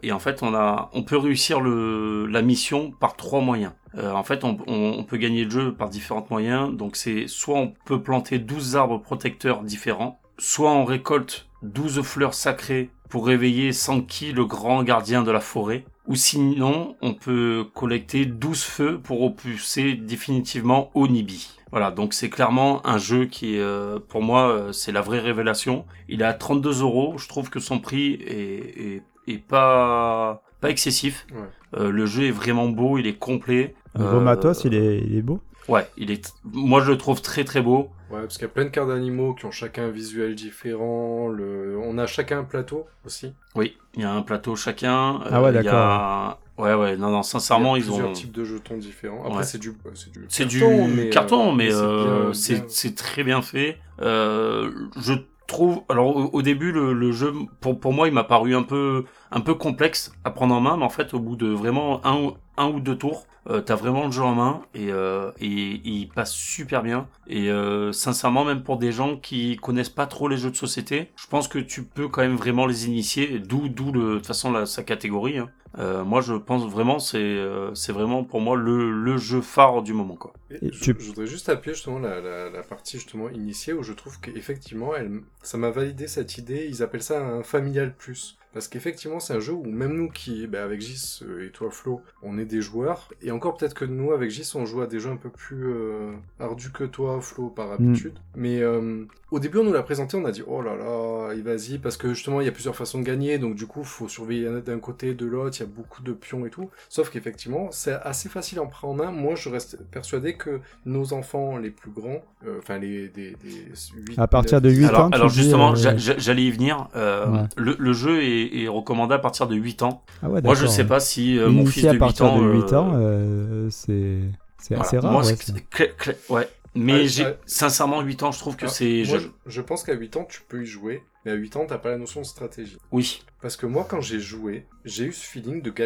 et 0.02 0.10
en 0.10 0.18
fait, 0.18 0.42
on 0.42 0.54
a, 0.54 0.88
on 0.94 1.02
peut 1.02 1.18
réussir 1.18 1.60
le 1.60 2.24
la 2.26 2.40
mission 2.40 2.92
par 2.92 3.14
trois 3.14 3.42
moyens. 3.42 3.72
En 4.02 4.22
fait, 4.22 4.42
on, 4.42 4.56
on, 4.66 4.94
on 5.00 5.04
peut 5.04 5.18
gagner 5.18 5.44
le 5.44 5.50
jeu 5.50 5.74
par 5.74 5.90
différents 5.90 6.26
moyens. 6.30 6.74
Donc, 6.74 6.96
c'est 6.96 7.26
soit 7.26 7.58
on 7.58 7.74
peut 7.84 8.00
planter 8.00 8.38
12 8.38 8.74
arbres 8.74 8.96
protecteurs 9.02 9.64
différents, 9.64 10.18
soit 10.38 10.70
on 10.70 10.86
récolte 10.86 11.46
12 11.62 12.00
fleurs 12.00 12.32
sacrées 12.32 12.88
pour 13.10 13.26
réveiller 13.26 13.74
Sanki, 13.74 14.32
le 14.32 14.46
grand 14.46 14.82
gardien 14.82 15.22
de 15.22 15.30
la 15.30 15.40
forêt, 15.40 15.84
ou 16.06 16.14
sinon, 16.16 16.96
on 17.00 17.14
peut 17.14 17.64
collecter 17.74 18.26
12 18.26 18.62
feux 18.62 18.98
pour 19.00 19.20
repousser 19.20 19.94
définitivement 19.94 20.90
Onibi. 20.94 21.50
Voilà, 21.70 21.90
donc 21.90 22.12
c'est 22.12 22.28
clairement 22.28 22.86
un 22.86 22.98
jeu 22.98 23.24
qui 23.26 23.58
euh, 23.58 23.98
pour 24.08 24.22
moi, 24.22 24.48
euh, 24.50 24.72
c'est 24.72 24.92
la 24.92 25.00
vraie 25.00 25.20
révélation. 25.20 25.86
Il 26.08 26.20
est 26.20 26.24
à 26.24 26.34
32 26.34 26.82
euros. 26.82 27.16
Je 27.18 27.28
trouve 27.28 27.48
que 27.50 27.60
son 27.60 27.78
prix 27.78 28.14
est, 28.14 28.96
est, 28.96 29.02
est 29.26 29.38
pas, 29.38 30.42
pas 30.60 30.70
excessif. 30.70 31.26
Ouais. 31.32 31.48
Euh, 31.80 31.90
le 31.90 32.04
jeu 32.06 32.24
est 32.24 32.30
vraiment 32.30 32.68
beau, 32.68 32.98
il 32.98 33.06
est 33.06 33.18
complet. 33.18 33.74
Niveau 33.96 34.18
Euh, 34.18 34.20
matos, 34.20 34.64
il 34.64 34.74
est, 34.74 34.98
il 34.98 35.16
est 35.16 35.22
beau? 35.22 35.40
Ouais, 35.68 35.86
il 35.96 36.10
est, 36.10 36.34
moi 36.44 36.82
je 36.82 36.90
le 36.90 36.98
trouve 36.98 37.22
très 37.22 37.44
très 37.44 37.62
beau. 37.62 37.90
Ouais, 38.12 38.20
parce 38.20 38.34
qu'il 38.34 38.42
y 38.42 38.50
a 38.50 38.52
plein 38.52 38.64
de 38.64 38.68
cartes 38.70 38.88
d'animaux 38.88 39.32
qui 39.34 39.46
ont 39.46 39.50
chacun 39.50 39.84
un 39.86 39.90
visuel 39.90 40.34
différent. 40.34 41.28
Le... 41.28 41.78
On 41.82 41.96
a 41.98 42.06
chacun 42.06 42.40
un 42.40 42.44
plateau 42.44 42.86
aussi. 43.06 43.32
Oui, 43.54 43.76
il 43.94 44.02
y 44.02 44.04
a 44.04 44.12
un 44.12 44.22
plateau 44.22 44.54
chacun. 44.54 45.20
Ah 45.30 45.40
ouais, 45.42 45.66
a- 45.68 46.38
Ouais, 46.58 46.74
ouais, 46.74 46.96
non, 46.98 47.08
non, 47.10 47.22
sincèrement, 47.22 47.74
il 47.76 47.80
y 47.80 47.82
a 47.82 47.86
ils 47.86 47.88
plusieurs 47.88 48.10
ont. 48.10 48.12
types 48.12 48.32
de 48.32 48.44
jetons 48.44 48.76
différents. 48.76 49.24
Après, 49.24 49.38
Ouais. 49.38 49.42
c'est 49.44 49.58
du, 49.58 49.72
c'est 49.94 50.12
du 50.12 50.24
C'est 50.28 50.44
du 50.44 50.60
carton, 50.60 50.86
mais, 50.88 51.06
euh, 51.06 51.10
carton, 51.10 51.52
mais 51.52 51.70
c'est 51.70 51.76
euh, 51.78 52.22
bien- 52.24 52.32
c'est 52.68 52.88
bien- 52.88 52.92
très 52.94 53.24
bien 53.24 53.40
fait. 53.42 53.78
Euh, 54.02 54.70
je 55.00 55.14
trouve, 55.46 55.80
alors 55.88 56.14
au, 56.14 56.30
au 56.34 56.42
début 56.42 56.70
le, 56.70 56.92
le 56.92 57.12
jeu, 57.12 57.32
pour 57.60 57.80
pour 57.80 57.92
moi, 57.94 58.06
il 58.08 58.14
m'a 58.14 58.24
paru 58.24 58.54
un 58.54 58.62
peu 58.62 59.04
un 59.32 59.40
peu 59.40 59.54
complexe 59.54 60.12
à 60.24 60.30
prendre 60.30 60.54
en 60.54 60.60
main, 60.60 60.76
mais 60.76 60.84
en 60.84 60.90
fait, 60.90 61.14
au 61.14 61.20
bout 61.20 61.36
de 61.36 61.48
vraiment 61.48 62.04
un 62.06 62.16
ou- 62.22 62.36
un 62.56 62.68
ou 62.68 62.80
deux 62.80 62.96
tours, 62.96 63.26
euh, 63.50 63.60
t'as 63.60 63.74
vraiment 63.74 64.06
le 64.06 64.12
jeu 64.12 64.22
en 64.22 64.34
main 64.34 64.62
et, 64.74 64.92
euh, 64.92 65.32
et, 65.40 65.46
et 65.46 65.80
il 65.84 66.08
passe 66.08 66.32
super 66.32 66.82
bien. 66.82 67.08
Et 67.26 67.50
euh, 67.50 67.90
sincèrement, 67.92 68.44
même 68.44 68.62
pour 68.62 68.78
des 68.78 68.92
gens 68.92 69.16
qui 69.16 69.56
connaissent 69.56 69.88
pas 69.88 70.06
trop 70.06 70.28
les 70.28 70.36
jeux 70.36 70.50
de 70.50 70.56
société, 70.56 71.10
je 71.16 71.26
pense 71.26 71.48
que 71.48 71.58
tu 71.58 71.82
peux 71.84 72.08
quand 72.08 72.22
même 72.22 72.36
vraiment 72.36 72.66
les 72.66 72.86
initier. 72.86 73.38
D'où 73.40 73.68
d'où 73.68 73.90
de 73.90 74.14
toute 74.16 74.26
façon 74.26 74.52
la, 74.52 74.66
sa 74.66 74.82
catégorie. 74.84 75.38
hein. 75.38 75.50
Euh, 75.78 76.04
moi, 76.04 76.20
je 76.20 76.34
pense 76.34 76.66
vraiment 76.70 76.98
c'est 76.98 77.18
euh, 77.18 77.74
c'est 77.74 77.92
vraiment 77.92 78.24
pour 78.24 78.40
moi 78.42 78.56
le 78.56 78.90
le 78.92 79.16
jeu 79.16 79.40
phare 79.40 79.82
du 79.82 79.94
moment 79.94 80.16
quoi. 80.16 80.34
Et 80.50 80.60
Et 80.60 80.70
je, 80.72 80.90
je 80.98 81.06
voudrais 81.06 81.26
juste 81.26 81.48
appuyer 81.48 81.74
justement 81.74 81.98
la, 81.98 82.20
la, 82.20 82.50
la 82.50 82.62
partie 82.62 82.98
justement 82.98 83.28
initiée 83.30 83.72
où 83.72 83.82
je 83.82 83.92
trouve 83.92 84.20
qu'effectivement, 84.20 84.94
elle, 84.94 85.22
ça 85.42 85.56
m'a 85.58 85.70
validé 85.70 86.06
cette 86.08 86.36
idée. 86.38 86.66
Ils 86.68 86.82
appellent 86.82 87.02
ça 87.02 87.20
un 87.24 87.42
familial 87.42 87.96
plus. 87.96 88.36
Parce 88.52 88.68
qu'effectivement, 88.68 89.18
c'est 89.20 89.32
un 89.34 89.40
jeu 89.40 89.52
où 89.54 89.64
même 89.64 89.94
nous 89.94 90.08
qui, 90.10 90.46
bah, 90.46 90.62
avec 90.64 90.80
Gis 90.80 91.20
euh, 91.22 91.46
et 91.46 91.50
toi 91.50 91.70
Flo, 91.70 92.02
on 92.22 92.38
est 92.38 92.44
des 92.44 92.60
joueurs. 92.60 93.08
Et 93.22 93.30
encore 93.30 93.56
peut-être 93.56 93.74
que 93.74 93.84
nous, 93.84 94.12
avec 94.12 94.30
Gis, 94.30 94.52
on 94.54 94.66
joue 94.66 94.82
à 94.82 94.86
des 94.86 95.00
jeux 95.00 95.10
un 95.10 95.16
peu 95.16 95.30
plus 95.30 95.64
euh, 95.72 96.12
ardus 96.38 96.70
que 96.70 96.84
toi, 96.84 97.20
Flo, 97.20 97.48
par 97.48 97.68
Mm. 97.68 97.72
habitude. 97.72 98.12
Mais 98.36 98.60
euh, 98.60 99.04
au 99.30 99.38
début, 99.38 99.58
on 99.58 99.64
nous 99.64 99.72
l'a 99.72 99.82
présenté, 99.82 100.16
on 100.16 100.24
a 100.26 100.30
dit, 100.32 100.42
oh 100.46 100.60
là 100.60 100.76
là, 100.76 101.32
et 101.32 101.40
vas-y, 101.40 101.78
parce 101.78 101.96
que 101.96 102.12
justement, 102.12 102.40
il 102.40 102.44
y 102.44 102.48
a 102.48 102.52
plusieurs 102.52 102.76
façons 102.76 102.98
de 102.98 103.04
gagner. 103.04 103.38
Donc 103.38 103.54
du 103.54 103.66
coup, 103.66 103.84
faut 103.84 104.08
surveiller 104.08 104.60
d'un 104.60 104.78
côté, 104.78 105.14
de 105.14 105.24
l'autre, 105.26 105.56
il 105.58 105.60
y 105.60 105.62
a 105.64 105.68
beaucoup 105.68 106.02
de 106.02 106.12
pions 106.12 106.44
et 106.44 106.50
tout. 106.50 106.68
Sauf 106.90 107.08
qu'effectivement, 107.10 107.68
c'est 107.70 107.92
assez 108.02 108.28
facile 108.28 108.58
à 108.58 108.62
en 108.62 108.66
prendre 108.66 109.02
en 109.02 109.06
main. 109.06 109.10
Moi, 109.12 109.34
je 109.34 109.48
reste 109.48 109.78
persuadé 109.90 110.34
que 110.34 110.60
nos 110.84 111.12
enfants 111.14 111.56
les 111.56 111.70
plus 111.70 111.90
grands, 111.90 112.22
euh, 112.46 112.58
enfin 112.58 112.78
les 112.78 113.08
des, 113.08 113.30
des 113.42 113.66
8, 114.08 114.18
À 114.18 114.26
partir 114.26 114.60
de 114.60 114.68
8 114.70 114.84
alors, 114.86 115.00
ans, 115.06 115.08
alors 115.10 115.28
justement, 115.30 115.74
j'a- 115.74 115.96
j'a- 115.96 116.18
j'allais 116.18 116.44
y 116.44 116.50
venir. 116.50 116.88
Euh, 116.96 117.22
Ouais. 117.30 117.38
le, 117.56 117.76
le 117.78 117.92
jeu 117.92 118.22
est, 118.22 118.41
est 118.64 118.68
recommandé 118.68 119.14
à 119.14 119.18
partir 119.18 119.46
de 119.46 119.54
8 119.56 119.82
ans. 119.82 120.02
Ah 120.22 120.28
ouais, 120.28 120.42
Moi, 120.42 120.54
je 120.54 120.66
sais 120.66 120.86
pas 120.86 121.00
si 121.00 121.38
euh, 121.38 121.48
mon 121.50 121.66
fils 121.66 121.84
de 121.84 121.88
à 121.88 121.92
8 121.92 121.98
partir 121.98 122.26
ans. 122.26 122.40
de 122.40 122.46
8 122.52 122.72
euh, 122.72 122.76
ans, 122.78 122.92
euh, 122.96 123.68
c'est 123.70 124.18
c'est 124.58 124.74
voilà. 124.74 124.88
assez 124.88 124.98
rare. 124.98 125.12
Moi, 125.12 125.24
ouais, 125.24 125.34
clé- 125.36 125.92
clé- 125.98 126.16
ouais. 126.28 126.48
Mais 126.74 127.02
Ouais, 127.22 127.38
sincèrement 127.44 128.00
8 128.00 128.22
ans, 128.22 128.32
je 128.32 128.38
trouve 128.38 128.56
que 128.56 128.64
Ah, 128.64 128.68
c'est 128.68 129.04
je, 129.04 129.18
je 129.46 129.60
pense 129.60 129.82
qu'à 129.82 129.92
8 129.92 130.16
ans, 130.16 130.24
tu 130.24 130.40
peux 130.48 130.62
y 130.62 130.66
jouer, 130.66 131.02
mais 131.24 131.32
à 131.32 131.34
8 131.34 131.56
ans, 131.56 131.66
t'as 131.66 131.76
pas 131.76 131.90
la 131.90 131.98
notion 131.98 132.22
de 132.22 132.26
stratégie. 132.26 132.78
Oui, 132.92 133.22
Parce 133.42 133.56
que 133.56 133.66
moi, 133.66 133.86
quand 133.88 134.00
j'ai 134.00 134.20
joué, 134.20 134.66
j'ai 134.86 135.04
eu 135.04 135.12
ce 135.12 135.26
feeling 135.26 135.60
de 135.60 135.70
que 135.70 135.82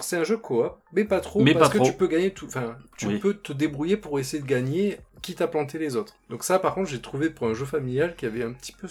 C'est 0.00 0.16
un 0.16 0.24
jeu 0.24 0.36
coop, 0.36 0.74
mais 0.92 1.04
pas 1.04 1.20
trop, 1.20 1.42
Mais 1.42 1.54
parce 1.54 1.68
pas 1.68 1.72
que 1.72 1.78
trop. 1.78 1.86
tu 1.90 1.92
peux 1.94 2.06
gagner 2.06 2.30
tout. 2.30 2.46
Enfin, 2.46 2.76
tu 2.96 3.08
Oui. 3.08 3.18
peux 3.18 3.34
te 3.34 3.52
débrouiller 3.52 3.96
pour 3.96 4.20
essayer 4.20 4.40
de 4.42 4.48
gagner, 4.48 4.98
quitte 5.26 5.40
à 5.40 5.48
planter 5.48 5.78
les 5.78 5.96
autres. 5.96 6.14
Donc 6.30 6.44
ça, 6.44 6.58
par 6.60 6.74
contre, 6.74 6.88
j'ai 6.88 7.00
trouvé 7.00 7.30
pour 7.30 7.48
un 7.48 7.54
jeu 7.54 7.64
familial 7.64 8.14
qui 8.14 8.26
avait 8.26 8.44
un 8.44 8.52
petit 8.52 8.70
peu 8.72 8.86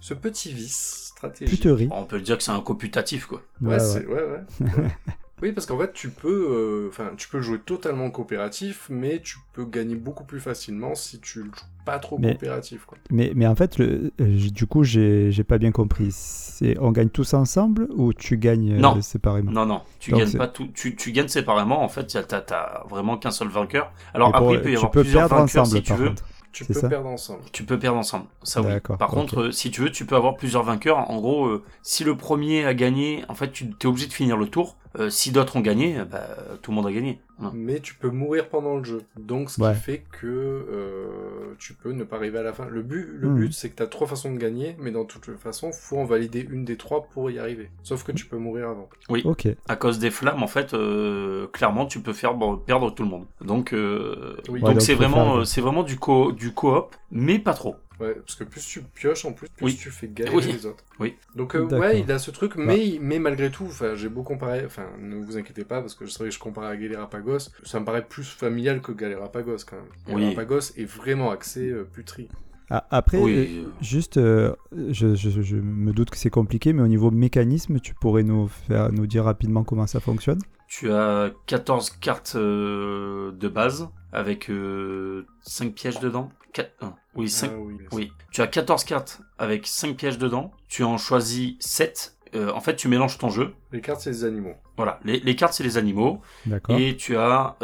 ce 0.00 0.14
petit 0.14 0.52
vice 0.52 1.08
stratégique. 1.14 1.54
Puterie. 1.60 1.88
on 1.92 2.04
peut 2.04 2.16
le 2.16 2.22
dire 2.22 2.38
que 2.38 2.42
c'est 2.42 2.50
un 2.50 2.60
coputatif 2.60 3.26
quoi. 3.26 3.42
Ouais, 3.60 3.76
Ouais, 3.78 4.06
ouais, 4.06 4.14
ouais. 4.14 4.70
ouais. 4.78 4.90
oui, 5.42 5.52
parce 5.52 5.66
qu'en 5.66 5.78
fait, 5.78 5.92
tu 5.92 6.10
peux, 6.10 6.28
euh, 6.50 6.88
enfin, 6.88 7.10
tu 7.16 7.28
peux 7.28 7.40
jouer 7.40 7.58
totalement 7.58 8.10
coopératif, 8.10 8.86
mais 8.88 9.20
tu 9.20 9.36
peux 9.52 9.64
gagner 9.66 9.94
beaucoup 9.94 10.24
plus 10.24 10.40
facilement 10.40 10.94
si 10.94 11.20
tu 11.20 11.40
le 11.40 11.44
joues 11.46 11.50
pas 11.84 11.98
trop 11.98 12.18
Mais- 12.18 12.32
coopératif, 12.32 12.84
quoi. 12.86 12.98
Mais, 13.10 13.32
mais 13.36 13.46
en 13.46 13.54
fait, 13.54 13.78
le, 13.78 14.12
euh, 14.20 14.50
du 14.50 14.66
coup, 14.66 14.82
j'ai 14.82 15.30
j'ai 15.30 15.44
pas 15.44 15.58
bien 15.58 15.72
compris. 15.72 16.08
C'est 16.10 16.76
on 16.80 16.90
gagne 16.90 17.10
tous 17.10 17.34
ensemble 17.34 17.86
ou 17.94 18.12
tu 18.12 18.38
gagnes 18.38 18.72
euh, 18.72 19.00
séparément? 19.02 19.52
Non, 19.52 19.66
non, 19.66 19.82
tu 20.00 20.10
Donc, 20.10 20.20
gagnes 20.20 20.32
pas 20.38 20.48
tout. 20.48 20.68
Tu, 20.74 20.96
tu 20.96 21.12
gagnes 21.12 21.28
séparément. 21.28 21.82
En 21.82 21.88
fait, 21.88 22.06
t'as 22.06 22.40
t'as 22.40 22.82
vraiment 22.88 23.18
qu'un 23.18 23.30
seul 23.30 23.48
vainqueur. 23.48 23.92
Alors 24.14 24.32
pour- 24.32 24.38
après, 24.38 24.54
il 24.54 24.60
peut 24.62 24.68
y 24.70 24.72
tu 24.72 24.76
avoir 24.78 24.90
peux 24.90 25.02
plusieurs 25.02 25.28
perdre 25.28 25.36
vainqueurs 25.42 25.62
ensemble, 25.62 25.76
si 25.76 25.82
tu 25.82 25.88
par 25.90 25.98
veux. 25.98 26.08
contre. 26.08 26.24
Tu 26.52 26.64
peux 26.64 26.72
ça? 26.72 26.88
perdre 26.88 27.08
ensemble. 27.10 27.42
Tu 27.52 27.64
peux 27.64 27.78
perdre 27.78 27.98
ensemble. 27.98 28.24
Ça 28.42 28.62
oui. 28.62 28.68
Par 28.98 29.08
contre, 29.08 29.40
euh, 29.42 29.50
si 29.52 29.70
tu 29.70 29.82
veux, 29.82 29.90
tu 29.92 30.06
peux 30.06 30.16
avoir 30.16 30.36
plusieurs 30.36 30.62
vainqueurs. 30.62 31.10
En 31.10 31.20
gros, 31.20 31.46
euh, 31.46 31.62
si 31.82 32.02
le 32.02 32.16
premier 32.16 32.64
a 32.64 32.72
gagné, 32.72 33.24
en 33.28 33.34
fait, 33.34 33.52
tu 33.52 33.66
es 33.78 33.86
obligé 33.86 34.06
de 34.06 34.12
finir 34.14 34.38
le 34.38 34.46
tour. 34.48 34.76
Euh, 34.98 35.10
si 35.10 35.30
d'autres 35.32 35.56
ont 35.56 35.60
gagné, 35.60 35.98
bah, 36.10 36.26
tout 36.62 36.70
le 36.70 36.76
monde 36.76 36.86
a 36.86 36.92
gagné. 36.92 37.20
Mais 37.52 37.80
tu 37.80 37.94
peux 37.94 38.08
mourir 38.08 38.48
pendant 38.48 38.78
le 38.78 38.84
jeu. 38.84 39.02
Donc, 39.18 39.50
ce 39.50 39.60
Ouais. 39.60 39.74
qui 39.74 39.80
fait 39.80 40.04
que 40.10 40.26
euh, 40.26 41.54
tu 41.58 41.74
peux 41.74 41.92
ne 41.92 42.02
pas 42.04 42.16
arriver 42.16 42.38
à 42.38 42.42
la 42.42 42.52
fin. 42.54 42.66
Le 42.66 42.82
but, 42.82 43.06
le 43.12 43.28
Hmm. 43.28 43.34
but 43.36 43.52
c'est 43.52 43.68
que 43.70 43.76
tu 43.76 43.82
as 43.82 43.86
trois 43.86 44.06
façons 44.06 44.32
de 44.32 44.38
gagner, 44.38 44.74
mais 44.78 44.90
dans 44.90 45.04
toutes 45.04 45.28
les 45.28 45.34
façons, 45.34 45.70
faut 45.72 45.98
en 45.98 46.04
valider 46.06 46.46
une 46.50 46.64
des 46.64 46.76
trois 46.76 47.02
pour 47.12 47.30
y 47.30 47.38
arriver. 47.38 47.68
Sauf 47.82 48.04
que 48.04 48.12
tu 48.12 48.24
peux 48.26 48.38
mourir 48.38 48.68
avant. 48.70 48.88
Ok. 49.24 49.48
À 49.68 49.76
cause 49.76 49.98
des 49.98 50.10
flammes, 50.10 50.42
en 50.42 50.46
fait, 50.46 50.72
euh, 50.72 51.46
clairement, 51.48 51.84
tu 51.86 52.00
peux 52.00 52.14
faire 52.14 52.34
bon, 52.34 52.56
perdre 52.56 52.90
tout 52.94 53.02
le 53.02 53.10
monde. 53.10 53.26
Donc, 53.42 53.74
euh, 53.74 54.36
Oui. 54.48 54.60
donc 54.62 54.80
c'est 54.80 54.94
vraiment, 54.94 55.36
euh, 55.38 55.44
c'est 55.44 55.60
vraiment 55.60 55.82
du 55.82 55.98
co, 55.98 56.32
du 56.32 56.52
coop, 56.52 56.94
mais 57.10 57.38
pas 57.38 57.52
trop. 57.54 57.76
Ouais, 57.98 58.14
parce 58.14 58.34
que 58.34 58.44
plus 58.44 58.64
tu 58.66 58.82
pioches 58.82 59.24
en 59.24 59.32
plus, 59.32 59.48
plus 59.48 59.64
Oui. 59.64 59.76
tu 59.76 59.90
fais 59.90 60.08
galérer 60.08 60.36
Oui. 60.36 60.52
les 60.52 60.66
autres. 60.66 60.84
Oui. 60.98 61.16
Donc 61.34 61.54
euh, 61.56 61.64
ouais, 61.78 62.00
il 62.00 62.10
a 62.12 62.18
ce 62.18 62.30
truc, 62.30 62.56
mais, 62.56 62.98
mais 63.00 63.18
malgré 63.18 63.50
tout, 63.50 63.64
enfin, 63.64 63.94
j'ai 63.94 64.08
beau 64.08 64.22
comparer, 64.22 64.64
enfin, 64.66 64.86
ne 64.98 65.16
vous 65.16 65.36
inquiétez 65.38 65.64
pas, 65.64 65.80
parce 65.80 65.94
que 65.94 66.04
je 66.04 66.10
savais 66.10 66.28
que 66.28 66.34
je 66.34 66.40
comparais 66.40 66.68
à 66.68 66.76
Galerapagos, 66.76 67.50
ça 67.64 67.80
me 67.80 67.84
paraît 67.84 68.04
plus 68.04 68.24
familial 68.28 68.80
que 68.82 68.92
Galerapagos 68.92 69.64
quand 69.66 69.76
même. 69.76 69.86
Oui. 70.08 70.22
Galerapagos 70.22 70.72
est 70.76 70.84
vraiment 70.84 71.30
axé 71.30 71.70
euh, 71.70 71.84
puterie. 71.84 72.28
Après, 72.68 73.18
euh, 73.18 73.22
Oui. 73.22 73.64
juste, 73.80 74.16
euh, 74.16 74.54
je, 74.90 75.14
je- 75.14 75.40
je 75.42 75.56
me 75.56 75.92
doute 75.92 76.10
que 76.10 76.16
c'est 76.16 76.30
compliqué, 76.30 76.72
mais 76.72 76.82
au 76.82 76.88
niveau 76.88 77.10
mécanisme, 77.12 77.78
tu 77.80 77.94
pourrais 77.94 78.24
nous 78.24 78.48
faire 78.48 78.90
nous 78.92 79.06
dire 79.06 79.24
rapidement 79.24 79.62
comment 79.64 79.86
ça 79.86 80.00
fonctionne? 80.00 80.40
Tu 80.68 80.90
as 80.92 81.30
14 81.46 81.90
cartes 81.90 82.34
euh, 82.34 83.30
de 83.32 83.48
base 83.48 83.88
avec 84.12 84.50
5 85.42 85.74
pièges 85.74 86.00
dedans. 86.00 86.30
Quatre- 86.52 86.72
un. 86.80 86.94
Oui, 87.14 87.28
5. 87.28 87.50
Ah 87.54 87.58
oui. 87.60 87.74
Oui. 87.92 88.12
Tu 88.32 88.40
as 88.40 88.46
14 88.48 88.82
cartes 88.84 89.20
avec 89.38 89.66
5 89.66 89.96
pièges 89.96 90.18
dedans. 90.18 90.52
Tu 90.68 90.82
en 90.82 90.98
choisis 90.98 91.54
7. 91.60 92.16
Euh, 92.34 92.50
en 92.52 92.60
fait, 92.60 92.74
tu 92.74 92.88
mélanges 92.88 93.18
ton 93.18 93.28
jeu. 93.30 93.52
Les 93.72 93.80
cartes, 93.80 94.00
c'est 94.00 94.10
les 94.10 94.24
animaux. 94.24 94.54
Voilà. 94.76 94.98
Les, 95.04 95.20
les 95.20 95.36
cartes, 95.36 95.52
c'est 95.54 95.62
les 95.62 95.76
animaux. 95.76 96.20
D'accord. 96.46 96.76
Et 96.78 96.96
tu 96.96 97.16
as 97.16 97.56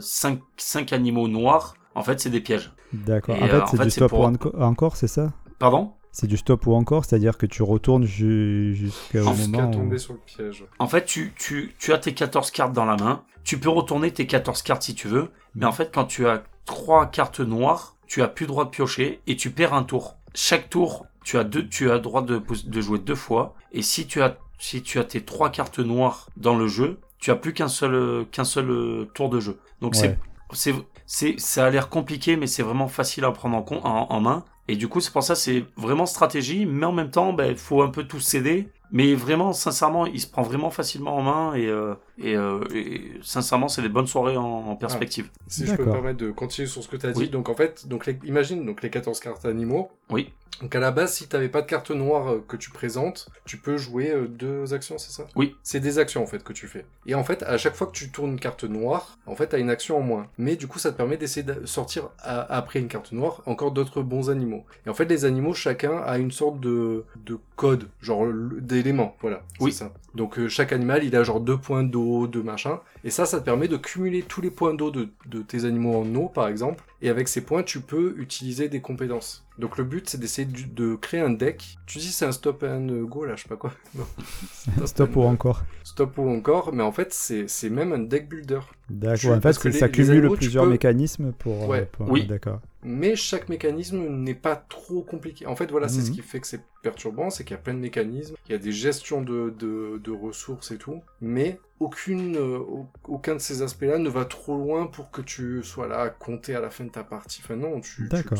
5, 0.00 0.92
animaux 0.92 1.28
noirs. 1.28 1.74
En 1.94 2.02
fait, 2.02 2.18
c'est 2.20 2.30
des 2.30 2.40
pièges. 2.40 2.72
D'accord. 2.92 3.36
En 3.42 3.46
fait, 3.46 3.62
c'est 3.70 3.82
du 3.82 3.90
stop 3.90 4.10
pour- 4.10 4.20
ou 4.20 4.24
enco- 4.24 4.52
encore, 4.60 4.96
c'est 4.96 5.08
ça? 5.08 5.32
Pardon? 5.58 5.92
C'est 6.10 6.26
du 6.26 6.36
stop 6.36 6.66
ou 6.66 6.74
encore, 6.74 7.04
c'est-à-dire 7.04 7.36
que 7.36 7.46
tu 7.46 7.62
retournes 7.62 8.04
ju- 8.04 8.74
jusqu'au 8.74 9.22
moment 9.24 9.68
où... 9.68 9.72
tomber 9.72 9.98
sur 9.98 10.14
le 10.14 10.20
piège. 10.20 10.64
En 10.78 10.86
fait, 10.88 11.04
tu, 11.04 11.32
tu, 11.38 11.74
tu 11.78 11.92
as 11.92 11.98
tes 11.98 12.14
14 12.14 12.50
cartes 12.50 12.72
dans 12.72 12.86
la 12.86 12.96
main. 12.96 13.22
Tu 13.44 13.58
peux 13.58 13.68
retourner 13.68 14.10
tes 14.10 14.26
14 14.26 14.62
cartes 14.62 14.82
si 14.82 14.94
tu 14.94 15.06
veux. 15.08 15.28
Mais 15.54 15.66
en 15.66 15.72
fait, 15.72 15.90
quand 15.94 16.04
tu 16.06 16.26
as 16.26 16.42
3 16.64 17.06
cartes 17.06 17.40
noires, 17.40 17.94
tu 18.06 18.22
as 18.22 18.28
plus 18.28 18.46
droit 18.46 18.64
de 18.64 18.70
piocher 18.70 19.20
et 19.26 19.36
tu 19.36 19.50
perds 19.50 19.74
un 19.74 19.82
tour. 19.84 20.16
Chaque 20.34 20.70
tour, 20.70 21.06
tu 21.24 21.36
as 21.38 21.44
deux, 21.44 21.68
tu 21.68 21.90
as 21.90 21.98
droit 21.98 22.22
de, 22.22 22.42
jouer 22.80 22.98
deux 22.98 23.14
fois. 23.14 23.54
Et 23.72 23.82
si 23.82 24.06
tu 24.06 24.22
as, 24.22 24.36
si 24.58 24.82
tu 24.82 24.98
as 24.98 25.04
tes 25.04 25.22
3 25.22 25.50
cartes 25.50 25.78
noires 25.78 26.28
dans 26.36 26.56
le 26.56 26.66
jeu, 26.68 26.98
tu 27.18 27.30
as 27.30 27.36
plus 27.36 27.52
qu'un 27.52 27.68
seul, 27.68 28.24
qu'un 28.32 28.44
seul 28.44 29.06
tour 29.14 29.28
de 29.28 29.40
jeu. 29.40 29.58
Donc 29.82 29.92
Ouais. 29.94 29.98
c'est, 30.00 30.18
c'est, 30.52 30.74
c'est, 31.06 31.38
ça 31.38 31.66
a 31.66 31.70
l'air 31.70 31.88
compliqué, 31.88 32.36
mais 32.36 32.46
c'est 32.46 32.62
vraiment 32.62 32.88
facile 32.88 33.24
à 33.24 33.32
prendre 33.32 33.56
en, 33.56 33.62
compte, 33.62 33.80
en, 33.84 34.20
main. 34.20 34.44
Et 34.68 34.76
du 34.76 34.88
coup, 34.88 35.00
c'est 35.00 35.12
pour 35.12 35.22
ça, 35.22 35.34
c'est 35.34 35.64
vraiment 35.76 36.06
stratégie, 36.06 36.66
mais 36.66 36.86
en 36.86 36.92
même 36.92 37.10
temps, 37.10 37.32
ben, 37.32 37.50
il 37.50 37.56
faut 37.56 37.82
un 37.82 37.88
peu 37.90 38.04
tout 38.04 38.20
céder. 38.20 38.68
Mais 38.90 39.14
vraiment, 39.14 39.52
sincèrement, 39.52 40.06
il 40.06 40.20
se 40.20 40.26
prend 40.26 40.42
vraiment 40.42 40.70
facilement 40.70 41.16
en 41.16 41.22
main 41.22 41.54
et, 41.54 41.66
euh, 41.66 41.94
et, 42.20 42.36
euh, 42.36 42.60
et 42.74 43.12
sincèrement, 43.22 43.68
c'est 43.68 43.82
des 43.82 43.88
bonnes 43.88 44.06
soirées 44.06 44.36
en, 44.36 44.42
en 44.44 44.76
perspective. 44.76 45.28
Si 45.46 45.66
je 45.66 45.74
peux 45.74 45.84
me 45.84 45.92
permettre 45.92 46.18
de 46.18 46.30
continuer 46.30 46.68
sur 46.68 46.82
ce 46.82 46.88
que 46.88 46.96
tu 46.96 47.06
as 47.06 47.12
dit, 47.12 47.20
Oui. 47.20 47.28
donc 47.30 47.48
en 47.48 47.54
fait, 47.54 47.86
donc 47.88 48.06
les- 48.06 48.18
imagine 48.24 48.64
donc 48.64 48.82
les 48.82 48.90
14 48.90 49.20
cartes 49.20 49.44
animaux. 49.44 49.90
Oui. 50.10 50.32
Donc 50.62 50.74
à 50.74 50.80
la 50.80 50.90
base, 50.90 51.12
si 51.14 51.28
t'avais 51.28 51.48
pas 51.48 51.62
de 51.62 51.68
carte 51.68 51.92
noire 51.92 52.32
euh, 52.32 52.44
que 52.48 52.56
tu 52.56 52.70
présentes, 52.70 53.28
tu 53.44 53.58
peux 53.58 53.76
jouer 53.76 54.10
euh, 54.10 54.26
deux 54.26 54.74
actions, 54.74 54.98
c'est 54.98 55.12
ça? 55.12 55.24
Oui. 55.36 55.54
C'est 55.62 55.78
des 55.78 56.00
actions 56.00 56.20
en 56.20 56.26
fait 56.26 56.42
que 56.42 56.52
tu 56.52 56.66
fais. 56.66 56.84
Et 57.06 57.14
en 57.14 57.22
fait, 57.22 57.44
à 57.44 57.56
chaque 57.58 57.76
fois 57.76 57.86
que 57.86 57.92
tu 57.92 58.10
tournes 58.10 58.32
une 58.32 58.40
carte 58.40 58.64
noire, 58.64 59.18
en 59.26 59.36
fait, 59.36 59.46
t'as 59.48 59.60
une 59.60 59.70
action 59.70 59.98
en 59.98 60.00
moins. 60.00 60.26
Mais 60.36 60.56
du 60.56 60.66
coup, 60.66 60.80
ça 60.80 60.90
te 60.90 60.96
permet 60.96 61.16
d'essayer 61.16 61.44
de 61.44 61.64
sortir 61.64 62.08
à- 62.18 62.40
après 62.56 62.80
une 62.80 62.88
carte 62.88 63.12
noire 63.12 63.40
encore 63.46 63.70
d'autres 63.70 64.02
bons 64.02 64.30
animaux. 64.30 64.64
Et 64.84 64.90
en 64.90 64.94
fait, 64.94 65.04
les 65.04 65.24
animaux, 65.24 65.54
chacun 65.54 65.98
a 65.98 66.18
une 66.18 66.32
sorte 66.32 66.58
de, 66.58 67.04
de 67.24 67.38
code, 67.54 67.88
genre 68.00 68.26
d'éléments, 68.60 69.14
voilà. 69.20 69.42
Oui. 69.60 69.70
Ça. 69.70 69.92
Donc 70.16 70.38
euh, 70.40 70.48
chaque 70.48 70.72
animal, 70.72 71.04
il 71.04 71.14
a 71.14 71.22
genre 71.22 71.38
deux 71.40 71.58
points 71.58 71.84
d'eau, 71.84 72.07
deux 72.26 72.42
machins. 72.42 72.78
Et 73.04 73.10
ça, 73.10 73.26
ça 73.26 73.38
te 73.40 73.44
permet 73.44 73.68
de 73.68 73.76
cumuler 73.76 74.22
tous 74.22 74.40
les 74.40 74.50
points 74.50 74.74
d'eau 74.74 74.90
de, 74.90 75.08
de 75.26 75.42
tes 75.42 75.64
animaux 75.64 75.96
en 76.00 76.14
eau, 76.14 76.28
par 76.28 76.48
exemple. 76.48 76.82
Et 77.02 77.08
avec 77.10 77.28
ces 77.28 77.42
points, 77.42 77.62
tu 77.62 77.80
peux 77.80 78.14
utiliser 78.18 78.68
des 78.68 78.80
compétences. 78.80 79.44
Donc 79.58 79.78
le 79.78 79.84
but, 79.84 80.08
c'est 80.08 80.18
d'essayer 80.18 80.46
de 80.48 80.94
créer 80.96 81.20
un 81.20 81.30
deck. 81.30 81.76
Tu 81.86 81.98
dis 81.98 82.10
c'est 82.12 82.24
un 82.26 82.32
stop 82.32 82.62
and 82.64 82.86
go, 83.04 83.24
là, 83.24 83.36
je 83.36 83.42
sais 83.42 83.48
pas 83.48 83.56
quoi. 83.56 83.72
Non. 83.94 84.86
Stop 84.86 85.16
ou 85.16 85.22
encore. 85.22 85.62
Stop 85.84 86.18
ou 86.18 86.28
encore, 86.28 86.72
mais 86.72 86.82
en 86.82 86.92
fait, 86.92 87.12
c'est 87.12 87.70
même 87.70 87.92
un 87.92 87.98
deck 87.98 88.28
builder. 88.28 88.60
D'accord. 88.90 89.32
En 89.36 89.40
fait, 89.40 89.58
que 89.58 89.70
ça 89.70 89.86
les- 89.86 89.92
les 89.92 90.04
cumule 90.04 90.18
animaux, 90.18 90.34
plusieurs 90.36 90.64
peux- 90.64 90.70
mécanismes 90.70 91.32
pour... 91.32 91.64
euh, 91.64 91.66
Ouais. 91.66 91.88
pour- 91.92 92.10
Oui. 92.10 92.26
D'accord. 92.26 92.60
Mais 92.90 93.16
chaque 93.16 93.50
mécanisme 93.50 93.98
n'est 94.08 94.34
pas 94.34 94.56
trop 94.56 95.02
compliqué. 95.02 95.46
En 95.46 95.54
fait, 95.56 95.70
voilà, 95.70 95.88
c'est 95.88 96.00
ce 96.00 96.08
Mhm. 96.08 96.14
qui 96.16 96.22
fait 96.22 96.40
que 96.40 96.46
c'est 96.46 96.62
perturbant, 96.82 97.28
c'est 97.28 97.44
qu'il 97.44 97.54
y 97.54 97.58
a 97.58 97.62
plein 97.62 97.74
de 97.74 97.80
mécanismes, 97.80 98.34
il 98.48 98.52
y 98.52 98.54
a 98.54 98.58
des 98.58 98.72
gestions 98.72 99.20
de, 99.20 99.50
de, 99.58 100.00
de 100.02 100.10
ressources 100.10 100.70
et 100.70 100.78
tout, 100.78 101.02
mais 101.20 101.60
aucune, 101.80 102.36
euh, 102.36 102.58
au- 102.58 102.86
aucun 103.06 103.34
de 103.34 103.40
ces 103.40 103.60
aspects-là 103.62 103.98
ne 103.98 104.08
va 104.08 104.24
trop 104.24 104.56
loin 104.56 104.86
pour 104.86 105.10
que 105.10 105.20
tu 105.20 105.62
sois 105.62 105.86
là 105.86 106.00
à 106.00 106.08
compter 106.08 106.54
à 106.54 106.60
la 106.60 106.70
fin 106.70 106.84
de 106.84 106.90
ta 106.90 107.04
partie. 107.04 107.40
Enfin 107.44 107.56
non, 107.56 107.80
tu, 107.80 108.08
D'accord. 108.08 108.38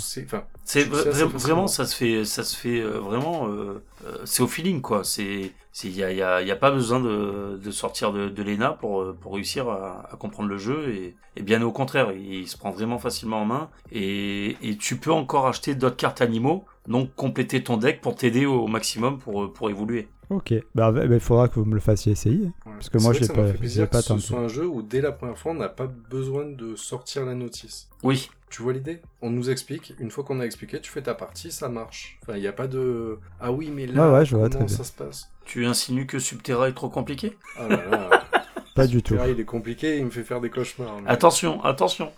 C'est 0.64 0.84
vra- 0.88 1.24
vraiment, 1.24 1.66
ça 1.66 1.84
se 1.87 1.94
fait, 1.96 2.24
ça 2.24 2.42
se 2.44 2.56
fait 2.56 2.80
euh, 2.80 2.98
vraiment, 3.00 3.48
euh, 3.48 3.82
euh, 4.06 4.18
c'est 4.24 4.42
au 4.42 4.48
feeling 4.48 4.80
quoi. 4.80 5.04
C'est, 5.04 5.52
c'est, 5.80 5.90
y 5.90 6.02
a, 6.02 6.42
y 6.42 6.50
a, 6.50 6.56
pas 6.56 6.72
besoin 6.72 6.98
de, 6.98 7.70
sortir 7.70 8.12
de, 8.12 8.42
l'ENA 8.42 8.72
pour, 8.72 9.00
euh, 9.00 9.16
réussir 9.24 9.68
à, 9.68 10.10
comprendre 10.18 10.48
le 10.48 10.58
jeu 10.58 11.14
et, 11.36 11.42
bien 11.42 11.62
au 11.62 11.70
contraire, 11.70 12.10
il, 12.10 12.48
se 12.48 12.56
prend 12.56 12.72
vraiment 12.72 12.98
facilement 12.98 13.42
en 13.42 13.44
main. 13.44 13.70
Et 13.92 14.56
tu 14.80 14.96
peux 14.96 15.12
encore 15.12 15.46
acheter 15.46 15.76
d'autres 15.76 15.96
cartes 15.96 16.20
animaux, 16.20 16.64
donc 16.88 17.14
compléter 17.14 17.62
ton 17.62 17.77
deck 17.77 18.01
pour 18.01 18.16
t'aider 18.16 18.46
au 18.46 18.66
maximum 18.66 19.18
pour, 19.18 19.44
euh, 19.44 19.53
pour 19.53 19.70
évoluer. 19.70 20.09
Ok. 20.31 20.53
Bah, 20.74 20.92
bah, 20.92 21.05
il 21.07 21.20
faudra 21.20 21.48
que 21.48 21.55
vous 21.55 21.64
me 21.64 21.74
le 21.74 21.81
fassiez 21.81 22.12
essayer. 22.12 22.44
ouais. 22.46 22.53
Parce 22.64 22.90
que 22.90 22.98
moi, 22.98 23.12
m'a 23.12 23.27
pas- 23.29 23.53
plaisir 23.55 23.88
pas 23.88 23.98
que 24.03 24.05
ce 24.09 24.18
soit 24.18 24.38
un 24.40 24.48
jeu 24.48 24.66
où 24.66 24.83
dès 24.83 25.01
la 25.01 25.12
première 25.12 25.38
fois, 25.38 25.53
on 25.53 25.55
n'a 25.55 25.70
pas 25.70 25.87
besoin 25.87 26.44
de 26.44 26.77
sortir 26.77 27.24
la 27.24 27.35
notice. 27.35 27.88
Oui, 28.03 28.29
Tu 28.51 28.62
vois 28.62 28.72
l'idée? 28.72 29.03
On 29.20 29.29
nous 29.31 29.51
explique, 29.51 29.92
une 30.01 30.11
fois 30.11 30.24
qu'on 30.24 30.40
a 30.40 30.44
expliqué, 30.46 30.81
tu 30.81 30.90
fais 30.90 31.03
ta 31.03 31.14
partie, 31.14 31.51
ça 31.51 31.68
marche. 31.68 32.18
Enfin, 32.22 32.37
il 32.37 32.40
n'y 32.40 32.46
a 32.46 32.53
pas 32.53 32.66
de... 32.66 33.18
Ah 33.40 33.53
oui, 33.53 33.70
mais 33.70 33.87
là, 33.87 34.11
Ouais, 34.11 34.18
ouais, 34.18 34.24
je 34.24 34.37
vois, 34.37 34.48
comment 34.48 34.66
ça 34.68 34.85
se 34.85 34.92
passe? 34.92 35.31
Tu 35.44 35.66
insinues 35.66 36.07
que 36.07 36.18
Subterra 36.18 36.68
est 36.70 36.72
trop 36.72 36.88
compliqué? 36.88 37.37
Ah 37.59 37.68
là 37.68 37.77
là, 37.90 38.11
Pas 38.74 38.87
du 38.87 39.03
tout. 39.03 39.14
Terra, 39.16 39.29
il 39.29 39.38
est 39.38 39.44
compliqué, 39.44 39.98
il 39.98 40.05
me 40.07 40.11
fait 40.11 40.22
faire 40.24 40.40
des 40.40 40.48
cauchemars. 40.51 40.98
mais 41.03 41.11
Attention, 41.11 41.62
attention. 41.62 42.11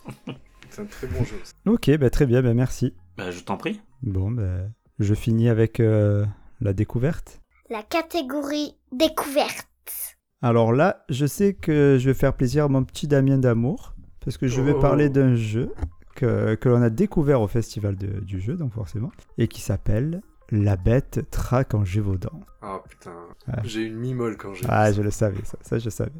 C'est 0.69 0.83
un 0.83 0.85
très 0.85 1.07
bon 1.09 1.25
jeu. 1.25 1.35
ça. 1.43 1.53
Ok, 1.67 1.91
bah, 1.99 2.11
très 2.11 2.27
bien, 2.27 2.43
bah, 2.43 2.55
merci. 2.55 2.95
Bah, 3.17 3.31
je 3.33 3.41
t'en 3.41 3.57
prie. 3.57 3.81
Bon, 4.03 4.31
bah, 4.31 4.61
je 4.99 5.15
finis 5.15 5.49
avec 5.49 5.81
euh, 5.81 6.25
la 6.61 6.73
découverte. 6.73 7.41
La 7.69 7.83
catégorie 7.83 8.77
découverte. 8.93 9.67
Alors 10.43 10.73
là, 10.73 11.05
je 11.09 11.27
sais 11.27 11.55
que 11.55 11.97
je 12.01 12.09
vais 12.09 12.15
faire 12.15 12.35
plaisir 12.35 12.65
à 12.65 12.69
mon 12.69 12.83
petit 12.85 13.07
Damien 13.07 13.39
d'amour, 13.39 13.95
parce 14.25 14.39
que 14.39 14.47
je 14.49 14.61
vais 14.61 14.73
Oh. 14.75 14.81
parler 14.81 15.09
d'un 15.11 15.35
jeu 15.35 15.73
que, 16.17 16.55
que 16.55 16.69
l'on 16.69 16.83
a 16.83 16.91
découvert 16.91 17.41
au 17.43 17.47
festival 17.47 17.97
de- 17.97 18.21
du 18.21 18.41
jeu, 18.41 18.55
donc 18.57 18.73
forcément, 18.73 19.11
et 19.39 19.49
qui 19.49 19.61
s'appelle 19.61 20.23
La 20.53 20.77
bête 20.77 21.27
traque 21.31 21.75
en 21.75 21.85
Gévaudan. 21.85 22.41
Ah 22.63 22.81
putain, 22.89 23.13
Ah. 23.47 23.61
j'ai 23.65 23.83
une 23.83 23.97
mimole 23.97 24.37
quand 24.37 24.53
j'ai 24.55 24.67
Ah, 24.69 24.93
je 24.93 25.01
le 25.03 25.11
savais, 25.11 25.43
ça, 25.45 25.57
ça 25.63 25.79
je 25.79 25.89
savais. 25.91 26.11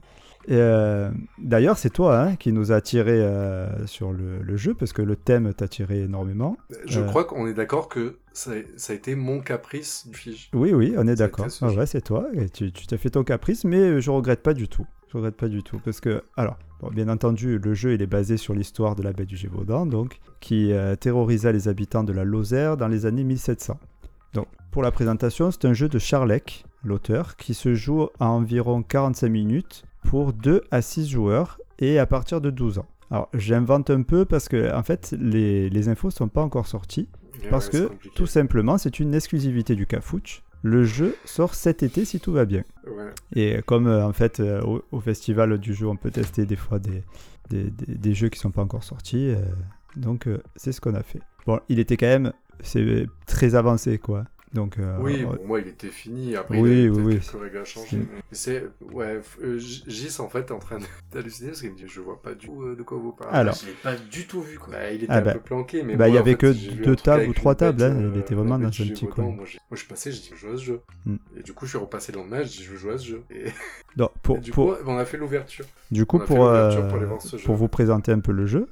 Euh, 0.51 1.11
D'ailleurs, 1.39 1.77
c'est 1.77 1.91
toi 1.91 2.19
hein, 2.19 2.37
qui 2.37 2.53
nous 2.53 2.73
a 2.73 2.77
attiré 2.77 3.21
euh, 3.21 3.87
sur 3.87 4.13
le, 4.13 4.39
le 4.41 4.57
jeu, 4.57 4.73
parce 4.75 4.93
que 4.95 5.03
le 5.03 5.15
thème 5.17 5.53
t'a 5.53 5.67
attiré 5.67 6.03
énormément. 6.03 6.57
Je 6.87 7.01
Euh. 7.01 7.05
crois 7.07 7.25
qu'on 7.25 7.47
est 7.47 7.53
d'accord 7.55 7.89
que 7.89 8.17
ça, 8.33 8.53
ça 8.77 8.93
a 8.95 8.97
été 8.97 9.15
mon 9.15 9.41
caprice 9.41 10.07
du 10.09 10.17
fige. 10.17 10.49
Oui, 10.55 10.73
oui, 10.73 10.95
on 10.97 11.07
est 11.09 11.17
d'accord. 11.17 11.47
Ah 11.61 11.69
ouais, 11.73 11.87
c'est 11.87 12.01
toi. 12.01 12.27
Et 12.33 12.49
tu 12.49 12.73
tu 12.73 12.87
t'es 12.87 12.97
fait 12.97 13.11
ton 13.11 13.23
caprice, 13.25 13.65
mais 13.65 14.01
je 14.01 14.11
regrette 14.11 14.43
pas 14.43 14.55
du 14.55 14.67
tout. 14.69 14.87
Je 15.13 15.17
regrette 15.19 15.37
pas 15.37 15.49
du 15.49 15.63
tout. 15.63 15.79
Parce 15.85 16.01
que, 16.01 16.23
alors, 16.37 16.57
bon, 16.81 16.89
bien 16.89 17.09
entendu, 17.09 17.59
le 17.59 17.75
jeu 17.75 17.93
il 17.95 18.01
est 18.01 18.07
basé 18.07 18.37
sur 18.39 18.55
l'histoire 18.55 18.95
de 18.97 19.03
la 19.03 19.13
baie 19.13 19.27
du 19.27 19.37
Gévaudan, 19.37 19.85
donc, 19.85 20.21
qui 20.41 20.73
terrorisa 21.01 21.53
les 21.53 21.69
habitants 21.69 22.05
de 22.05 22.13
la 22.15 22.25
Lozère 22.25 22.77
dans 22.79 22.89
les 22.89 23.05
années 23.07 23.25
1700. 23.25 23.79
Donc, 24.35 24.47
pour 24.71 24.83
la 24.83 24.91
présentation, 24.91 25.51
c'est 25.51 25.65
un 25.65 25.73
jeu 25.73 25.89
de 25.89 25.99
Charlec, 25.99 26.65
l'auteur, 26.85 27.37
qui 27.37 27.55
se 27.55 27.75
joue 27.75 28.09
à 28.21 28.29
environ 28.29 28.83
45 28.83 29.29
minutes 29.29 29.85
pour 30.05 30.33
2 30.33 30.63
à 30.71 30.83
6 30.83 31.09
joueurs 31.09 31.59
et 31.79 31.99
à 31.99 32.07
partir 32.07 32.41
de 32.41 32.51
12 32.51 32.79
ans. 32.79 32.87
Alors, 33.11 33.29
j'invente 33.35 33.91
un 33.91 34.03
peu 34.03 34.25
parce 34.25 34.49
que, 34.49 34.73
en 34.75 34.83
fait, 34.85 35.15
les, 35.19 35.69
les 35.69 35.89
infos 35.89 36.11
sont 36.11 36.29
pas 36.29 36.43
encore 36.43 36.67
sorties. 36.69 37.09
Parce 37.51 37.67
ouais, 37.67 37.73
que, 37.73 37.87
compliqué. 37.87 38.15
tout 38.15 38.27
simplement, 38.27 38.79
c'est 38.79 39.01
une 39.01 39.15
exclusivité 39.15 39.75
du 39.75 39.87
Cafouche. 39.87 40.43
Le 40.63 40.85
jeu 40.85 41.17
sort 41.25 41.55
cet 41.55 41.83
été 41.83 42.05
si 42.05 42.21
tout 42.21 42.33
va 42.33 42.45
bien. 42.45 42.63
Ouais. 42.87 43.11
Et 43.35 43.63
comme 43.63 43.87
euh, 43.87 44.07
en 44.07 44.13
fait 44.13 44.41
euh, 44.41 44.61
au, 44.61 44.83
au 44.93 45.01
festival 45.01 45.57
du 45.57 45.73
jeu, 45.73 45.87
on 45.87 45.97
peut 45.97 46.11
tester 46.11 46.45
des 46.45 46.57
fois 46.57 46.79
des, 46.79 47.03
des, 47.49 47.71
des- 47.71 47.95
des 47.95 48.15
jeux 48.15 48.29
qui 48.29 48.39
sont 48.39 48.51
pas 48.51 48.61
encore 48.63 48.85
sortis. 48.85 49.31
euh, 49.31 49.37
donc 49.97 50.29
c'est 50.57 50.73
ce 50.73 50.81
qu'on 50.83 50.95
a 50.95 51.03
fait. 51.03 51.21
Bon, 51.47 51.61
il 51.71 51.79
était 51.79 51.97
quand 51.97 52.07
même 52.07 52.33
c'est 52.63 53.07
très 53.27 53.55
avancé 53.55 53.99
quoi. 53.99 54.25
Donc, 54.53 54.81
euh, 54.81 54.97
Oui, 55.01 55.23
bon, 55.23 55.39
moi 55.47 55.61
il 55.61 55.69
était 55.69 55.87
fini. 55.91 56.35
Après, 56.35 56.59
Oui, 56.59 56.71
il 56.87 56.89
avait 56.89 57.01
oui, 57.01 57.21
règles 57.41 57.59
à 57.59 57.65
changer. 57.65 57.99
C'est- 58.33 58.65
ouais, 58.93 59.19
f- 59.21 59.41
euh, 59.45 59.59
Gis 59.61 60.17
en 60.19 60.29
fait 60.29 60.49
est 60.49 60.53
en 60.53 60.59
train 60.59 60.79
d'halluciner 61.13 61.51
parce 61.51 61.61
qu'il 61.61 61.71
me 61.71 61.77
dit 61.77 61.85
Je 61.87 62.01
vois 62.01 62.21
pas 62.21 62.35
du 62.35 62.47
tout 62.49 62.63
euh, 62.65 62.75
de 62.75 62.83
quoi 62.83 62.99
vous 62.99 63.13
parlez. 63.13 63.33
Alors. 63.33 63.55
Je 63.55 63.67
l'ai 63.67 63.73
pas 63.81 63.95
du 63.95 64.27
tout 64.27 64.43
vu, 64.43 64.59
quoi. 64.59 64.73
Bah, 64.73 64.91
il 64.91 65.05
était 65.05 65.07
Ah 65.13 65.19
un 65.19 65.23
bah. 65.23 65.35
peu 65.35 65.39
planqué, 65.39 65.85
mais 65.85 65.95
Bah, 65.95 66.09
il 66.09 66.17
y 66.17 66.19
avait 66.19 66.33
fait, 66.33 66.37
que 66.39 66.83
deux 66.83 66.97
tables 66.97 67.29
ou 67.29 67.33
trois 67.33 67.53
bête, 67.53 67.59
tables, 67.61 67.83
hein, 67.85 67.95
euh, 68.03 68.11
il 68.13 68.19
était 68.19 68.35
vraiment 68.35 68.59
dans 68.59 68.67
un 68.67 68.71
petit 68.71 69.07
coin. 69.07 69.25
Moi, 69.27 69.45
je 69.71 69.77
suis 69.77 69.87
passé, 69.87 70.11
j'ai 70.11 70.19
dit 70.21 70.31
Je 70.35 70.41
joue 70.49 70.53
à 70.53 70.57
ce 70.57 70.65
jeu. 70.65 70.81
Hmm. 71.07 71.17
Et 71.39 71.45
du 71.45 71.53
coup, 71.53 71.67
je 71.67 71.71
suis 71.71 71.79
repassé 71.79 72.11
dans 72.11 72.25
le 72.25 72.29
match, 72.31 72.51
j'ai 72.51 72.59
dit 72.63 72.69
Je 72.73 72.77
joue 72.77 72.91
à 72.91 72.99
ce 72.99 73.07
jeu. 73.07 73.23
Et, 73.31 73.51
non, 73.97 74.11
pour, 74.25 74.39
et 74.39 74.41
du 74.41 74.51
pour- 74.51 74.77
coup, 74.77 74.83
on 74.85 74.99
a 74.99 75.05
fait 75.05 75.17
l'ouverture. 75.17 75.65
Du 75.93 76.07
coup, 76.07 76.17
a 76.21 76.25
pour, 76.25 76.39
l'ouverture 76.39 76.81
euh, 76.85 76.89
pour 76.89 76.97
aller 76.97 77.07
voir 77.07 77.23
ce 77.23 77.37
jeu. 77.37 77.45
pour 77.45 77.55
vous 77.55 77.69
présenter 77.69 78.11
un 78.11 78.19
peu 78.19 78.33
le 78.33 78.47
jeu, 78.47 78.67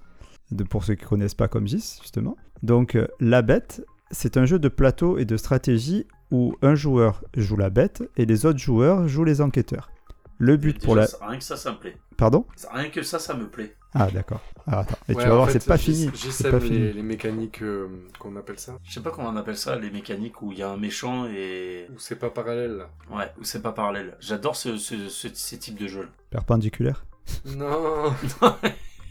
de, 0.50 0.64
pour 0.64 0.84
ceux 0.84 0.94
qui 0.94 1.04
connaissent 1.04 1.34
pas 1.34 1.48
comme 1.48 1.66
Gis, 1.66 1.98
justement. 2.02 2.36
Donc, 2.62 2.94
euh, 2.94 3.06
la 3.20 3.42
bête, 3.42 3.84
c'est 4.10 4.36
un 4.36 4.46
jeu 4.46 4.58
de 4.58 4.68
plateau 4.68 5.18
et 5.18 5.24
de 5.24 5.36
stratégie 5.36 6.06
où 6.30 6.54
un 6.62 6.74
joueur 6.74 7.22
joue 7.36 7.56
la 7.56 7.70
bête 7.70 8.02
et 8.16 8.26
les 8.26 8.46
autres 8.46 8.58
joueurs 8.58 9.08
jouent 9.08 9.24
les 9.24 9.40
enquêteurs. 9.40 9.90
Le 10.38 10.56
but 10.56 10.74
Déjà, 10.74 10.84
pour 10.86 10.94
la... 10.96 11.06
ça- 11.06 11.18
Rien 11.26 11.38
que 11.38 11.44
ça, 11.44 11.56
ça 11.56 11.72
me 11.72 11.78
plaît. 11.78 11.96
Pardon? 12.16 12.46
Rien 12.72 12.90
que 12.90 13.02
ça, 13.02 13.18
ça 13.18 13.34
me 13.34 13.46
plaît. 13.48 13.74
Ah, 13.94 14.08
d'accord. 14.12 14.40
Alors, 14.66 14.80
attends. 14.80 14.98
Et 15.08 15.14
Ouais, 15.14 15.22
tu 15.22 15.28
vas 15.28 15.34
voir, 15.36 15.50
fait, 15.50 15.58
c'est 15.60 15.66
pas 15.66 15.78
fini. 15.78 16.10
Gis 16.14 16.30
C'est 16.30 16.44
aime 16.46 16.50
pas 16.52 16.58
les, 16.58 16.66
fini. 16.66 16.92
les 16.92 17.02
mécaniques, 17.02 17.62
euh, 17.62 17.88
qu'on 18.18 18.36
appelle 18.36 18.58
ça. 18.58 18.78
Je 18.84 18.92
sais 18.92 19.00
pas 19.00 19.10
comment 19.10 19.30
on 19.30 19.36
appelle 19.36 19.56
ça, 19.56 19.76
les 19.76 19.90
mécaniques 19.90 20.42
où 20.42 20.52
il 20.52 20.58
y 20.58 20.62
a 20.62 20.68
un 20.68 20.76
méchant 20.76 21.26
et. 21.26 21.86
Ou 21.92 21.98
c'est 21.98 22.16
pas 22.18 22.28
parallèle 22.30 22.76
là. 22.76 22.90
Ouais, 23.16 23.32
où 23.40 23.44
c'est 23.44 23.62
pas 23.62 23.72
parallèle. 23.72 24.14
J'adore 24.20 24.56
ce, 24.56 24.76
ce, 24.76 25.08
ce- 25.08 25.28
ces 25.34 25.58
types 25.58 25.78
de 25.80 25.88
jeux. 25.88 26.08
Perpendiculaire? 26.30 27.04
Non, 27.46 28.12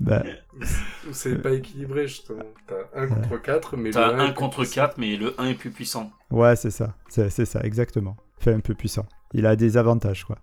bah, 0.00 0.22
c'est 1.12 1.40
pas 1.40 1.52
équilibré 1.52 2.06
justement. 2.08 2.44
T'as 2.66 3.00
1 3.00 3.06
contre 3.08 3.36
4, 3.42 3.76
mais 3.76 3.90
T'as 3.90 4.12
le 4.12 4.20
un 4.20 4.26
est 4.30 4.34
contre 4.34 4.58
plus- 4.58 4.70
4, 4.74 4.98
mais 4.98 5.16
le 5.16 5.34
1 5.40 5.46
est 5.46 5.54
plus 5.54 5.70
puissant. 5.70 6.10
Ouais, 6.30 6.56
c'est 6.56 6.70
ça. 6.70 6.94
C'est 7.08 7.30
c'est 7.30 7.44
ça, 7.44 7.60
exactement. 7.62 8.16
Fait 8.38 8.52
un 8.52 8.60
peu 8.60 8.74
puissant. 8.74 9.06
Il 9.32 9.46
a 9.46 9.56
des 9.56 9.76
avantages, 9.76 10.24
quoi. 10.24 10.36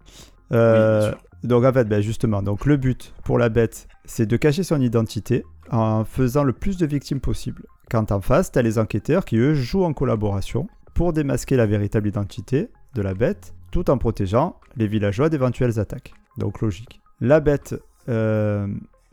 Oui, 0.52 0.58
Euh, 0.58 1.00
bien 1.00 1.10
sûr. 1.10 1.18
donc, 1.44 1.64
en 1.66 1.74
fait, 1.74 1.86
ben, 1.86 2.02
justement, 2.02 2.42
donc, 2.42 2.66
le 2.66 2.78
but 2.78 3.14
pour 3.24 3.38
la 3.38 3.50
bête, 3.50 3.88
c'est 4.06 4.26
de 4.26 4.36
cacher 4.38 4.64
son 4.64 4.82
identité 4.82 5.46
en 5.70 6.04
faisant 6.04 6.44
le 6.44 6.54
plus 6.54 6.78
de 6.78 6.86
victimes 6.86 7.22
possible. 7.22 7.64
Quand 7.90 8.12
en 8.12 8.20
face, 8.22 8.52
tu 8.52 8.60
as 8.60 8.62
les 8.62 8.80
enquêteurs 8.80 9.24
qui, 9.26 9.38
eux, 9.38 9.54
jouent 9.54 9.84
en 9.84 9.94
collaboration 9.94 10.68
pour 10.94 11.14
démasquer 11.14 11.56
la 11.56 11.66
véritable 11.68 12.08
identité 12.10 12.70
de 12.96 13.02
la 13.02 13.14
bête, 13.14 13.54
tout 13.72 13.90
en 13.90 13.98
protégeant 13.98 14.60
les 14.76 14.88
villageois 14.88 15.30
d'éventuelles 15.30 15.80
attaques. 15.80 16.14
Donc, 16.38 16.60
logique. 16.62 17.00
La 17.22 17.40
bête, 17.40 17.76
euh, 18.10 18.68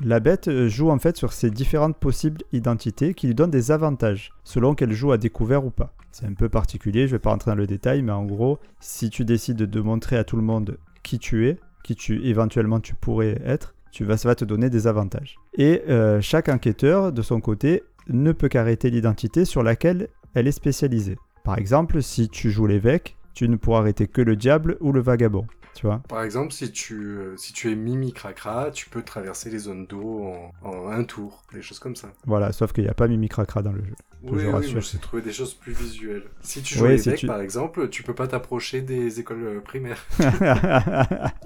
la 0.04 0.20
bête 0.20 0.48
euh, 0.48 0.68
joue 0.68 0.90
en 0.90 0.98
fait 0.98 1.16
sur 1.16 1.32
ces 1.32 1.50
différentes 1.50 1.96
possibles 1.96 2.42
identités 2.52 3.14
qui 3.14 3.26
lui 3.26 3.34
donnent 3.34 3.50
des 3.50 3.70
avantages 3.72 4.32
selon 4.44 4.74
qu'elle 4.74 4.92
joue 4.92 5.12
à 5.12 5.18
découvert 5.18 5.64
ou 5.64 5.70
pas. 5.70 5.92
C'est 6.12 6.26
un 6.26 6.34
peu 6.34 6.48
particulier, 6.48 7.06
je 7.06 7.12
vais 7.12 7.18
pas 7.18 7.30
rentrer 7.30 7.50
dans 7.50 7.56
le 7.56 7.66
détail, 7.66 8.02
mais 8.02 8.12
en 8.12 8.24
gros, 8.24 8.58
si 8.80 9.10
tu 9.10 9.24
décides 9.24 9.56
de 9.56 9.80
montrer 9.80 10.16
à 10.16 10.24
tout 10.24 10.36
le 10.36 10.42
monde 10.42 10.78
qui 11.02 11.18
tu 11.18 11.48
es, 11.48 11.58
qui 11.84 11.96
tu 11.96 12.24
éventuellement 12.24 12.80
tu 12.80 12.94
pourrais 12.94 13.40
être, 13.44 13.74
tu 13.90 14.04
vas, 14.04 14.16
ça 14.16 14.28
va 14.28 14.34
te 14.34 14.44
donner 14.44 14.70
des 14.70 14.86
avantages. 14.86 15.36
Et 15.54 15.82
euh, 15.88 16.20
chaque 16.20 16.48
enquêteur, 16.48 17.12
de 17.12 17.22
son 17.22 17.40
côté, 17.40 17.82
ne 18.08 18.32
peut 18.32 18.48
qu'arrêter 18.48 18.90
l'identité 18.90 19.44
sur 19.44 19.62
laquelle 19.62 20.08
elle 20.34 20.46
est 20.46 20.52
spécialisée. 20.52 21.16
Par 21.44 21.58
exemple, 21.58 22.02
si 22.02 22.28
tu 22.28 22.50
joues 22.50 22.66
l'évêque, 22.66 23.16
tu 23.38 23.48
ne 23.48 23.54
pourras 23.54 23.78
arrêter 23.78 24.08
que 24.08 24.20
le 24.20 24.34
diable 24.34 24.76
ou 24.80 24.90
le 24.90 25.00
vagabond. 25.00 25.46
Tu 25.76 25.86
vois 25.86 26.02
Par 26.08 26.24
exemple, 26.24 26.52
si 26.52 26.72
tu, 26.72 26.94
euh, 26.96 27.36
si 27.36 27.52
tu 27.52 27.70
es 27.70 27.76
Mimi 27.76 28.12
Cracra, 28.12 28.72
tu 28.72 28.90
peux 28.90 29.02
traverser 29.02 29.48
les 29.48 29.58
zones 29.58 29.86
d'eau 29.86 30.24
en, 30.24 30.68
en 30.68 30.88
un 30.90 31.04
tour, 31.04 31.44
des 31.52 31.62
choses 31.62 31.78
comme 31.78 31.94
ça. 31.94 32.08
Voilà, 32.26 32.50
sauf 32.50 32.72
qu'il 32.72 32.82
n'y 32.82 32.90
a 32.90 32.94
pas 32.94 33.06
Mimi 33.06 33.28
Cracra 33.28 33.62
dans 33.62 33.70
le 33.70 33.84
jeu. 33.84 33.94
Je 34.24 34.28
Oui, 34.28 34.42
oui, 34.44 34.50
rassure. 34.50 34.74
mais 34.74 34.80
j'ai 34.80 34.98
trouvé 34.98 35.22
des 35.22 35.32
choses 35.32 35.54
plus 35.54 35.72
visuelles. 35.72 36.24
Si 36.40 36.62
tu 36.62 36.74
joues 36.74 36.86
Oui, 36.86 36.94
à 36.94 36.98
si 36.98 37.14
tu- 37.14 37.26
par 37.28 37.40
exemple, 37.40 37.88
tu 37.90 38.02
peux 38.02 38.14
pas 38.14 38.26
t'approcher 38.26 38.80
des 38.82 39.20
écoles 39.20 39.44
euh, 39.44 39.60
primaires. 39.60 40.04
Ah, 40.18 41.30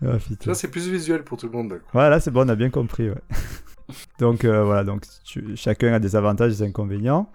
putain. 0.26 0.44
vois, 0.46 0.54
c'est 0.54 0.68
plus 0.70 0.88
visuel 0.88 1.24
pour 1.24 1.36
tout 1.36 1.46
le 1.46 1.52
monde. 1.52 1.82
Voilà, 1.92 2.20
c'est 2.20 2.30
bon, 2.30 2.46
on 2.46 2.48
a 2.48 2.54
bien 2.56 2.70
compris. 2.70 3.10
ouais. 3.10 3.20
donc 4.18 4.46
euh, 4.46 4.64
voilà, 4.64 4.82
donc 4.84 5.04
tu- 5.24 5.56
chacun 5.56 5.92
a 5.92 5.98
des 5.98 6.16
avantages 6.16 6.52
et 6.52 6.56
des 6.56 6.62
inconvénients. 6.62 7.30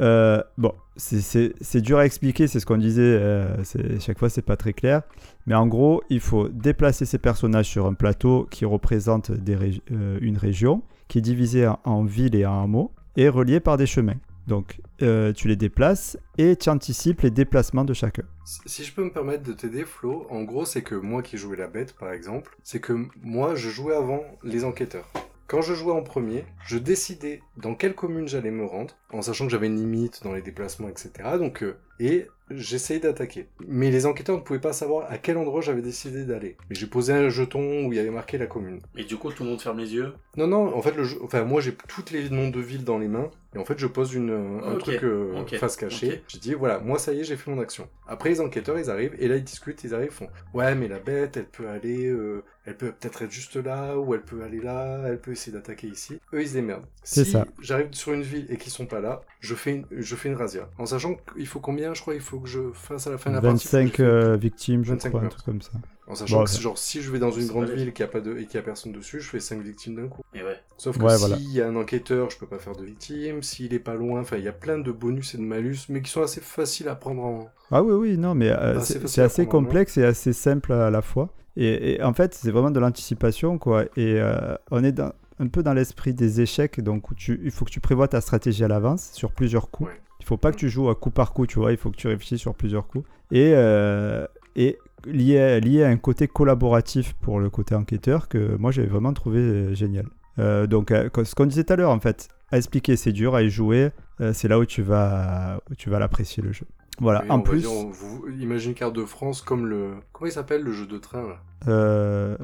Euh, 0.00 0.42
bon, 0.56 0.72
c'est- 0.96 1.80
dur 1.80 1.98
à 1.98 2.06
expliquer, 2.06 2.46
c'est 2.46 2.58
ce 2.60 2.66
qu'on 2.66 2.78
disait. 2.78 3.02
euh, 3.02 3.62
chaque 4.00 4.18
fois, 4.18 4.28
c'est 4.30 4.42
pas 4.42 4.56
très 4.56 4.72
clair. 4.72 5.02
Mais 5.46 5.54
en 5.54 5.66
gros, 5.66 6.02
il 6.08 6.20
faut 6.20 6.48
déplacer 6.48 7.04
ces 7.04 7.18
personnages 7.18 7.66
sur 7.68 7.86
un 7.86 7.94
plateau 7.94 8.46
qui 8.50 8.64
représente 8.64 9.30
euh, 9.30 10.18
une 10.20 10.38
région, 10.38 10.82
qui 11.08 11.18
est 11.18 11.22
divisée 11.22 11.66
en, 11.66 11.78
en 11.84 12.04
villes 12.04 12.34
et 12.34 12.46
en 12.46 12.64
hameaux, 12.64 12.92
et 13.16 13.28
reliée 13.28 13.60
par 13.60 13.76
des 13.76 13.86
chemins. 13.86 14.16
Donc, 14.46 14.80
tu 14.98 15.48
les 15.48 15.56
déplaces 15.56 16.18
et 16.36 16.56
tu 16.56 16.70
anticipes 16.70 17.20
les 17.20 17.30
déplacements 17.30 17.84
de 17.84 17.94
chacun. 17.94 18.24
Si 18.44 18.82
je 18.82 18.92
peux 18.92 19.04
me 19.04 19.12
permettre 19.12 19.44
de 19.44 19.52
t'aider, 19.52 19.84
Flo, 19.84 20.26
en 20.28 20.42
gros, 20.42 20.64
c'est 20.64 20.82
que 20.82 20.96
moi 20.96 21.22
qui 21.22 21.36
jouais 21.36 21.56
la 21.56 21.68
bête, 21.68 21.92
par 21.92 22.10
exemple, 22.12 22.56
c'est 22.64 22.80
que 22.80 23.06
moi, 23.22 23.54
je 23.54 23.68
jouais 23.68 23.94
avant 23.94 24.24
les 24.42 24.64
enquêteurs. 24.64 25.08
Quand 25.46 25.62
je 25.62 25.74
jouais 25.74 25.92
en 25.92 26.02
premier, 26.02 26.44
je 26.66 26.78
décidais 26.78 27.42
dans 27.58 27.74
quelle 27.74 27.94
commune 27.94 28.26
j'allais 28.28 28.50
me 28.50 28.64
rendre, 28.64 28.94
en 29.12 29.22
sachant 29.22 29.46
que 29.46 29.50
j'avais 29.50 29.66
une 29.66 29.76
limite 29.76 30.22
dans 30.22 30.32
les 30.32 30.42
déplacements, 30.42 30.88
etc. 30.88 31.36
Donc, 31.38 31.62
euh, 31.62 31.76
et 31.98 32.26
j'essayais 32.50 33.00
d'attaquer. 33.00 33.46
Mais 33.66 33.90
les 33.90 34.06
enquêteurs 34.06 34.36
ne 34.36 34.42
pouvaient 34.42 34.60
pas 34.60 34.72
savoir 34.72 35.10
à 35.10 35.18
quel 35.18 35.36
endroit 35.36 35.60
j'avais 35.60 35.82
décidé 35.82 36.24
d'aller. 36.24 36.56
Mais 36.68 36.76
j'ai 36.76 36.86
posé 36.86 37.12
un 37.12 37.28
jeton 37.28 37.84
où 37.86 37.92
il 37.92 37.96
y 37.96 37.98
avait 38.00 38.10
marqué 38.10 38.38
la 38.38 38.46
commune. 38.46 38.80
Et 38.96 39.04
du 39.04 39.16
coup, 39.16 39.30
tout 39.32 39.44
le 39.44 39.50
monde 39.50 39.60
ferme 39.60 39.78
les 39.78 39.94
yeux? 39.94 40.14
Non, 40.36 40.46
non, 40.46 40.74
en 40.76 40.82
fait, 40.82 40.92
le 40.96 41.04
jeu... 41.04 41.18
enfin, 41.22 41.44
moi 41.44 41.60
j'ai 41.60 41.74
tous 41.88 42.04
les 42.12 42.30
noms 42.30 42.48
de 42.50 42.60
villes 42.60 42.84
dans 42.84 42.98
les 42.98 43.08
mains, 43.08 43.30
et 43.54 43.58
en 43.58 43.64
fait, 43.64 43.78
je 43.78 43.86
pose 43.86 44.14
une, 44.14 44.30
un 44.30 44.74
Ok, 44.74 44.78
truc 44.78 45.02
euh, 45.04 45.32
ok, 45.40 45.56
face 45.56 45.76
cachée. 45.76 46.08
ok. 46.08 46.22
J'ai 46.28 46.38
dit, 46.38 46.54
voilà, 46.54 46.78
moi 46.78 46.98
ça 46.98 47.12
y 47.12 47.20
est, 47.20 47.24
j'ai 47.24 47.36
fait 47.36 47.50
mon 47.50 47.60
action. 47.60 47.88
Après, 48.06 48.30
les 48.30 48.40
enquêteurs, 48.40 48.78
ils 48.78 48.90
arrivent, 48.90 49.14
et 49.18 49.28
là, 49.28 49.36
ils 49.36 49.44
discutent, 49.44 49.82
ils 49.84 49.94
arrivent, 49.94 50.10
ils 50.12 50.14
font, 50.14 50.28
ouais, 50.54 50.74
mais 50.74 50.88
la 50.88 51.00
bête, 51.00 51.36
elle 51.36 51.48
peut 51.48 51.68
aller, 51.68 52.06
euh, 52.06 52.44
elle 52.64 52.76
peut 52.76 52.92
peut-être 52.92 53.22
être 53.22 53.30
juste 53.30 53.56
là, 53.56 53.98
ou 53.98 54.14
elle 54.14 54.22
peut 54.22 54.42
aller 54.42 54.60
là, 54.60 55.02
elle 55.06 55.20
peut 55.20 55.32
essayer 55.32 55.52
d'attaquer 55.52 55.88
ici. 55.88 56.20
Eux, 56.32 56.42
ils 56.42 56.48
se 56.48 56.54
démerdent. 56.54 56.86
C'est 57.02 57.24
si 57.24 57.24
ça. 57.24 57.46
j'arrive 57.60 57.92
sur 57.92 58.12
une 58.12 58.22
ville 58.22 58.46
et 58.50 58.56
qu'ils 58.56 58.72
sont 58.72 58.86
pas 58.86 58.99
là, 59.00 59.22
je 59.40 59.54
fais 59.54 59.72
une, 59.72 59.84
je 59.90 60.16
fais 60.16 60.28
une 60.28 60.36
razzia. 60.36 60.68
En 60.78 60.86
sachant 60.86 61.14
qu'il 61.34 61.46
faut 61.46 61.60
combien, 61.60 61.94
je 61.94 62.00
crois, 62.02 62.14
il 62.14 62.20
faut 62.20 62.38
que 62.40 62.48
je 62.48 62.70
fasse 62.72 63.06
à 63.06 63.10
la 63.10 63.18
fin 63.18 63.30
de 63.30 63.36
la 63.36 63.40
partie. 63.42 63.66
faut 63.66 63.70
que 63.76 63.76
25 63.82 63.86
je 63.86 63.90
fasse- 63.96 64.00
euh, 64.00 64.36
victimes, 64.36 64.84
je 64.84 64.90
25 64.92 65.08
crois, 65.10 65.22
un 65.22 65.28
truc 65.28 65.44
comme 65.44 65.62
ça. 65.62 65.70
En 66.06 66.14
sachant 66.16 66.38
Bon, 66.40 66.44
que, 66.44 66.50
ouais. 66.50 66.60
genre, 66.60 66.76
si 66.76 67.02
je 67.02 67.10
vais 67.12 67.20
dans 67.20 67.30
une 67.30 67.46
grande 67.46 67.68
ville 67.70 67.88
et 67.88 67.92
qu'il 67.92 68.04
n'y 68.04 68.08
a, 68.10 68.12
pas 68.12 68.20
de... 68.20 68.36
et 68.36 68.44
qu'il 68.46 68.56
y 68.56 68.58
a 68.58 68.62
personne 68.62 68.90
dessus, 68.90 69.20
je 69.20 69.28
fais 69.30 69.38
5 69.38 69.62
victimes 69.62 69.94
d'un 69.94 70.08
coup. 70.08 70.22
Et 70.34 70.42
ouais. 70.42 70.58
Sauf 70.76 70.98
que 70.98 71.04
Ouais, 71.04 71.10
s'il 71.16 71.20
voilà. 71.28 71.36
y 71.40 71.60
a 71.60 71.68
un 71.68 71.76
enquêteur, 71.76 72.30
je 72.30 72.38
peux 72.38 72.46
pas 72.46 72.58
faire 72.58 72.74
de 72.74 72.84
victime. 72.84 73.42
S'il 73.44 73.72
est 73.74 73.78
pas 73.78 73.94
loin, 73.94 74.20
enfin, 74.20 74.36
il 74.36 74.42
y 74.44 74.48
a 74.48 74.52
plein 74.52 74.78
de 74.78 74.90
bonus 74.90 75.34
et 75.34 75.38
de 75.38 75.42
malus, 75.42 75.76
mais 75.88 76.02
qui 76.02 76.10
sont 76.10 76.22
assez 76.22 76.40
faciles 76.40 76.88
à 76.88 76.96
prendre 76.96 77.22
en. 77.22 77.48
Ah 77.70 77.82
oui, 77.84 77.92
oui, 77.94 78.18
non, 78.18 78.34
mais 78.34 78.50
euh, 78.50 78.74
Bah, 78.74 78.80
c'est 78.80 79.22
assez 79.22 79.46
complexe 79.46 79.96
et 79.98 80.04
assez 80.04 80.32
simple 80.32 80.72
à 80.72 80.90
la 80.90 81.00
fois. 81.02 81.28
Et, 81.56 81.92
et 81.94 82.02
en 82.02 82.12
fait, 82.14 82.34
c'est 82.34 82.50
vraiment 82.50 82.70
de 82.72 82.80
l'anticipation, 82.80 83.58
quoi. 83.58 83.84
Et 83.96 84.20
euh, 84.20 84.54
on 84.72 84.82
est 84.82 84.92
dans- 84.92 85.12
un 85.40 85.48
peu 85.48 85.62
dans 85.62 85.72
l'esprit 85.74 86.14
des 86.14 86.40
échecs, 86.40 86.80
donc 86.80 87.10
où 87.10 87.14
tu, 87.14 87.40
il 87.42 87.50
faut 87.50 87.64
que 87.64 87.70
tu 87.70 87.80
prévois 87.80 88.06
ta 88.08 88.20
stratégie 88.20 88.62
à 88.62 88.68
l'avance 88.68 89.10
sur 89.12 89.32
plusieurs 89.32 89.70
coups. 89.70 89.90
Ouais. 89.90 90.00
Il 90.20 90.26
faut 90.26 90.36
pas 90.36 90.52
que 90.52 90.56
tu 90.58 90.68
joues 90.68 90.88
à 90.90 90.94
coup 90.94 91.10
par 91.10 91.32
coup, 91.32 91.46
tu 91.46 91.58
vois. 91.58 91.72
Il 91.72 91.78
faut 91.78 91.90
que 91.90 91.96
tu 91.96 92.06
réfléchisses 92.06 92.40
sur 92.40 92.54
plusieurs 92.54 92.86
coups. 92.86 93.06
Et, 93.32 93.52
euh, 93.54 94.26
et 94.54 94.76
lié, 95.06 95.40
à- 95.40 95.60
lié 95.60 95.82
à 95.82 95.88
un 95.88 95.96
côté 95.96 96.28
collaboratif 96.28 97.14
pour 97.14 97.40
le 97.40 97.48
côté 97.48 97.74
enquêteur 97.74 98.28
que 98.28 98.54
moi 98.56 98.70
j'ai 98.70 98.84
vraiment 98.84 99.12
trouvé 99.14 99.38
euh, 99.40 99.74
génial. 99.74 100.06
Euh, 100.38 100.66
donc, 100.66 100.90
euh, 100.90 101.08
ce 101.24 101.34
qu'on 101.34 101.46
disait 101.46 101.64
tout 101.64 101.72
à 101.72 101.76
l'heure, 101.76 101.90
en 101.90 102.00
fait, 102.00 102.28
à 102.52 102.58
expliquer, 102.58 102.96
c'est 102.96 103.12
dur, 103.12 103.34
à 103.34 103.42
y 103.42 103.48
jouer, 103.50 103.90
c'est 104.34 104.48
là 104.48 104.58
où 104.58 104.66
tu 104.66 104.82
vas, 104.82 105.60
où 105.70 105.74
tu 105.74 105.88
vas 105.88 105.98
l'apprécier 105.98 106.42
le 106.42 106.52
jeu. 106.52 106.66
Voilà, 107.00 107.22
Oui, 107.22 107.30
en 107.30 107.34
on 107.36 107.38
va 107.38 107.42
plus. 107.44 107.60
dire, 107.60 107.72
on- 107.72 107.88
vous 107.90 108.24
imaginez 108.38 108.74
carte 108.74 108.94
de 108.94 109.04
France 109.06 109.40
comme 109.40 109.64
le. 109.66 109.92
Comment 110.12 110.28
il 110.28 110.32
s'appelle 110.32 110.62
le 110.62 110.72
jeu 110.72 110.86
de 110.86 110.98
train 110.98 111.22
là? 111.26 111.36
Euh, 111.68 112.36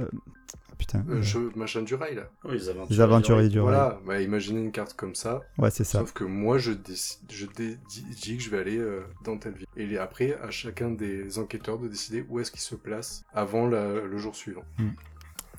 Putain. 0.78 1.04
Le 1.08 1.16
euh, 1.16 1.22
jeu 1.22 1.50
machin 1.56 1.82
du 1.82 1.94
rail 1.94 2.14
là. 2.16 2.28
Oui, 2.44 2.58
les 2.90 3.00
aventuriers 3.00 3.48
du 3.48 3.58
rail. 3.60 3.74
Voilà, 3.74 4.00
bah, 4.06 4.20
imaginez 4.20 4.60
une 4.60 4.72
carte 4.72 4.92
comme 4.94 5.14
ça. 5.14 5.40
Ouais, 5.58 5.70
c'est 5.70 5.84
ça. 5.84 6.00
Sauf 6.00 6.12
que 6.12 6.24
moi, 6.24 6.58
je, 6.58 6.72
décide, 6.72 7.18
je 7.30 7.46
dé- 7.46 7.78
dis, 7.88 8.02
dis 8.02 8.36
que 8.36 8.42
je 8.42 8.50
vais 8.50 8.58
aller 8.58 8.78
euh, 8.78 9.00
dans 9.24 9.38
telle 9.38 9.54
ville. 9.54 9.66
Et 9.76 9.96
après, 9.98 10.34
à 10.42 10.50
chacun 10.50 10.90
des 10.90 11.38
enquêteurs 11.38 11.78
de 11.78 11.88
décider 11.88 12.24
où 12.28 12.40
est-ce 12.40 12.50
qu'il 12.50 12.60
se 12.60 12.74
place 12.74 13.24
avant 13.32 13.66
la- 13.68 14.00
le 14.02 14.18
jour 14.18 14.36
suivant. 14.36 14.64
Mm. 14.78 14.88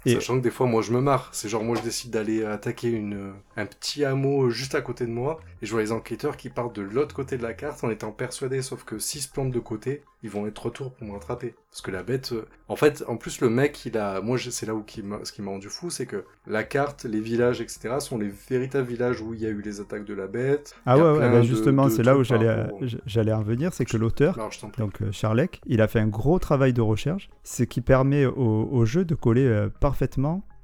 Et- 0.08 0.14
Sachant 0.16 0.38
que 0.38 0.44
des 0.44 0.52
fois, 0.52 0.66
moi, 0.68 0.82
je 0.82 0.92
me 0.92 1.02
marre. 1.02 1.30
C'est 1.34 1.50
genre, 1.50 1.64
moi, 1.64 1.76
je 1.78 1.82
décide 1.84 2.12
d'aller 2.12 2.44
attaquer 2.44 2.90
une, 2.90 3.34
un 3.56 3.66
petit 3.66 4.06
hameau 4.06 4.50
juste 4.50 4.76
à 4.76 4.82
côté 4.82 5.06
de 5.06 5.12
moi. 5.12 5.40
Et 5.62 5.66
je 5.66 5.72
vois 5.72 5.82
les 5.82 5.92
enquêteurs 5.92 6.38
qui 6.38 6.50
partent 6.50 6.76
de 6.76 6.82
l'autre 6.84 7.16
côté 7.16 7.38
de 7.38 7.44
la 7.44 7.54
carte 7.54 7.84
en 7.84 7.90
étant 7.90 8.12
persuadés. 8.12 8.62
Sauf 8.62 8.84
que 8.84 9.00
s'ils 9.00 9.22
se 9.22 9.30
plantent 9.30 9.52
de 9.52 9.60
côté, 9.60 10.04
ils 10.24 10.30
vont 10.30 10.46
être 10.48 10.66
retour 10.66 10.92
pour 10.94 11.08
me 11.08 11.14
rattraper. 11.14 11.56
Parce 11.72 11.82
que 11.82 11.92
la 11.92 12.04
bête... 12.04 12.32
euh, 12.32 12.46
En 12.70 12.76
fait, 12.76 13.04
en 13.08 13.18
plus, 13.18 13.42
le 13.42 13.50
mec, 13.50 13.86
il 13.86 13.98
a... 13.98 14.22
Moi, 14.22 14.38
c'est 14.40 14.66
là 14.66 14.74
où 14.76 14.82
qui 14.84 15.04
ce 15.24 15.32
qui 15.32 15.42
m'a 15.42 15.52
rendu 15.52 15.70
fou, 15.70 15.90
c'est 15.90 16.06
que 16.06 16.24
la 16.48 16.64
carte, 16.64 17.06
les 17.06 17.20
villages, 17.20 17.62
etc., 17.62 17.96
sont 18.00 18.18
les 18.18 18.32
véritables 18.50 18.88
villages 18.88 19.22
où 19.22 19.34
il 19.34 19.42
y 19.42 19.46
a 19.46 19.50
eu 19.50 19.62
les 19.62 19.80
attaques 19.80 20.06
de 20.06 20.14
la 20.14 20.28
bête. 20.28 20.76
Ah 20.86 20.98
ouais, 20.98 21.04
ouais 21.04 21.18
plein 21.18 21.32
bah 21.32 21.42
justement, 21.44 21.90
c'est 21.90 22.04
là 22.04 22.18
où 22.18 22.24
j'allais 22.24 22.48
euh, 22.48 22.68
j'allais 23.06 23.34
en 23.34 23.42
venir, 23.44 23.74
c'est 23.74 23.86
que 23.86 23.98
l'auteur, 23.98 24.38
donc 24.78 25.02
euh, 25.02 25.12
Charlec, 25.12 25.62
il 25.66 25.82
a 25.82 25.88
fait 25.88 26.00
un 26.00 26.08
gros 26.08 26.40
travail 26.40 26.74
de 26.74 26.82
recherche, 26.82 27.30
ce 27.44 27.64
qui 27.64 27.82
permet 27.82 28.26
au, 28.26 28.68
au 28.72 28.86
jeu 28.86 29.06
de 29.06 29.16
coller 29.16 29.46
euh, 29.46 29.70
parfaitement 29.70 29.97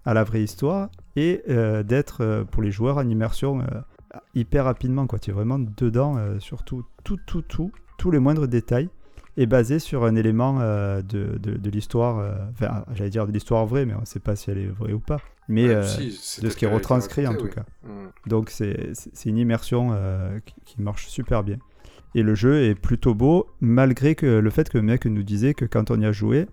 à 0.05 0.13
la 0.13 0.23
vraie 0.23 0.43
histoire 0.43 0.89
et 1.15 1.43
euh, 1.49 1.83
d'être 1.83 2.21
euh, 2.21 2.43
pour 2.43 2.61
les 2.61 2.71
joueurs 2.71 2.97
en 2.97 3.07
immersion 3.07 3.61
euh, 3.61 4.19
hyper 4.35 4.65
rapidement. 4.65 5.07
Quoi. 5.07 5.19
Tu 5.19 5.31
es 5.31 5.33
vraiment 5.33 5.59
dedans, 5.59 6.17
surtout 6.39 6.83
tout, 7.03 7.17
tout, 7.25 7.41
tout, 7.41 7.71
tous 7.97 8.11
les 8.11 8.19
moindres 8.19 8.47
détails, 8.47 8.89
est 9.37 9.47
basé 9.47 9.79
sur 9.79 10.05
un 10.05 10.15
élément 10.15 10.59
de, 10.59 11.01
de, 11.01 11.37
de 11.37 11.69
l'histoire, 11.71 12.23
enfin, 12.51 12.85
j'allais 12.93 13.09
dire 13.09 13.25
de 13.25 13.31
l'histoire 13.31 13.65
vraie, 13.65 13.87
mais 13.87 13.95
on 13.95 14.01
ne 14.01 14.05
sait 14.05 14.19
pas 14.19 14.35
si 14.35 14.51
elle 14.51 14.59
est 14.59 14.67
vraie 14.67 14.93
ou 14.93 14.99
pas. 14.99 15.17
Mais 15.47 15.67
Ouais, 15.75 15.83
si, 15.83 16.11
c'est 16.11 16.43
de 16.43 16.49
ce 16.51 16.55
qui 16.55 16.65
est 16.65 16.71
retranscrit 16.71 17.25
en 17.25 17.33
tout 17.33 17.47
cas. 17.47 17.63
Mm. 17.83 18.29
Donc 18.29 18.51
c'est 18.51 18.93
une 19.25 19.39
immersion 19.39 19.97
qui, 20.45 20.53
qui 20.63 20.81
marche 20.83 21.07
super 21.07 21.43
bien. 21.43 21.57
Et 22.13 22.21
le 22.21 22.35
jeu 22.35 22.61
est 22.65 22.75
plutôt 22.75 23.15
beau, 23.15 23.47
malgré 23.59 24.13
que 24.13 24.27
le 24.27 24.49
fait 24.51 24.69
que 24.69 24.77
le 24.77 24.83
mec 24.83 25.05
nous 25.05 25.23
disait 25.23 25.55
que 25.55 25.65
quand 25.65 25.89
on 25.89 25.99
y 25.99 26.05
a 26.05 26.11
joué, 26.11 26.45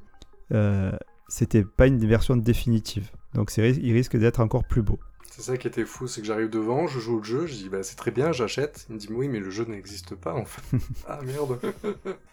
euh, 0.53 0.93
c'était 1.31 1.65
pas 1.65 1.87
une 1.87 2.05
version 2.07 2.37
définitive. 2.37 3.11
Donc 3.35 3.57
il 3.57 3.93
risque 3.93 4.19
d'être 4.19 4.41
encore 4.41 4.65
plus 4.65 4.83
beau. 4.83 4.99
C'est 5.33 5.43
ça 5.43 5.57
qui 5.57 5.69
était 5.69 5.85
fou, 5.85 6.09
c'est 6.09 6.21
que 6.21 6.27
j'arrive 6.27 6.51
devant, 6.51 6.89
je 6.89 6.99
joue 6.99 7.19
au 7.21 7.23
jeu, 7.23 7.47
je 7.47 7.55
dis 7.55 7.69
bah 7.69 7.83
c'est 7.85 7.95
très 7.95 8.11
bien, 8.11 8.33
j'achète. 8.33 8.85
Il 8.89 8.95
me 8.97 8.99
dit 8.99 9.09
oui 9.13 9.29
mais 9.29 9.39
le 9.39 9.49
jeu 9.49 9.65
n'existe 9.65 10.15
pas 10.17 10.35
en 10.35 10.45
fait. 10.45 10.77
ah 11.09 11.21
merde. 11.25 11.59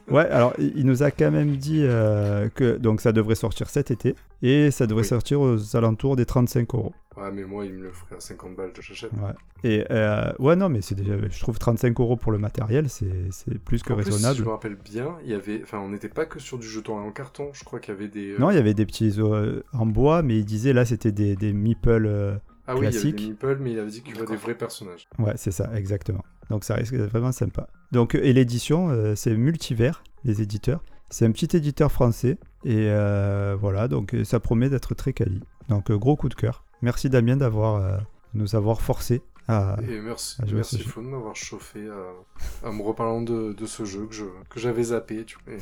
Ouais, 0.09 0.25
alors 0.29 0.53
il 0.57 0.85
nous 0.85 1.03
a 1.03 1.11
quand 1.11 1.31
même 1.31 1.57
dit 1.57 1.81
euh, 1.83 2.47
que 2.47 2.77
donc 2.77 3.01
ça 3.01 3.11
devrait 3.11 3.35
sortir 3.35 3.69
cet 3.69 3.91
été 3.91 4.15
et 4.41 4.71
ça 4.71 4.87
devrait 4.87 5.01
Oui. 5.03 5.07
sortir 5.09 5.41
aux 5.41 5.75
alentours 5.75 6.15
des 6.15 6.25
35 6.25 6.73
euros. 6.75 6.93
Ouais 7.17 7.29
mais 7.33 7.43
moi 7.43 7.65
il 7.65 7.73
me 7.73 7.83
le 7.83 7.91
ferait 7.91 8.15
à 8.15 8.19
50 8.21 8.55
balles, 8.55 8.71
j'achète. 8.79 9.11
Ouais. 9.11 9.33
Et 9.65 9.85
euh, 9.91 10.31
ouais, 10.39 10.55
non, 10.55 10.69
mais 10.69 10.81
c'est 10.81 10.95
déjà, 10.95 11.15
je 11.29 11.39
trouve 11.41 11.59
35 11.59 11.99
euros 11.99 12.15
pour 12.15 12.31
le 12.31 12.37
matériel, 12.37 12.89
c'est 12.89 13.05
c'est 13.31 13.59
plus 13.59 13.83
que 13.83 13.91
En 13.91 13.97
plus, 13.97 14.05
si 14.05 14.11
raisonnable. 14.11 14.37
je 14.39 14.43
me 14.45 14.49
rappelle 14.49 14.75
bien, 14.75 15.17
il 15.25 15.29
y 15.31 15.33
avait, 15.33 15.59
enfin 15.61 15.79
on 15.79 15.89
n'était 15.89 16.07
pas 16.09 16.25
que 16.25 16.39
sur 16.39 16.57
du 16.57 16.67
jeton 16.67 16.97
en 16.97 17.11
carton, 17.11 17.49
je 17.53 17.63
crois 17.65 17.79
qu'il 17.81 17.93
y 17.93 17.97
avait 17.97 18.07
des. 18.07 18.31
euh, 18.31 18.37
Non, 18.39 18.49
il 18.49 18.55
y 18.55 18.59
avait 18.59 18.73
des 18.73 18.85
petits 18.85 19.13
euh, 19.19 19.61
en 19.73 19.85
bois, 19.85 20.21
mais 20.23 20.37
il 20.37 20.45
disait 20.45 20.71
là 20.73 20.85
c'était 20.85 21.11
des, 21.11 21.35
des 21.35 21.51
meeples. 21.53 22.39
Euh, 22.67 22.73
ah 22.73 22.75
oui, 22.75 22.87
il 22.87 22.93
y 22.93 22.97
avait 22.97 23.11
des 23.11 23.27
meeples, 23.27 23.57
mais 23.59 23.71
il 23.71 23.79
avait 23.79 23.89
dit 23.89 24.01
qu'il 24.01 24.15
y 24.15 24.17
aurait 24.17 24.27
des 24.27 24.35
vrais 24.35 24.55
personnages. 24.55 25.07
Ouais, 25.19 25.33
c'est 25.35 25.51
ça, 25.51 25.69
exactement. 25.75 26.23
Donc 26.49 26.63
ça 26.63 26.75
risque 26.75 26.95
d'être 26.95 27.09
vraiment 27.09 27.31
sympa. 27.31 27.67
Donc, 27.91 28.15
et 28.15 28.33
l'édition, 28.33 28.89
euh, 28.89 29.15
c'est 29.15 29.35
Multivers, 29.35 30.03
les 30.23 30.41
éditeurs. 30.41 30.83
C'est 31.09 31.25
un 31.25 31.31
petit 31.31 31.55
éditeur 31.55 31.91
français. 31.91 32.37
Et 32.65 32.89
euh, 32.89 33.55
voilà, 33.57 33.87
donc 33.87 34.13
euh, 34.13 34.25
ça 34.25 34.39
promet 34.39 34.69
d'être 34.69 34.93
très 34.95 35.13
quali. 35.13 35.41
Donc 35.69 35.89
euh, 35.89 35.97
gros 35.97 36.15
coup 36.17 36.27
de 36.27 36.35
cœur. 36.35 36.65
Merci 36.81 37.09
Damien 37.09 37.37
d'avoir 37.37 37.75
euh, 37.75 37.97
nous 38.33 38.55
avoir 38.55 38.81
forcé 38.81 39.21
à... 39.47 39.77
Et 39.87 40.01
merci, 40.01 40.41
jeu. 40.45 40.61
Flo 40.63 41.01
de 41.03 41.07
m'avoir 41.07 41.35
chauffé 41.35 41.87
à, 41.87 42.67
à 42.67 42.71
me 42.71 42.81
reparlant 42.81 43.21
de, 43.21 43.53
de 43.53 43.65
ce 43.65 43.85
jeu 43.85 44.05
que 44.07 44.13
je 44.13 44.25
que 44.49 44.59
j'avais 44.59 44.83
zappé, 44.83 45.23
tu 45.23 45.37
vois. 45.45 45.53
Et, 45.55 45.59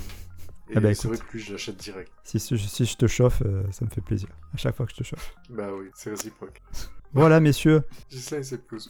et 0.69 0.73
Ah 0.77 0.79
bah, 0.79 0.93
c'est 0.93 1.07
vrai 1.07 1.17
que 1.17 1.23
lui 1.33 1.39
je 1.39 1.51
l'achète 1.53 1.77
direct. 1.77 2.11
Si, 2.23 2.39
si, 2.39 2.57
si 2.57 2.85
je 2.85 2.95
te 2.97 3.07
chauffe, 3.07 3.41
euh, 3.45 3.63
ça 3.71 3.85
me 3.85 3.89
fait 3.89 4.01
plaisir. 4.01 4.29
À 4.53 4.57
chaque 4.57 4.75
fois 4.75 4.85
que 4.85 4.91
je 4.91 4.97
te 4.97 5.03
chauffe. 5.03 5.33
Bah 5.49 5.67
oui, 5.77 5.89
c'est 5.95 6.09
réciproque. 6.11 6.61
Voilà, 7.13 7.39
messieurs. 7.39 7.81
Gislain 8.09 8.39
il 8.39 8.43
s'est 8.43 8.57
plus. 8.57 8.89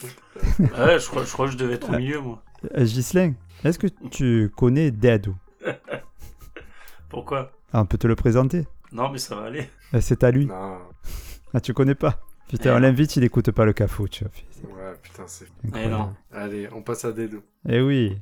Ouais, 0.58 0.98
je 0.98 1.06
crois, 1.06 1.22
je 1.24 1.30
crois 1.32 1.46
que 1.46 1.52
je 1.52 1.56
devais 1.56 1.74
être 1.74 1.90
au 1.90 1.96
milieu, 1.96 2.20
moi. 2.20 2.42
Euh, 2.76 2.84
Ghislain, 2.84 3.34
est-ce 3.62 3.78
que 3.78 3.86
tu 4.10 4.50
connais 4.56 4.90
Deadou 4.90 5.36
Pourquoi? 7.08 7.52
Ah, 7.72 7.82
On 7.82 7.86
peut 7.86 7.98
te 7.98 8.06
le 8.06 8.16
présenter. 8.16 8.66
Non, 8.90 9.10
mais 9.10 9.18
ça 9.18 9.36
va 9.36 9.42
aller. 9.44 9.68
Euh, 9.94 10.00
C'est 10.00 10.24
à 10.24 10.30
lui. 10.32 10.46
non. 10.46 10.78
Ah, 11.54 11.60
tu 11.60 11.72
connais 11.72 11.94
pas? 11.94 12.20
Putain, 12.48 12.70
Eh 12.72 12.76
on 12.76 12.78
l'invite, 12.80 13.14
il 13.16 13.22
écoute 13.24 13.50
pas 13.52 13.64
le 13.64 13.72
cafou, 13.72 14.08
tu 14.08 14.24
vois. 14.24 14.32
C'est 14.50 14.66
Ouais, 14.66 14.94
putain, 15.02 15.22
c'est. 15.26 15.46
Eh 15.74 15.86
non. 15.88 16.14
Allez, 16.32 16.68
on 16.72 16.82
passe 16.82 17.04
à 17.04 17.12
Dedo. 17.12 17.42
Eh 17.68 17.80
oui. 17.80 18.18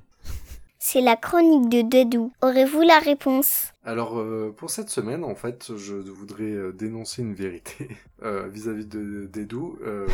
C'est 0.87 1.01
la 1.01 1.17
chronique 1.17 1.71
de 1.71 1.81
Dedou. 1.81 2.31
Aurez-vous 2.43 2.83
la 2.83 2.99
réponse? 2.99 3.73
Alors, 3.85 4.19
euh, 4.19 4.55
pour 4.55 4.69
cette 4.69 4.91
semaine, 4.91 5.25
en 5.25 5.35
fait, 5.35 5.75
je 5.75 5.95
voudrais 5.95 6.53
euh, 6.53 6.73
dénoncer 6.73 7.23
une 7.23 7.33
vérité 7.33 7.89
euh, 8.23 8.49
vis-à-vis 8.49 8.85
de 8.85 9.25
Dédou. 9.33 9.79
Euh, 9.83 10.07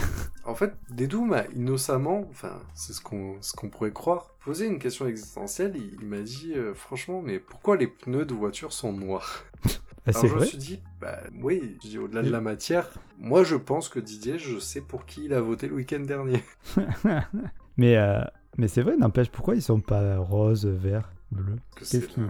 en 0.45 0.55
fait, 0.55 0.73
Dédou 0.89 1.25
m'a 1.25 1.43
innocemment, 1.57 2.25
enfin, 2.31 2.53
c'est 2.75 2.93
ce 2.93 3.01
qu'on 3.01 3.35
ce 3.41 3.53
qu'on 3.53 3.69
pourrait 3.69 3.91
croire, 3.91 4.31
posé 4.45 4.67
une 4.67 4.79
question 4.79 5.09
existentielle. 5.09 5.73
Il, 5.75 5.99
il 6.01 6.07
m'a 6.07 6.21
dit, 6.21 6.53
euh, 6.55 6.73
franchement, 6.73 7.21
mais 7.21 7.41
pourquoi 7.41 7.77
les 7.77 7.89
pneus 7.89 8.25
de 8.25 8.35
voiture 8.35 8.73
sont 8.73 8.93
noirs? 8.93 9.43
Ah, 9.67 9.71
Alors, 10.07 10.21
c'est 10.23 10.29
je 10.29 10.33
me 10.35 10.39
vrai? 10.39 10.47
suis 10.47 10.59
dit, 10.59 10.81
bah 11.01 11.19
oui, 11.43 11.79
je 11.83 11.89
dis, 11.89 11.99
au-delà 11.99 12.23
de 12.23 12.31
la 12.31 12.41
matière, 12.41 12.89
moi 13.19 13.43
je 13.43 13.57
pense 13.57 13.89
que 13.89 13.99
Didier, 13.99 14.39
je 14.39 14.61
sais 14.61 14.81
pour 14.81 15.05
qui 15.05 15.25
il 15.25 15.35
a 15.35 15.41
voté 15.41 15.67
le 15.67 15.75
week-end 15.75 16.01
dernier. 16.01 16.45
mais 17.77 17.97
euh, 17.97 18.23
mais 18.59 18.69
c'est 18.69 18.83
vrai, 18.83 18.97
n'empêche, 18.97 19.31
pourquoi 19.31 19.55
ils 19.55 19.63
sont 19.63 19.81
pas 19.81 20.17
rose, 20.19 20.67
vert, 20.67 21.11
bleu? 21.31 21.57
Que 21.75 21.81
Qu'est-ce 21.81 21.91
c'est, 22.01 22.07
qui- 22.07 22.21
euh, 22.21 22.27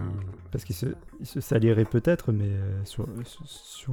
Parce 0.51 0.63
qu'ils 0.63 0.75
se, 0.75 0.85
ils 1.19 1.25
se 1.25 1.41
saliraient 1.41 1.85
peut-être, 1.85 2.31
mais 2.31 2.45
euh, 2.49 2.83
sur, 2.85 3.05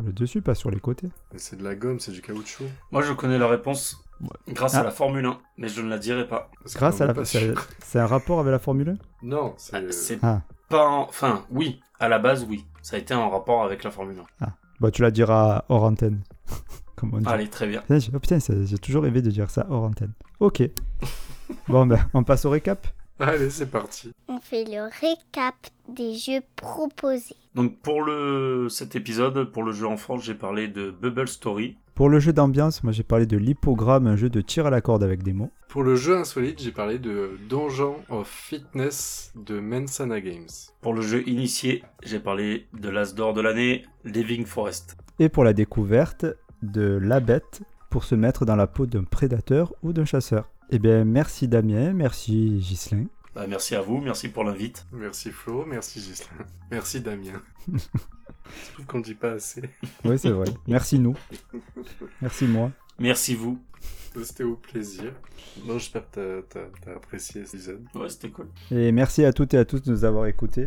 le 0.02 0.12
dessus, 0.12 0.42
pas 0.42 0.54
sur 0.54 0.70
les 0.70 0.80
côtés. 0.80 1.08
c'est 1.36 1.56
de 1.56 1.64
la 1.64 1.74
gomme, 1.74 2.00
c'est 2.00 2.12
du 2.12 2.20
caoutchouc. 2.22 2.64
Moi, 2.92 3.02
je 3.02 3.12
connais 3.12 3.38
la 3.38 3.48
réponse 3.48 4.02
grâce 4.48 4.74
Ah. 4.74 4.80
à 4.80 4.84
la 4.84 4.90
Formule 4.90 5.24
1, 5.26 5.38
mais 5.56 5.68
je 5.68 5.80
ne 5.82 5.88
la 5.88 5.98
dirai 5.98 6.26
pas. 6.28 6.50
Parce 6.62 6.74
Grâce 6.76 7.00
à 7.00 7.06
la... 7.06 7.14
C'est 7.24 7.98
un 7.98 8.06
rapport 8.06 8.40
avec 8.40 8.52
la 8.52 8.58
Formule 8.58 8.90
1 8.90 9.26
Non, 9.26 9.54
c'est... 9.56 9.76
Ah, 9.76 9.80
C'est 9.92 10.18
Ah, 10.22 10.42
pas 10.68 10.86
en... 10.86 11.02
Enfin, 11.02 11.44
oui, 11.50 11.80
à 12.00 12.08
la 12.08 12.18
base, 12.18 12.44
oui. 12.48 12.64
Ça 12.82 12.96
a 12.96 12.98
été 12.98 13.14
en 13.14 13.30
rapport 13.30 13.64
avec 13.64 13.84
la 13.84 13.90
Formule 13.90 14.18
1. 14.40 14.46
bah 14.80 14.90
tu 14.90 15.02
la 15.02 15.10
diras 15.10 15.64
hors 15.68 15.84
antenne. 15.84 16.20
Comme 16.98 17.14
on 17.14 17.18
dit. 17.18 17.28
Allez, 17.28 17.48
très 17.48 17.68
bien. 17.68 17.80
Putain, 17.82 17.98
oh 18.12 18.18
putain, 18.18 18.38
j'ai 18.38 18.78
toujours 18.78 19.04
rêvé 19.04 19.22
de 19.22 19.30
dire 19.30 19.50
ça 19.50 19.66
hors 19.70 19.84
antenne. 19.84 20.12
Ok. 20.40 20.62
bon, 21.68 21.86
ben, 21.86 21.98
on 22.12 22.24
passe 22.24 22.44
au 22.44 22.50
récap. 22.50 22.88
Allez, 23.20 23.50
c'est 23.50 23.70
parti. 23.70 24.10
On 24.26 24.40
fait 24.40 24.64
le 24.64 24.88
récap 25.00 25.54
des 25.88 26.14
jeux 26.14 26.40
proposés. 26.56 27.36
Donc, 27.54 27.78
pour 27.80 28.02
le... 28.02 28.68
cet 28.68 28.96
épisode, 28.96 29.44
pour 29.52 29.62
le 29.62 29.72
jeu 29.72 29.86
enfant, 29.86 30.18
j'ai 30.18 30.34
parlé 30.34 30.66
de 30.66 30.90
Bubble 30.90 31.28
Story. 31.28 31.76
Pour 31.94 32.08
le 32.08 32.20
jeu 32.20 32.32
d'ambiance, 32.32 32.84
moi 32.84 32.92
j'ai 32.92 33.02
parlé 33.02 33.26
de 33.26 33.36
l'hippogramme, 33.36 34.06
un 34.06 34.14
jeu 34.14 34.30
de 34.30 34.40
tir 34.40 34.66
à 34.66 34.70
la 34.70 34.80
corde 34.80 35.02
avec 35.02 35.24
des 35.24 35.32
mots. 35.32 35.50
Pour 35.68 35.82
le 35.82 35.96
jeu 35.96 36.16
insolite, 36.16 36.62
j'ai 36.62 36.70
parlé 36.70 37.00
de 37.00 37.32
Donjon 37.48 37.96
of 38.08 38.28
Fitness 38.28 39.32
de 39.34 39.58
Mensana 39.58 40.20
Games. 40.20 40.46
Pour 40.80 40.94
le 40.94 41.02
jeu 41.02 41.28
initié, 41.28 41.82
j'ai 42.04 42.20
parlé 42.20 42.68
de 42.72 42.88
l'As 42.88 43.16
d'or 43.16 43.34
de 43.34 43.40
l'année, 43.40 43.84
Living 44.04 44.46
Forest. 44.46 44.96
Et 45.18 45.28
pour 45.28 45.42
la 45.42 45.52
découverte 45.52 46.24
de 46.62 46.98
la 47.02 47.20
bête 47.20 47.62
pour 47.90 48.04
se 48.04 48.14
mettre 48.14 48.44
dans 48.44 48.56
la 48.56 48.66
peau 48.66 48.86
d'un 48.86 49.04
prédateur 49.04 49.74
ou 49.82 49.92
d'un 49.92 50.04
chasseur. 50.04 50.50
Eh 50.70 50.78
bien, 50.78 51.04
merci 51.04 51.48
Damien, 51.48 51.92
merci 51.92 52.58
Ghislain. 52.58 53.04
Bah, 53.34 53.46
merci 53.48 53.74
à 53.74 53.80
vous, 53.80 53.98
merci 54.00 54.28
pour 54.28 54.44
l'invite. 54.44 54.86
Merci 54.92 55.30
Flo, 55.30 55.64
merci 55.66 56.00
Gislain, 56.00 56.44
merci 56.70 57.00
Damien. 57.00 57.40
Je 57.68 58.72
trouve 58.72 58.86
qu'on 58.86 59.00
dit 59.00 59.14
pas 59.14 59.32
assez. 59.32 59.62
Oui, 60.04 60.18
c'est 60.18 60.30
vrai. 60.30 60.46
merci 60.66 60.98
nous. 60.98 61.14
Merci 62.22 62.46
moi. 62.46 62.70
Merci 62.98 63.34
vous. 63.34 63.58
C'était 64.24 64.42
au 64.42 64.56
plaisir. 64.56 65.12
Bon, 65.64 65.74
j'espère 65.78 66.10
que 66.10 66.42
t'as- 66.50 66.60
t'as 66.60 66.66
t'as 66.84 66.96
apprécié 66.96 67.44
cet 67.44 67.54
épisode. 67.54 67.84
Ouais, 67.94 68.08
c'était 68.08 68.30
cool. 68.30 68.48
Et 68.72 68.90
merci 68.90 69.24
à 69.24 69.32
toutes 69.32 69.54
et 69.54 69.58
à 69.58 69.64
tous 69.64 69.82
de 69.82 69.90
nous 69.92 70.04
avoir 70.04 70.26
écoutés. 70.26 70.66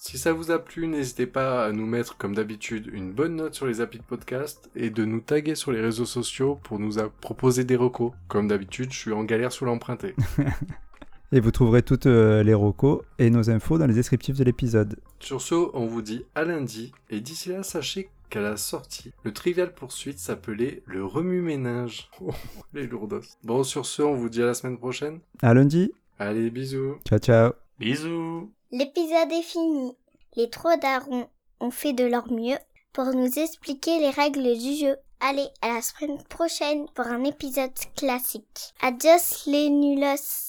Si 0.00 0.16
ça 0.16 0.32
vous 0.32 0.52
a 0.52 0.60
plu, 0.60 0.86
n'hésitez 0.86 1.26
pas 1.26 1.66
à 1.66 1.72
nous 1.72 1.84
mettre, 1.84 2.16
comme 2.16 2.32
d'habitude, 2.32 2.88
une 2.92 3.12
bonne 3.12 3.34
note 3.34 3.54
sur 3.54 3.66
les 3.66 3.80
applis 3.80 3.98
de 3.98 4.04
podcast 4.04 4.70
et 4.76 4.90
de 4.90 5.04
nous 5.04 5.20
taguer 5.20 5.56
sur 5.56 5.72
les 5.72 5.80
réseaux 5.80 6.06
sociaux 6.06 6.58
pour 6.62 6.78
nous 6.78 6.92
proposer 7.20 7.64
des 7.64 7.74
recos. 7.74 8.12
Comme 8.28 8.46
d'habitude, 8.46 8.92
je 8.92 8.98
suis 8.98 9.12
en 9.12 9.24
galère 9.24 9.50
sous 9.50 9.64
l'emprunter. 9.64 10.14
Et 11.32 11.40
vous 11.40 11.50
trouverez 11.50 11.82
toutes 11.82 12.06
euh, 12.06 12.42
les 12.42 12.54
recos 12.54 13.02
et 13.18 13.28
nos 13.28 13.50
infos 13.50 13.76
dans 13.76 13.86
les 13.86 13.92
descriptifs 13.92 14.38
de 14.38 14.44
l'épisode. 14.44 14.96
Sur 15.20 15.42
ce, 15.42 15.54
on 15.74 15.84
vous 15.84 16.00
dit 16.00 16.24
à 16.34 16.44
lundi, 16.44 16.94
et 17.10 17.20
d'ici 17.20 17.50
là, 17.50 17.62
sachez 17.62 18.08
qu'à 18.30 18.40
la 18.40 18.56
sortie, 18.56 19.12
le 19.24 19.32
Trivial 19.34 19.74
Poursuite 19.74 20.20
s'appelait 20.20 20.82
le 20.86 21.04
remue-ménage. 21.04 22.08
Oh, 22.22 22.32
les 22.72 22.86
lourdos. 22.86 23.20
Bon, 23.44 23.62
sur 23.62 23.84
ce, 23.84 24.00
on 24.00 24.14
vous 24.14 24.30
dit 24.30 24.42
à 24.42 24.46
la 24.46 24.54
semaine 24.54 24.78
prochaine. 24.78 25.20
À 25.42 25.52
lundi. 25.52 25.92
Allez, 26.18 26.50
bisous. 26.50 26.96
Ciao, 27.06 27.18
ciao. 27.18 27.67
Bisous 27.78 28.52
L'épisode 28.72 29.30
est 29.30 29.42
fini. 29.42 29.92
Les 30.34 30.50
trois 30.50 30.76
darons 30.76 31.28
ont 31.60 31.70
fait 31.70 31.92
de 31.92 32.04
leur 32.04 32.30
mieux 32.32 32.58
pour 32.92 33.04
nous 33.04 33.38
expliquer 33.38 34.00
les 34.00 34.10
règles 34.10 34.58
du 34.58 34.74
jeu. 34.74 34.96
Allez, 35.20 35.46
à 35.62 35.74
la 35.74 35.82
semaine 35.82 36.22
prochaine 36.24 36.86
pour 36.96 37.06
un 37.06 37.22
épisode 37.22 37.70
classique. 37.96 38.74
Adios 38.80 39.44
les 39.46 39.70
nulos. 39.70 40.47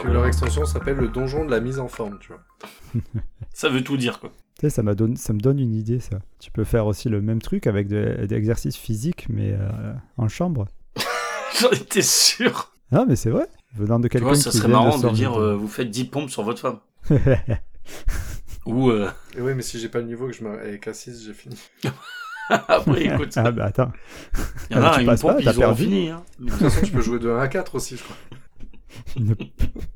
Ouais, 0.00 0.04
parce 0.04 0.06
que 0.08 0.12
leur 0.12 0.26
extension 0.26 0.64
s'appelle 0.64 0.96
le 0.96 1.08
donjon 1.08 1.44
de 1.44 1.50
la 1.50 1.60
mise 1.60 1.78
en 1.78 1.88
forme, 1.88 2.18
tu 2.20 2.28
vois. 2.32 2.42
Ça 3.52 3.68
veut 3.68 3.82
tout 3.82 3.96
dire, 3.96 4.20
quoi. 4.20 4.30
Tu 4.58 4.62
sais, 4.62 4.70
ça, 4.70 4.82
m'a 4.82 4.94
donné- 4.94 5.16
ça 5.16 5.32
me 5.34 5.38
donne 5.40 5.58
une 5.58 5.74
idée, 5.74 6.00
ça. 6.00 6.18
Tu 6.38 6.50
peux 6.50 6.64
faire 6.64 6.86
aussi 6.86 7.08
le 7.10 7.20
même 7.20 7.40
truc 7.42 7.66
avec 7.66 7.88
de- 7.88 8.24
des 8.26 8.34
exercices 8.34 8.76
physiques, 8.76 9.26
mais 9.28 9.52
euh, 9.52 9.92
en 10.16 10.28
chambre. 10.28 10.66
J'en 11.60 11.70
étais 11.70 12.00
sûr 12.02 12.72
Non, 12.92 13.04
mais 13.06 13.16
c'est 13.16 13.30
vrai. 13.30 13.46
Venant 13.74 13.98
de 14.00 14.08
quelqu'un 14.08 14.32
qui 14.32 14.40
ça 14.40 14.50
serait 14.50 14.68
vient 14.68 14.78
marrant 14.82 14.98
de 14.98 15.08
dire 15.10 15.34
euh, 15.40 15.54
vous 15.54 15.68
faites 15.68 15.90
10 15.90 16.04
pompes 16.06 16.30
sur 16.30 16.42
votre 16.42 16.60
femme. 16.60 16.78
Ou 18.66 18.90
euh, 18.90 19.10
Et 19.36 19.40
ouais, 19.42 19.54
mais 19.54 19.62
si 19.62 19.78
j'ai 19.78 19.88
pas 19.88 19.98
le 20.00 20.06
niveau 20.06 20.26
que 20.26 20.32
je 20.32 20.42
me... 20.42 20.50
avec 20.58 20.86
A6, 20.86 21.24
j'ai 21.24 21.34
fini. 21.34 21.56
après, 22.48 23.04
écoute, 23.04 23.32
Ah 23.36 23.50
bah 23.52 23.66
attends. 23.66 23.92
il 24.70 24.76
y 24.76 24.80
en 24.80 24.82
a, 24.84 24.94
tu 24.94 25.00
ils 25.02 25.06
passes 25.06 25.22
me 25.22 25.28
pas, 25.28 25.40
ils 25.40 25.54
perdu. 25.56 25.82
fini. 25.84 26.10
Hein. 26.10 26.22
De 26.40 26.50
toute 26.50 26.58
façon, 26.58 26.80
tu 26.84 26.92
peux 26.92 27.00
jouer 27.02 27.18
de 27.18 27.30
1 27.30 27.38
à 27.38 27.48
4 27.48 27.74
aussi, 27.76 27.96
je 27.96 28.02
crois. 28.02 28.16
Une- 29.16 29.36